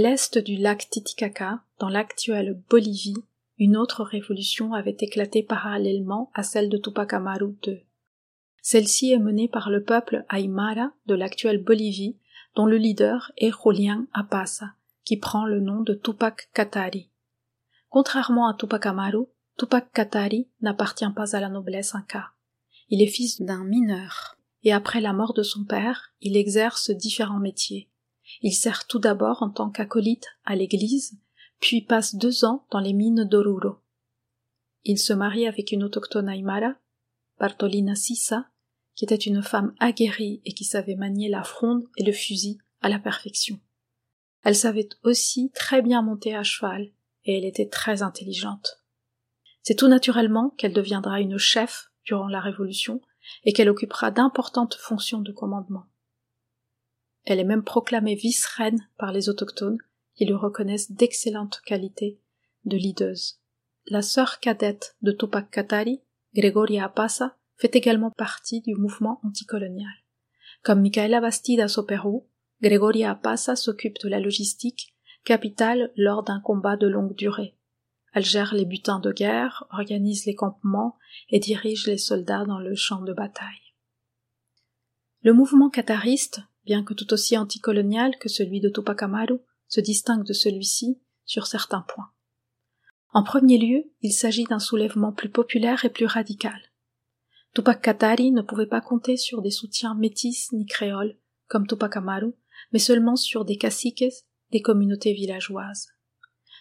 L'est 0.00 0.38
du 0.38 0.56
lac 0.56 0.88
Titicaca, 0.88 1.60
dans 1.78 1.90
l'actuelle 1.90 2.58
Bolivie, 2.70 3.22
une 3.58 3.76
autre 3.76 4.02
révolution 4.02 4.72
avait 4.72 4.96
éclaté 4.98 5.42
parallèlement 5.42 6.30
à 6.32 6.42
celle 6.42 6.70
de 6.70 6.78
Tupac 6.78 7.12
Amaru 7.12 7.54
II. 7.66 7.84
Celle-ci 8.62 9.12
est 9.12 9.18
menée 9.18 9.48
par 9.48 9.68
le 9.68 9.84
peuple 9.84 10.24
Aymara 10.32 10.92
de 11.04 11.14
l'actuelle 11.14 11.62
Bolivie, 11.62 12.16
dont 12.56 12.64
le 12.64 12.78
leader 12.78 13.30
est 13.36 13.52
Julián 13.52 14.06
Apasa, 14.14 14.72
qui 15.04 15.18
prend 15.18 15.44
le 15.44 15.60
nom 15.60 15.82
de 15.82 15.92
Tupac 15.92 16.48
Katari. 16.54 17.10
Contrairement 17.90 18.48
à 18.48 18.54
Tupac 18.54 18.86
Amaru, 18.86 19.26
Tupac 19.58 19.92
Katari 19.92 20.48
n'appartient 20.62 21.12
pas 21.14 21.36
à 21.36 21.40
la 21.40 21.50
noblesse 21.50 21.94
inca. 21.94 22.30
Il 22.88 23.02
est 23.02 23.06
fils 23.06 23.42
d'un 23.42 23.64
mineur, 23.64 24.38
et 24.62 24.72
après 24.72 25.02
la 25.02 25.12
mort 25.12 25.34
de 25.34 25.42
son 25.42 25.64
père, 25.64 26.14
il 26.22 26.38
exerce 26.38 26.90
différents 26.90 27.38
métiers. 27.38 27.89
Il 28.42 28.52
sert 28.52 28.86
tout 28.86 28.98
d'abord 28.98 29.42
en 29.42 29.50
tant 29.50 29.70
qu'acolyte 29.70 30.26
à 30.44 30.56
l'église, 30.56 31.18
puis 31.60 31.82
passe 31.82 32.14
deux 32.14 32.44
ans 32.44 32.66
dans 32.70 32.80
les 32.80 32.92
mines 32.92 33.24
d'Oruro. 33.24 33.76
Il 34.84 34.98
se 34.98 35.12
marie 35.12 35.46
avec 35.46 35.72
une 35.72 35.84
autochtone 35.84 36.28
aymara, 36.28 36.74
Bartolina 37.38 37.94
Sissa, 37.94 38.46
qui 38.94 39.04
était 39.04 39.14
une 39.14 39.42
femme 39.42 39.74
aguerrie 39.78 40.42
et 40.44 40.52
qui 40.52 40.64
savait 40.64 40.96
manier 40.96 41.28
la 41.28 41.42
fronde 41.42 41.84
et 41.96 42.04
le 42.04 42.12
fusil 42.12 42.58
à 42.80 42.88
la 42.88 42.98
perfection. 42.98 43.58
Elle 44.42 44.56
savait 44.56 44.88
aussi 45.02 45.50
très 45.54 45.82
bien 45.82 46.02
monter 46.02 46.34
à 46.34 46.42
cheval, 46.42 46.90
et 47.24 47.36
elle 47.36 47.44
était 47.44 47.68
très 47.68 48.02
intelligente. 48.02 48.82
C'est 49.62 49.74
tout 49.74 49.88
naturellement 49.88 50.50
qu'elle 50.50 50.72
deviendra 50.72 51.20
une 51.20 51.36
chef 51.36 51.90
durant 52.04 52.28
la 52.28 52.40
Révolution 52.40 53.02
et 53.44 53.52
qu'elle 53.52 53.68
occupera 53.68 54.10
d'importantes 54.10 54.74
fonctions 54.74 55.20
de 55.20 55.32
commandement. 55.32 55.84
Elle 57.24 57.40
est 57.40 57.44
même 57.44 57.64
proclamée 57.64 58.14
vice-reine 58.14 58.88
par 58.98 59.12
les 59.12 59.28
autochtones 59.28 59.78
qui 60.14 60.24
lui 60.24 60.34
reconnaissent 60.34 60.92
d'excellentes 60.92 61.60
qualités 61.64 62.20
de 62.64 62.76
leaduse. 62.76 63.40
La 63.86 64.02
sœur 64.02 64.40
cadette 64.40 64.96
de 65.02 65.12
Tupac 65.12 65.50
Katari, 65.50 66.00
Gregoria 66.34 66.84
Apasa, 66.84 67.36
fait 67.56 67.74
également 67.76 68.10
partie 68.10 68.60
du 68.60 68.74
mouvement 68.74 69.20
anticolonial. 69.24 69.92
Comme 70.62 70.80
Micaela 70.80 71.20
Bastidas 71.20 71.76
au 71.78 71.82
Pérou, 71.82 72.26
Gregoria 72.62 73.12
Apasa 73.12 73.56
s'occupe 73.56 73.98
de 74.02 74.08
la 74.08 74.20
logistique, 74.20 74.94
capitale 75.24 75.92
lors 75.96 76.22
d'un 76.22 76.40
combat 76.40 76.76
de 76.76 76.86
longue 76.86 77.14
durée. 77.14 77.56
Elle 78.12 78.24
gère 78.24 78.54
les 78.54 78.64
butins 78.64 78.98
de 78.98 79.12
guerre, 79.12 79.66
organise 79.70 80.26
les 80.26 80.34
campements 80.34 80.96
et 81.28 81.38
dirige 81.38 81.86
les 81.86 81.98
soldats 81.98 82.44
dans 82.44 82.58
le 82.58 82.74
champ 82.74 83.02
de 83.02 83.12
bataille. 83.12 83.74
Le 85.22 85.32
mouvement 85.32 85.70
qatariste 85.70 86.40
bien 86.64 86.84
que 86.84 86.94
tout 86.94 87.12
aussi 87.12 87.36
anticolonial 87.36 88.16
que 88.18 88.28
celui 88.28 88.60
de 88.60 88.68
Tupac 88.68 89.02
Amaru, 89.02 89.38
se 89.68 89.80
distingue 89.80 90.26
de 90.26 90.32
celui-ci 90.32 91.00
sur 91.24 91.46
certains 91.46 91.82
points. 91.82 92.10
En 93.12 93.22
premier 93.22 93.58
lieu, 93.58 93.84
il 94.02 94.12
s'agit 94.12 94.44
d'un 94.44 94.58
soulèvement 94.58 95.12
plus 95.12 95.30
populaire 95.30 95.84
et 95.84 95.90
plus 95.90 96.06
radical. 96.06 96.60
Tupac 97.54 97.82
Katari 97.82 98.30
ne 98.30 98.42
pouvait 98.42 98.66
pas 98.66 98.80
compter 98.80 99.16
sur 99.16 99.42
des 99.42 99.50
soutiens 99.50 99.94
métis 99.94 100.52
ni 100.52 100.66
créoles, 100.66 101.16
comme 101.48 101.66
Tupac 101.66 101.96
Amaru, 101.96 102.32
mais 102.72 102.78
seulement 102.78 103.16
sur 103.16 103.44
des 103.44 103.56
caciques, 103.56 104.04
des 104.52 104.62
communautés 104.62 105.12
villageoises. 105.12 105.88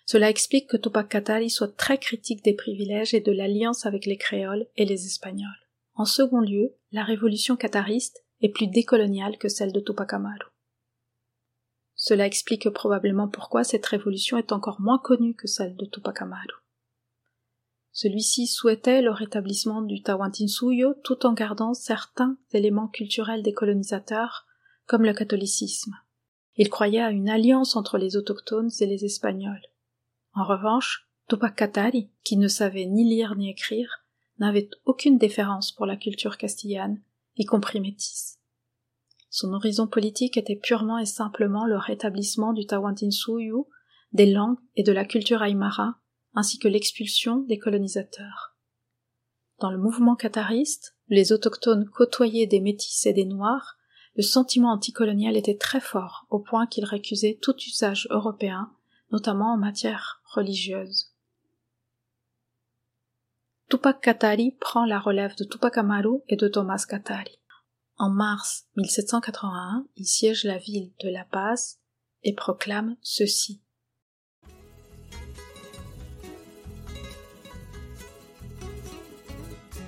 Cela 0.05 0.29
explique 0.29 0.67
que 0.67 0.77
Tupac 0.77 1.09
Katari 1.09 1.51
soit 1.51 1.75
très 1.75 1.99
critique 1.99 2.43
des 2.43 2.55
privilèges 2.55 3.13
et 3.13 3.21
de 3.21 3.31
l'alliance 3.31 3.85
avec 3.85 4.07
les 4.07 4.17
créoles 4.17 4.65
et 4.75 4.85
les 4.85 5.05
espagnols. 5.05 5.47
En 5.93 6.05
second 6.05 6.39
lieu, 6.39 6.75
la 6.91 7.03
révolution 7.03 7.55
qatariste 7.55 8.25
est 8.41 8.49
plus 8.49 8.67
décoloniale 8.67 9.37
que 9.37 9.49
celle 9.49 9.71
de 9.71 9.79
Tupac 9.79 10.13
Amaru. 10.13 10.47
Cela 11.95 12.25
explique 12.25 12.69
probablement 12.69 13.27
pourquoi 13.27 13.65
cette 13.65 13.85
révolution 13.85 14.37
est 14.37 14.53
encore 14.53 14.79
moins 14.79 14.99
connue 14.99 15.35
que 15.35 15.47
celle 15.47 15.75
de 15.75 15.85
Tupac 15.85 16.21
Amaru. 16.21 16.53
Celui-ci 17.91 18.47
souhaitait 18.47 19.01
le 19.01 19.11
rétablissement 19.11 19.81
du 19.81 20.01
Tawantinsuyo 20.01 20.93
tout 21.03 21.25
en 21.25 21.33
gardant 21.33 21.73
certains 21.73 22.37
éléments 22.53 22.87
culturels 22.87 23.43
des 23.43 23.51
colonisateurs, 23.51 24.45
comme 24.85 25.03
le 25.03 25.13
catholicisme. 25.13 25.93
Il 26.55 26.69
croyait 26.69 27.01
à 27.01 27.11
une 27.11 27.29
alliance 27.29 27.75
entre 27.75 27.97
les 27.97 28.15
autochtones 28.15 28.71
et 28.79 28.85
les 28.85 29.03
Espagnols. 29.03 29.67
En 30.33 30.45
revanche, 30.45 31.09
Tupac 31.27 31.55
Katari, 31.55 32.09
qui 32.23 32.37
ne 32.37 32.47
savait 32.47 32.85
ni 32.85 33.03
lire 33.03 33.35
ni 33.35 33.49
écrire, 33.49 34.05
n'avait 34.37 34.69
aucune 34.85 35.17
déférence 35.17 35.73
pour 35.73 35.85
la 35.85 35.97
culture 35.97 36.37
castillane 36.37 37.01
y 37.37 37.45
compris 37.45 37.79
métis. 37.79 38.39
Son 39.29 39.53
horizon 39.53 39.87
politique 39.87 40.37
était 40.37 40.55
purement 40.55 40.97
et 40.97 41.05
simplement 41.05 41.65
le 41.65 41.77
rétablissement 41.77 42.53
du 42.53 42.65
Tawantinsuyu, 42.65 43.65
des 44.11 44.31
langues 44.31 44.57
et 44.75 44.83
de 44.83 44.91
la 44.91 45.05
culture 45.05 45.43
aymara, 45.43 45.99
ainsi 46.33 46.57
que 46.57 46.67
l'expulsion 46.67 47.37
des 47.41 47.59
colonisateurs. 47.59 48.55
Dans 49.59 49.71
le 49.71 49.77
mouvement 49.77 50.15
qatariste, 50.15 50.95
les 51.09 51.31
autochtones 51.31 51.87
côtoyaient 51.89 52.47
des 52.47 52.61
métis 52.61 53.05
et 53.05 53.13
des 53.13 53.25
noirs, 53.25 53.77
le 54.15 54.23
sentiment 54.23 54.71
anticolonial 54.71 55.37
était 55.37 55.57
très 55.57 55.79
fort 55.79 56.25
au 56.29 56.39
point 56.39 56.65
qu'il 56.65 56.85
récusait 56.85 57.37
tout 57.41 57.55
usage 57.67 58.07
européen, 58.09 58.71
notamment 59.11 59.53
en 59.53 59.57
matière 59.57 60.21
religieuse. 60.25 61.08
Tupac 63.69 64.01
Katari 64.01 64.55
prend 64.59 64.83
la 64.83 64.97
relève 64.97 65.35
de 65.35 65.43
Tupac 65.43 65.77
Amaru 65.77 66.21
et 66.27 66.35
de 66.35 66.47
Thomas 66.47 66.85
Katari. 66.89 67.37
En 67.99 68.09
mars 68.09 68.65
1781, 68.77 69.85
il 69.95 70.07
siège 70.07 70.43
la 70.43 70.57
ville 70.57 70.91
de 71.03 71.09
La 71.09 71.23
Paz 71.23 71.77
et 72.23 72.33
proclame 72.33 72.95
ceci. 73.03 73.61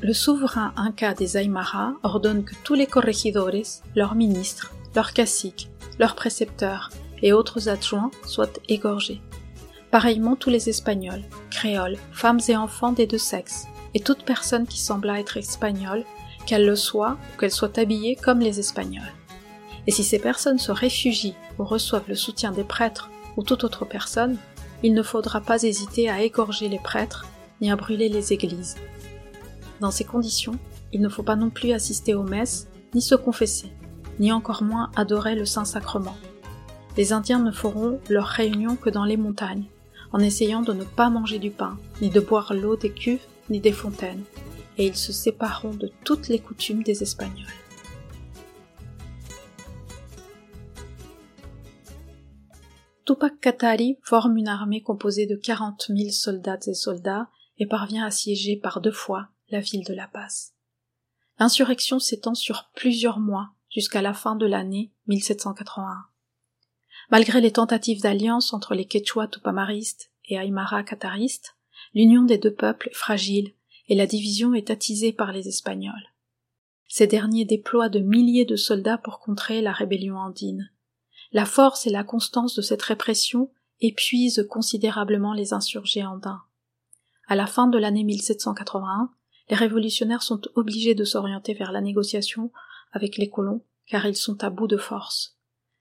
Le 0.04 0.14
souverain 0.14 0.74
inca 0.78 1.16
des 1.16 1.38
Aymara 1.38 1.94
ordonne 2.04 2.44
que 2.44 2.54
tous 2.64 2.76
les 2.76 2.86
corregidores, 2.86 3.82
leurs 3.96 4.14
ministres, 4.14 4.76
leurs 4.94 5.14
caciques, 5.14 5.72
leurs 5.98 6.14
précepteurs 6.14 6.92
et 7.24 7.34
autres 7.34 7.68
adjoints 7.68 8.12
soient 8.28 8.54
égorgés. 8.68 9.22
Pareillement 9.90 10.36
tous 10.36 10.52
les 10.52 10.70
Espagnols, 10.70 11.24
créoles, 11.50 11.98
femmes 12.12 12.40
et 12.48 12.56
enfants 12.56 12.94
des 12.94 13.08
deux 13.08 13.18
sexes, 13.18 13.68
et 13.94 14.00
toute 14.00 14.24
personne 14.24 14.68
qui 14.68 14.80
sembla 14.80 15.20
être 15.20 15.38
espagnole, 15.38 16.06
qu'elle 16.46 16.66
le 16.66 16.76
soit 16.76 17.18
ou 17.34 17.40
qu'elle 17.40 17.52
soit 17.52 17.78
habillée 17.78 18.16
comme 18.16 18.40
les 18.40 18.60
Espagnols. 18.60 19.14
Et 19.88 19.92
si 19.92 20.04
ces 20.04 20.20
personnes 20.20 20.60
se 20.60 20.72
réfugient 20.72 21.36
ou 21.60 21.64
reçoivent 21.64 22.08
le 22.08 22.16
soutien 22.16 22.52
des 22.52 22.64
prêtres 22.64 23.10
ou 23.38 23.44
toute 23.44 23.64
autre 23.64 23.86
personne, 23.86 24.38
il 24.84 24.94
ne 24.94 25.04
faudra 25.04 25.42
pas 25.42 25.64
hésiter 25.64 26.10
à 26.10 26.22
égorger 26.22 26.68
les 26.68 26.80
prêtres 26.80 27.26
ni 27.62 27.72
à 27.72 27.76
brûler 27.76 28.10
les 28.10 28.34
églises, 28.34 28.76
dans 29.82 29.90
ces 29.90 30.04
conditions, 30.04 30.60
il 30.94 31.02
ne 31.02 31.10
faut 31.10 31.24
pas 31.24 31.36
non 31.36 31.50
plus 31.50 31.72
assister 31.72 32.14
aux 32.14 32.22
messes, 32.22 32.68
ni 32.94 33.02
se 33.02 33.16
confesser, 33.16 33.74
ni 34.20 34.32
encore 34.32 34.62
moins 34.62 34.92
adorer 34.96 35.34
le 35.34 35.46
Saint-Sacrement. 35.46 36.16
Les 36.98 37.14
Indiens 37.14 37.40
ne 37.40 37.52
feront 37.52 38.00
leur 38.08 38.28
réunion 38.28 38.76
que 38.76 38.92
dans 38.92 39.06
les 39.06 39.18
montagnes, 39.18 39.66
en 40.14 40.20
essayant 40.20 40.62
de 40.62 40.74
ne 40.74 40.84
pas 40.84 41.10
manger 41.10 41.40
du 41.40 41.50
pain, 41.50 41.80
ni 42.00 42.12
de 42.12 42.20
boire 42.20 42.54
l'eau 42.54 42.76
des 42.76 42.92
cuves, 42.92 43.26
ni 43.52 43.60
des 43.60 43.72
fontaines, 43.72 44.24
et 44.78 44.88
ils 44.88 44.96
se 44.96 45.12
sépareront 45.12 45.76
de 45.76 45.92
toutes 46.04 46.28
les 46.28 46.40
coutumes 46.40 46.84
des 46.84 47.04
Espagnols. 47.04 47.46
Tupac 53.06 53.40
Katari 53.40 53.98
forme 54.04 54.38
une 54.38 54.48
armée 54.48 54.82
composée 54.82 55.26
de 55.26 55.36
40 55.36 55.88
000 55.90 56.10
soldats 56.12 56.60
et 56.66 56.74
soldats 56.74 57.30
et 57.58 57.66
parvient 57.66 58.06
à 58.06 58.12
siéger 58.12 58.56
par 58.56 58.80
deux 58.80 58.92
fois 58.92 59.30
la 59.50 59.60
ville 59.60 59.84
de 59.86 59.94
La 59.94 60.08
Paz. 60.08 60.54
L'insurrection 61.40 62.00
s'étend 62.00 62.36
sur 62.36 62.70
plusieurs 62.74 63.20
mois 63.20 63.50
jusqu'à 63.70 64.02
la 64.02 64.14
fin 64.14 64.36
de 64.36 64.46
l'année 64.46 64.92
1781. 65.08 66.06
Malgré 67.10 67.42
les 67.42 67.52
tentatives 67.52 68.02
d'alliance 68.02 68.54
entre 68.54 68.76
les 68.76 68.86
Quechua 68.86 69.28
tupamaristes 69.28 70.12
et 70.26 70.36
Aymara 70.36 70.84
qataristes, 70.84 71.58
l'union 71.94 72.24
des 72.24 72.38
deux 72.38 72.54
peuples 72.54 72.90
est 72.90 72.96
fragile 72.96 73.54
et 73.88 73.96
la 73.96 74.08
division 74.08 74.54
est 74.54 74.70
attisée 74.70 75.12
par 75.12 75.32
les 75.32 75.48
Espagnols. 75.48 76.12
Ces 76.88 77.08
derniers 77.08 77.46
déploient 77.46 77.90
de 77.90 78.00
milliers 78.00 78.46
de 78.46 78.56
soldats 78.56 78.98
pour 78.98 79.20
contrer 79.20 79.62
la 79.62 79.72
rébellion 79.72 80.18
andine. 80.18 80.72
La 81.32 81.46
force 81.46 81.88
et 81.88 81.90
la 81.90 82.04
constance 82.04 82.56
de 82.56 82.62
cette 82.62 82.82
répression 82.82 83.50
épuisent 83.80 84.46
considérablement 84.50 85.34
les 85.34 85.54
insurgés 85.54 86.06
andins. 86.06 86.42
À 87.28 87.36
la 87.36 87.48
fin 87.48 87.68
de 87.68 87.78
l'année 87.78 88.04
1781, 88.04 89.12
les 89.50 89.56
révolutionnaires 89.56 90.24
sont 90.24 90.42
obligés 90.56 90.96
de 90.96 91.04
s'orienter 91.04 91.54
vers 91.54 91.72
la 91.72 91.82
négociation 91.82 92.52
avec 92.92 93.18
les 93.18 93.30
colons, 93.30 93.64
car 93.88 94.06
ils 94.06 94.16
sont 94.16 94.44
à 94.44 94.50
bout 94.50 94.68
de 94.68 94.78
force. 94.78 95.38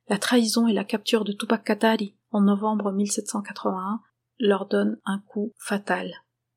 La 0.09 0.19
trahison 0.19 0.67
et 0.67 0.73
la 0.73 0.85
capture 0.85 1.25
de 1.25 1.33
Tupac 1.33 1.65
Katari 1.65 2.15
en 2.31 2.41
novembre 2.41 2.93
1781 2.93 4.01
leur 4.41 4.67
donnent 4.67 4.99
un 5.05 5.21
coup 5.21 5.53
fatal. 5.59 6.11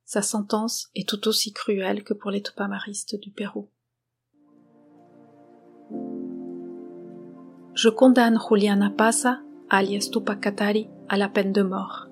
Sa 0.04 0.22
sentence 0.22 0.88
est 0.94 1.08
tout 1.08 1.28
aussi 1.28 1.52
cruelle 1.52 2.02
que 2.02 2.14
pour 2.14 2.30
les 2.30 2.42
tupamaristes 2.42 3.18
du 3.20 3.30
Pérou. 3.30 3.68
Je 7.74 7.88
condamne 7.88 8.38
Juliana 8.48 8.90
Pasa, 8.90 9.40
alias 9.70 10.08
Tupac 10.12 10.40
Katari, 10.40 10.88
à 11.08 11.16
la 11.16 11.28
peine 11.28 11.52
de 11.52 11.62
mort. 11.62 12.08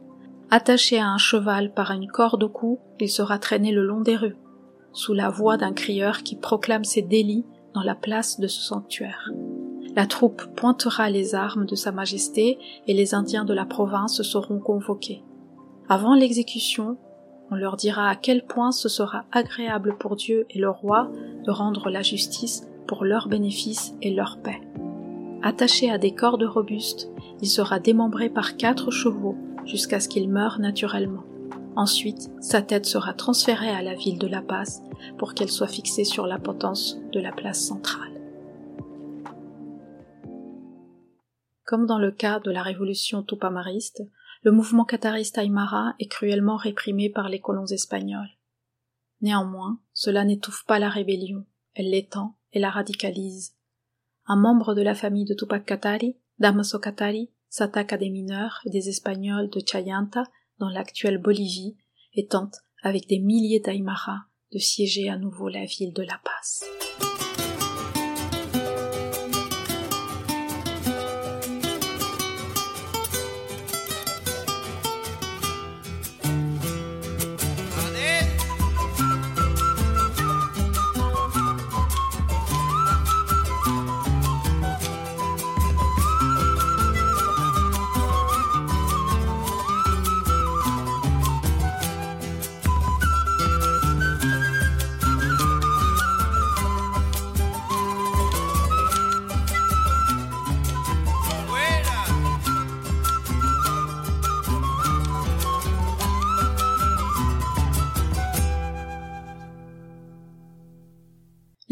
Attaché 0.51 0.99
à 0.99 1.09
un 1.09 1.19
cheval 1.19 1.73
par 1.73 1.91
une 1.93 2.09
corde 2.09 2.43
au 2.43 2.49
cou, 2.49 2.79
il 3.01 3.09
sera 3.09 3.39
traîné 3.39 3.73
le 3.73 3.85
long 3.85 4.01
des 4.01 4.17
rues 4.17 4.37
sous 4.93 5.15
la 5.15 5.31
voix 5.31 5.57
d'un 5.57 5.73
crieur 5.73 6.23
qui 6.23 6.37
proclame 6.37 6.85
ses 6.85 7.03
délits 7.03 7.47
dans 7.75 7.83
la 7.83 7.95
place 7.95 8.39
de 8.39 8.47
ce 8.47 8.61
sanctuaire. 8.61 9.31
La 9.95 10.07
troupe 10.07 10.45
pointera 10.57 11.11
les 11.11 11.35
armes 11.35 11.67
de 11.67 11.75
Sa 11.75 11.93
Majesté 11.93 12.59
et 12.87 12.95
les 12.95 13.15
Indiens 13.15 13.45
de 13.45 13.55
la 13.55 13.65
province 13.65 14.23
seront 14.23 14.59
convoqués. 14.59 15.23
Avant 15.89 16.15
l'exécution, 16.15 16.97
on 17.51 17.57
leur 17.57 17.77
dira 17.77 18.09
à 18.09 18.17
quel 18.17 18.47
point 18.47 18.73
ce 18.73 18.89
sera 18.89 19.25
agréable 19.33 19.97
pour 19.99 20.17
Dieu 20.17 20.47
et 20.51 20.59
le 20.59 20.71
roi 20.71 21.11
de 21.45 21.51
rendre 21.51 21.91
la 21.91 22.03
justice 22.03 22.67
pour 22.87 23.05
leur 23.05 23.29
bénéfice 23.29 23.95
et 24.01 24.11
leur 24.13 24.39
paix. 24.39 24.61
Attaché 25.43 25.91
à 25.91 25.99
des 25.99 26.15
cordes 26.15 26.45
robustes, 26.45 27.11
il 27.41 27.49
sera 27.49 27.81
démembré 27.81 28.31
par 28.31 28.57
quatre 28.57 28.91
chevaux 28.91 29.37
jusqu'à 29.65 30.01
ce 30.01 30.09
qu'il 30.09 30.29
meure 30.31 30.61
naturellement. 30.61 31.25
Ensuite, 31.75 32.31
sa 32.41 32.63
tête 32.63 32.87
sera 32.87 33.13
transférée 33.13 33.71
à 33.71 33.83
la 33.83 33.95
ville 33.95 34.19
de 34.19 34.27
La 34.27 34.43
Paz 34.43 34.83
pour 35.19 35.35
qu'elle 35.35 35.51
soit 35.51 35.69
fixée 35.69 36.05
sur 36.05 36.27
la 36.27 36.39
potence 36.39 36.99
de 37.13 37.21
la 37.21 37.33
place 37.33 37.61
centrale. 37.61 38.13
Comme 41.65 41.87
dans 41.87 41.99
le 41.99 42.11
cas 42.11 42.39
de 42.41 42.51
la 42.51 42.63
révolution 42.63 43.23
tupamariste, 43.23 44.03
le 44.43 44.51
mouvement 44.51 44.85
qatariste 44.85 45.39
aymara 45.39 45.95
est 46.01 46.09
cruellement 46.09 46.57
réprimé 46.57 47.09
par 47.09 47.29
les 47.29 47.41
colons 47.41 47.67
espagnols. 47.67 48.31
Néanmoins, 49.21 49.81
cela 49.93 50.25
n'étouffe 50.25 50.65
pas 50.67 50.81
la 50.81 50.89
rébellion, 50.89 51.47
elle 51.75 51.91
l'étend 51.91 52.37
et 52.53 52.59
la 52.59 52.71
radicalise. 52.71 53.55
Un 54.27 54.37
membre 54.37 54.75
de 54.75 54.83
la 54.83 54.95
famille 54.95 55.25
de 55.25 55.35
Tupac 55.35 55.65
Katari, 55.65 56.17
Damaso 56.39 56.81
Katari, 56.81 57.31
s'attaque 57.49 57.93
à 57.93 57.99
des 57.99 58.11
mineurs 58.11 58.61
et 58.65 58.71
des 58.71 58.89
Espagnols 58.89 59.49
de 59.51 59.61
Chayanta 59.65 60.25
dans 60.59 60.71
l'actuelle 60.71 61.19
Bolivie 61.19 61.77
et 62.15 62.27
tente, 62.27 62.57
avec 62.83 63.07
des 63.07 63.21
milliers 63.21 63.61
d'Aymara, 63.61 64.27
de 64.53 64.59
siéger 64.59 65.09
à 65.09 65.17
nouveau 65.17 65.49
la 65.49 65.65
ville 65.65 65.93
de 65.93 66.03
La 66.03 66.21
Paz. 66.25 66.65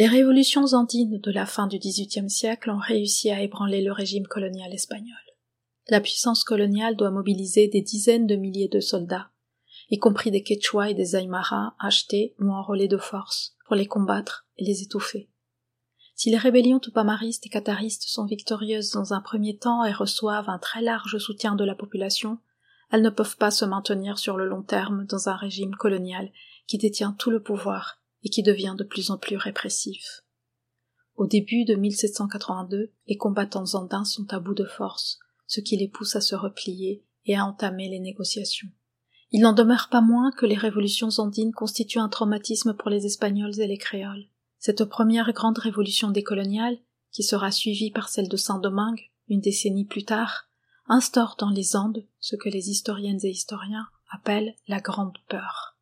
Les 0.01 0.07
révolutions 0.07 0.64
andines 0.72 1.20
de 1.20 1.30
la 1.30 1.44
fin 1.44 1.66
du 1.66 1.78
XVIIIe 1.78 2.30
siècle 2.30 2.70
ont 2.70 2.78
réussi 2.78 3.30
à 3.30 3.42
ébranler 3.42 3.82
le 3.82 3.92
régime 3.92 4.26
colonial 4.26 4.72
espagnol. 4.72 5.14
La 5.90 6.01
puissance 6.01 6.42
coloniale 6.42 6.96
doit 6.96 7.11
mobiliser 7.11 7.68
des 7.68 7.82
dizaines 7.82 8.26
de 8.26 8.34
milliers 8.34 8.70
de 8.70 8.80
soldats, 8.80 9.28
y 9.90 9.98
compris 9.98 10.30
des 10.30 10.42
Quechua 10.42 10.88
et 10.88 10.94
des 10.94 11.16
Aymara 11.16 11.74
achetés 11.78 12.34
ou 12.38 12.51
enrôlés 12.51 12.88
de 12.88 12.96
force, 12.96 13.59
pour 13.66 13.76
les 13.76 13.84
combattre 13.84 14.46
et 14.57 14.64
les 14.64 14.80
étouffer. 14.80 15.28
Si 16.14 16.30
les 16.30 16.38
rébellions 16.38 16.80
tupamaristes 16.80 17.44
et 17.44 17.51
cataristes 17.51 18.05
sont 18.05 18.24
victorieuses 18.24 18.92
dans 18.92 19.12
un 19.12 19.20
premier 19.20 19.59
temps 19.59 19.84
et 19.84 19.92
reçoivent 19.92 20.48
un 20.48 20.59
très 20.59 20.80
large 20.80 21.18
soutien 21.18 21.57
de 21.57 21.64
la 21.64 21.74
population, 21.74 22.38
elles 22.90 23.03
ne 23.03 23.11
peuvent 23.11 23.36
pas 23.36 23.51
se 23.51 23.66
maintenir 23.66 24.18
sur 24.18 24.38
le 24.38 24.46
long 24.46 24.62
terme 24.62 25.05
dans 25.05 25.28
un 25.28 25.36
régime 25.36 25.74
colonial 25.74 26.32
qui 26.66 26.78
détient 26.78 27.12
tout 27.12 27.30
le 27.30 27.42
pouvoir 27.42 27.99
et 28.22 28.28
qui 28.28 28.42
devient 28.42 28.74
de 28.76 28.84
plus 28.84 29.10
en 29.10 29.18
plus 29.18 29.36
répressif. 29.36 30.22
Au 31.16 31.26
début 31.26 31.64
de 31.64 31.74
1782, 31.74 32.92
les 33.06 33.16
combattants 33.16 33.74
andins 33.74 34.04
sont 34.04 34.32
à 34.32 34.40
bout 34.40 34.54
de 34.54 34.64
force, 34.64 35.18
ce 35.46 35.60
qui 35.60 35.76
les 35.76 35.88
pousse 35.88 36.16
à 36.16 36.20
se 36.20 36.34
replier 36.34 37.04
et 37.26 37.36
à 37.36 37.44
entamer 37.44 37.88
les 37.88 38.00
négociations. 38.00 38.68
Il 39.30 39.42
n'en 39.42 39.52
demeure 39.52 39.88
pas 39.90 40.00
moins 40.00 40.32
que 40.32 40.46
les 40.46 40.56
révolutions 40.56 41.10
andines 41.18 41.52
constituent 41.52 41.98
un 41.98 42.08
traumatisme 42.08 42.74
pour 42.74 42.90
les 42.90 43.06
Espagnols 43.06 43.60
et 43.60 43.66
les 43.66 43.78
Créoles. 43.78 44.26
Cette 44.58 44.84
première 44.84 45.32
grande 45.32 45.58
révolution 45.58 46.10
décoloniale, 46.10 46.78
qui 47.12 47.22
sera 47.22 47.50
suivie 47.50 47.90
par 47.90 48.08
celle 48.08 48.28
de 48.28 48.36
Saint-Domingue 48.36 49.10
une 49.28 49.40
décennie 49.40 49.84
plus 49.84 50.04
tard, 50.04 50.48
instaure 50.88 51.36
dans 51.38 51.50
les 51.50 51.76
Andes 51.76 52.04
ce 52.18 52.34
que 52.34 52.48
les 52.48 52.70
historiennes 52.70 53.20
et 53.22 53.30
historiens 53.30 53.86
appellent 54.10 54.56
la 54.66 54.80
grande 54.80 55.16
peur. 55.28 55.78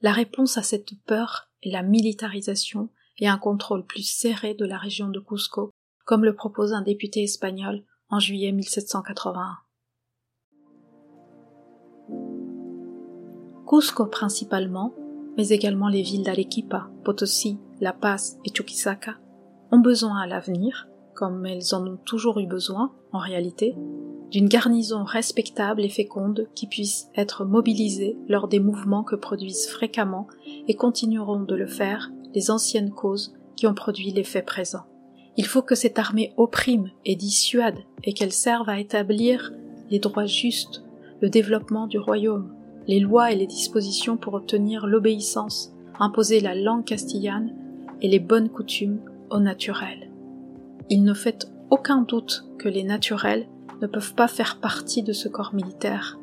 La 0.00 0.12
réponse 0.12 0.56
à 0.56 0.62
cette 0.62 0.94
peur 1.04 1.47
la 1.64 1.82
militarisation 1.82 2.90
et 3.18 3.28
un 3.28 3.38
contrôle 3.38 3.84
plus 3.84 4.08
serré 4.08 4.54
de 4.54 4.64
la 4.64 4.78
région 4.78 5.08
de 5.08 5.20
Cusco, 5.20 5.70
comme 6.04 6.24
le 6.24 6.34
propose 6.34 6.72
un 6.72 6.82
député 6.82 7.22
espagnol 7.22 7.84
en 8.08 8.20
juillet 8.20 8.52
1781. 8.52 9.58
Cusco 13.68 14.06
principalement, 14.06 14.94
mais 15.36 15.48
également 15.48 15.88
les 15.88 16.02
villes 16.02 16.22
d'Arequipa, 16.22 16.90
Potosí, 17.04 17.58
La 17.80 17.92
Paz 17.92 18.38
et 18.44 18.54
Chuquisaca, 18.54 19.18
ont 19.70 19.80
besoin 19.80 20.18
à 20.18 20.26
l'avenir, 20.26 20.88
comme 21.14 21.44
elles 21.44 21.74
en 21.74 21.86
ont 21.86 21.98
toujours 21.98 22.38
eu 22.38 22.46
besoin 22.46 22.94
en 23.12 23.18
réalité, 23.18 23.74
d'une 24.30 24.48
garnison 24.48 25.04
respectable 25.04 25.84
et 25.84 25.88
féconde 25.88 26.48
qui 26.54 26.66
puisse 26.66 27.08
être 27.16 27.44
mobilisée 27.44 28.16
lors 28.28 28.48
des 28.48 28.60
mouvements 28.60 29.04
que 29.04 29.16
produisent 29.16 29.68
fréquemment 29.68 30.26
et 30.66 30.74
continueront 30.74 31.42
de 31.42 31.54
le 31.54 31.66
faire 31.66 32.10
les 32.34 32.50
anciennes 32.50 32.90
causes 32.90 33.34
qui 33.56 33.66
ont 33.66 33.74
produit 33.74 34.10
l'effet 34.10 34.42
présent. 34.42 34.84
Il 35.36 35.46
faut 35.46 35.62
que 35.62 35.74
cette 35.74 35.98
armée 35.98 36.32
opprime 36.36 36.90
et 37.04 37.16
dissuade 37.16 37.78
et 38.04 38.12
qu'elle 38.12 38.32
serve 38.32 38.68
à 38.68 38.80
établir 38.80 39.52
les 39.90 39.98
droits 39.98 40.26
justes, 40.26 40.84
le 41.20 41.30
développement 41.30 41.86
du 41.86 41.98
royaume, 41.98 42.52
les 42.86 43.00
lois 43.00 43.32
et 43.32 43.36
les 43.36 43.46
dispositions 43.46 44.16
pour 44.16 44.34
obtenir 44.34 44.86
l'obéissance, 44.86 45.72
imposer 45.98 46.40
la 46.40 46.54
langue 46.54 46.84
castillane 46.84 47.54
et 48.00 48.08
les 48.08 48.18
bonnes 48.18 48.48
coutumes 48.48 49.00
au 49.30 49.40
naturel. 49.40 50.10
Il 50.90 51.04
ne 51.04 51.14
fait 51.14 51.48
aucun 51.70 52.02
doute 52.02 52.46
que 52.58 52.68
les 52.68 52.82
naturels 52.82 53.46
ne 53.80 53.86
peuvent 53.86 54.14
pas 54.14 54.28
faire 54.28 54.58
partie 54.60 55.02
de 55.02 55.12
ce 55.12 55.28
corps 55.28 55.54
militaire. 55.54 56.18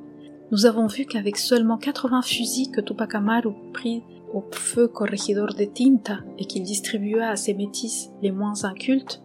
Nous 0.51 0.65
avons 0.65 0.87
vu 0.87 1.05
qu'avec 1.05 1.37
seulement 1.37 1.77
80 1.77 2.21
fusils 2.21 2.71
que 2.71 2.81
Tupac 2.81 3.15
Amaru 3.15 3.53
prit 3.73 4.03
au 4.33 4.43
feu 4.51 4.87
corregidor 4.87 5.53
de 5.53 5.65
Tinta 5.65 6.19
et 6.37 6.45
qu'il 6.45 6.63
distribua 6.63 7.29
à 7.29 7.35
ses 7.35 7.53
métis 7.53 8.09
les 8.21 8.31
moins 8.31 8.63
incultes, 8.63 9.21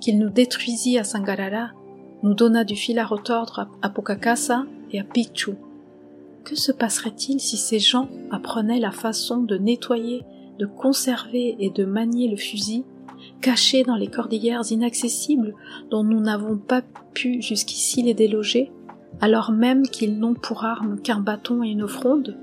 qu'il 0.00 0.18
nous 0.18 0.30
détruisit 0.30 0.98
à 0.98 1.04
Sangarara, 1.04 1.70
nous 2.22 2.34
donna 2.34 2.64
du 2.64 2.76
fil 2.76 2.98
à 2.98 3.06
retordre 3.06 3.68
à 3.82 3.88
Pocacasa 3.88 4.64
et 4.92 5.00
à 5.00 5.04
Pichu, 5.04 5.52
que 6.44 6.56
se 6.56 6.72
passerait-il 6.72 7.40
si 7.40 7.56
ces 7.56 7.78
gens 7.78 8.08
apprenaient 8.30 8.80
la 8.80 8.90
façon 8.90 9.38
de 9.38 9.56
nettoyer, 9.56 10.24
de 10.58 10.66
conserver 10.66 11.56
et 11.60 11.70
de 11.70 11.84
manier 11.84 12.28
le 12.28 12.36
fusil, 12.36 12.84
caché 13.40 13.82
dans 13.82 13.96
les 13.96 14.08
cordillères 14.08 14.70
inaccessibles 14.70 15.54
dont 15.90 16.04
nous 16.04 16.20
n'avons 16.20 16.56
pas 16.56 16.82
pu 17.14 17.40
jusqu'ici 17.42 18.02
les 18.02 18.14
déloger, 18.14 18.72
alors 19.20 19.52
même 19.52 19.82
qu'ils 19.82 20.18
n'ont 20.18 20.34
pour 20.34 20.64
arme 20.64 21.00
qu'un 21.00 21.20
bâton 21.20 21.62
et 21.62 21.68
une 21.68 21.88
fronde 21.88 22.36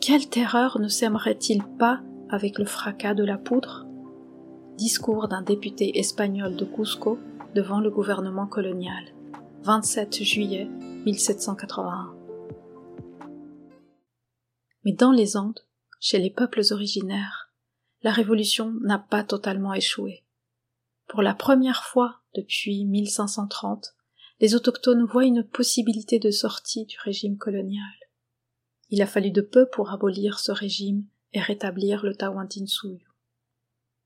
Quelle 0.00 0.28
terreur 0.28 0.78
ne 0.78 0.88
sèmerait-il 0.88 1.62
pas 1.78 2.00
avec 2.30 2.58
le 2.58 2.64
fracas 2.64 3.14
de 3.14 3.24
la 3.24 3.38
poudre? 3.38 3.86
Discours 4.76 5.28
d'un 5.28 5.42
député 5.42 5.98
espagnol 5.98 6.54
de 6.56 6.64
Cusco 6.64 7.18
devant 7.54 7.80
le 7.80 7.90
gouvernement 7.90 8.46
colonial. 8.46 9.04
27 9.64 10.22
juillet 10.22 10.68
1781. 11.04 12.14
Mais 14.84 14.92
dans 14.92 15.10
les 15.10 15.36
Andes, 15.36 15.60
chez 16.00 16.18
les 16.18 16.30
peuples 16.30 16.62
originaires, 16.70 17.47
la 18.02 18.12
révolution 18.12 18.72
n'a 18.82 18.98
pas 18.98 19.24
totalement 19.24 19.74
échoué. 19.74 20.24
Pour 21.08 21.22
la 21.22 21.34
première 21.34 21.84
fois 21.84 22.20
depuis 22.34 22.84
1530, 22.84 23.94
les 24.40 24.54
autochtones 24.54 25.04
voient 25.04 25.24
une 25.24 25.42
possibilité 25.42 26.18
de 26.18 26.30
sortie 26.30 26.86
du 26.86 26.96
régime 27.00 27.38
colonial. 27.38 27.84
Il 28.90 29.02
a 29.02 29.06
fallu 29.06 29.30
de 29.30 29.40
peu 29.40 29.68
pour 29.68 29.90
abolir 29.90 30.38
ce 30.38 30.52
régime 30.52 31.06
et 31.32 31.40
rétablir 31.40 32.04
le 32.04 32.14
Tawantinsuyu. 32.14 33.06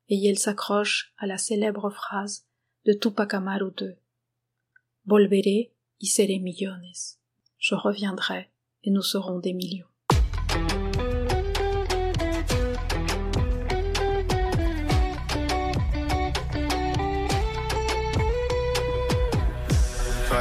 Et 0.08 0.16
il 0.16 0.38
s'accroche 0.38 1.12
à 1.18 1.26
la 1.26 1.38
célèbre 1.38 1.90
phrase 1.90 2.46
de 2.86 2.92
Tupac 2.92 3.34
Amaru 3.34 3.72
II. 3.80 3.94
Volveré 5.06 5.72
y 6.00 6.06
seré 6.06 6.38
millones. 6.38 6.92
Je 7.58 7.74
reviendrai 7.74 8.50
et 8.82 8.90
nous 8.90 9.02
serons 9.02 9.38
des 9.38 9.52
millions. 9.52 9.91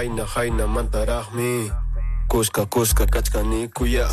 haina 0.02 0.26
hainamantaraqmi 0.26 1.72
kuska 2.28 2.66
kuska 2.66 3.06
kachkanikuya 3.06 4.10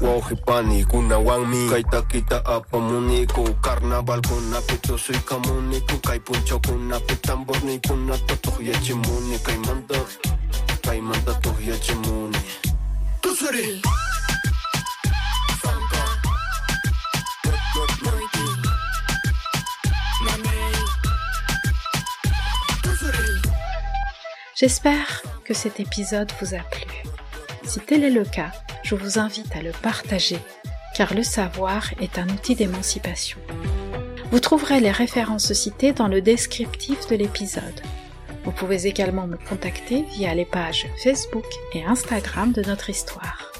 wawqipaniikunawanmi 0.00 1.68
kay 1.70 1.82
takita 1.82 2.44
apamuniku 2.46 3.54
karnavalkunapi 3.60 4.76
tusuykamuniku 4.76 5.96
kay 6.06 6.18
punchawkunapi 6.18 7.16
tambornikunata 7.16 8.36
tukyachimuni 8.36 9.38
kaymanta 9.38 9.94
kaymanta 10.86 11.34
tukyachimuni 11.34 12.38
tusuri 13.20 13.82
J'espère 24.58 25.22
que 25.44 25.52
cet 25.52 25.80
épisode 25.80 26.32
vous 26.40 26.54
a 26.54 26.60
plu. 26.60 27.02
Si 27.62 27.78
tel 27.78 28.04
est 28.04 28.10
le 28.10 28.24
cas, 28.24 28.52
je 28.84 28.94
vous 28.94 29.18
invite 29.18 29.54
à 29.54 29.60
le 29.60 29.70
partager, 29.70 30.38
car 30.94 31.12
le 31.12 31.22
savoir 31.22 31.90
est 32.00 32.18
un 32.18 32.26
outil 32.30 32.54
d'émancipation. 32.54 33.38
Vous 34.30 34.40
trouverez 34.40 34.80
les 34.80 34.90
références 34.90 35.52
citées 35.52 35.92
dans 35.92 36.08
le 36.08 36.22
descriptif 36.22 37.06
de 37.06 37.16
l'épisode. 37.16 37.82
Vous 38.44 38.52
pouvez 38.52 38.86
également 38.86 39.26
me 39.26 39.36
contacter 39.36 40.06
via 40.14 40.34
les 40.34 40.46
pages 40.46 40.86
Facebook 41.02 41.44
et 41.74 41.84
Instagram 41.84 42.52
de 42.52 42.62
notre 42.62 42.88
histoire. 42.88 43.52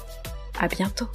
À 0.59 0.67
bientôt! 0.67 1.09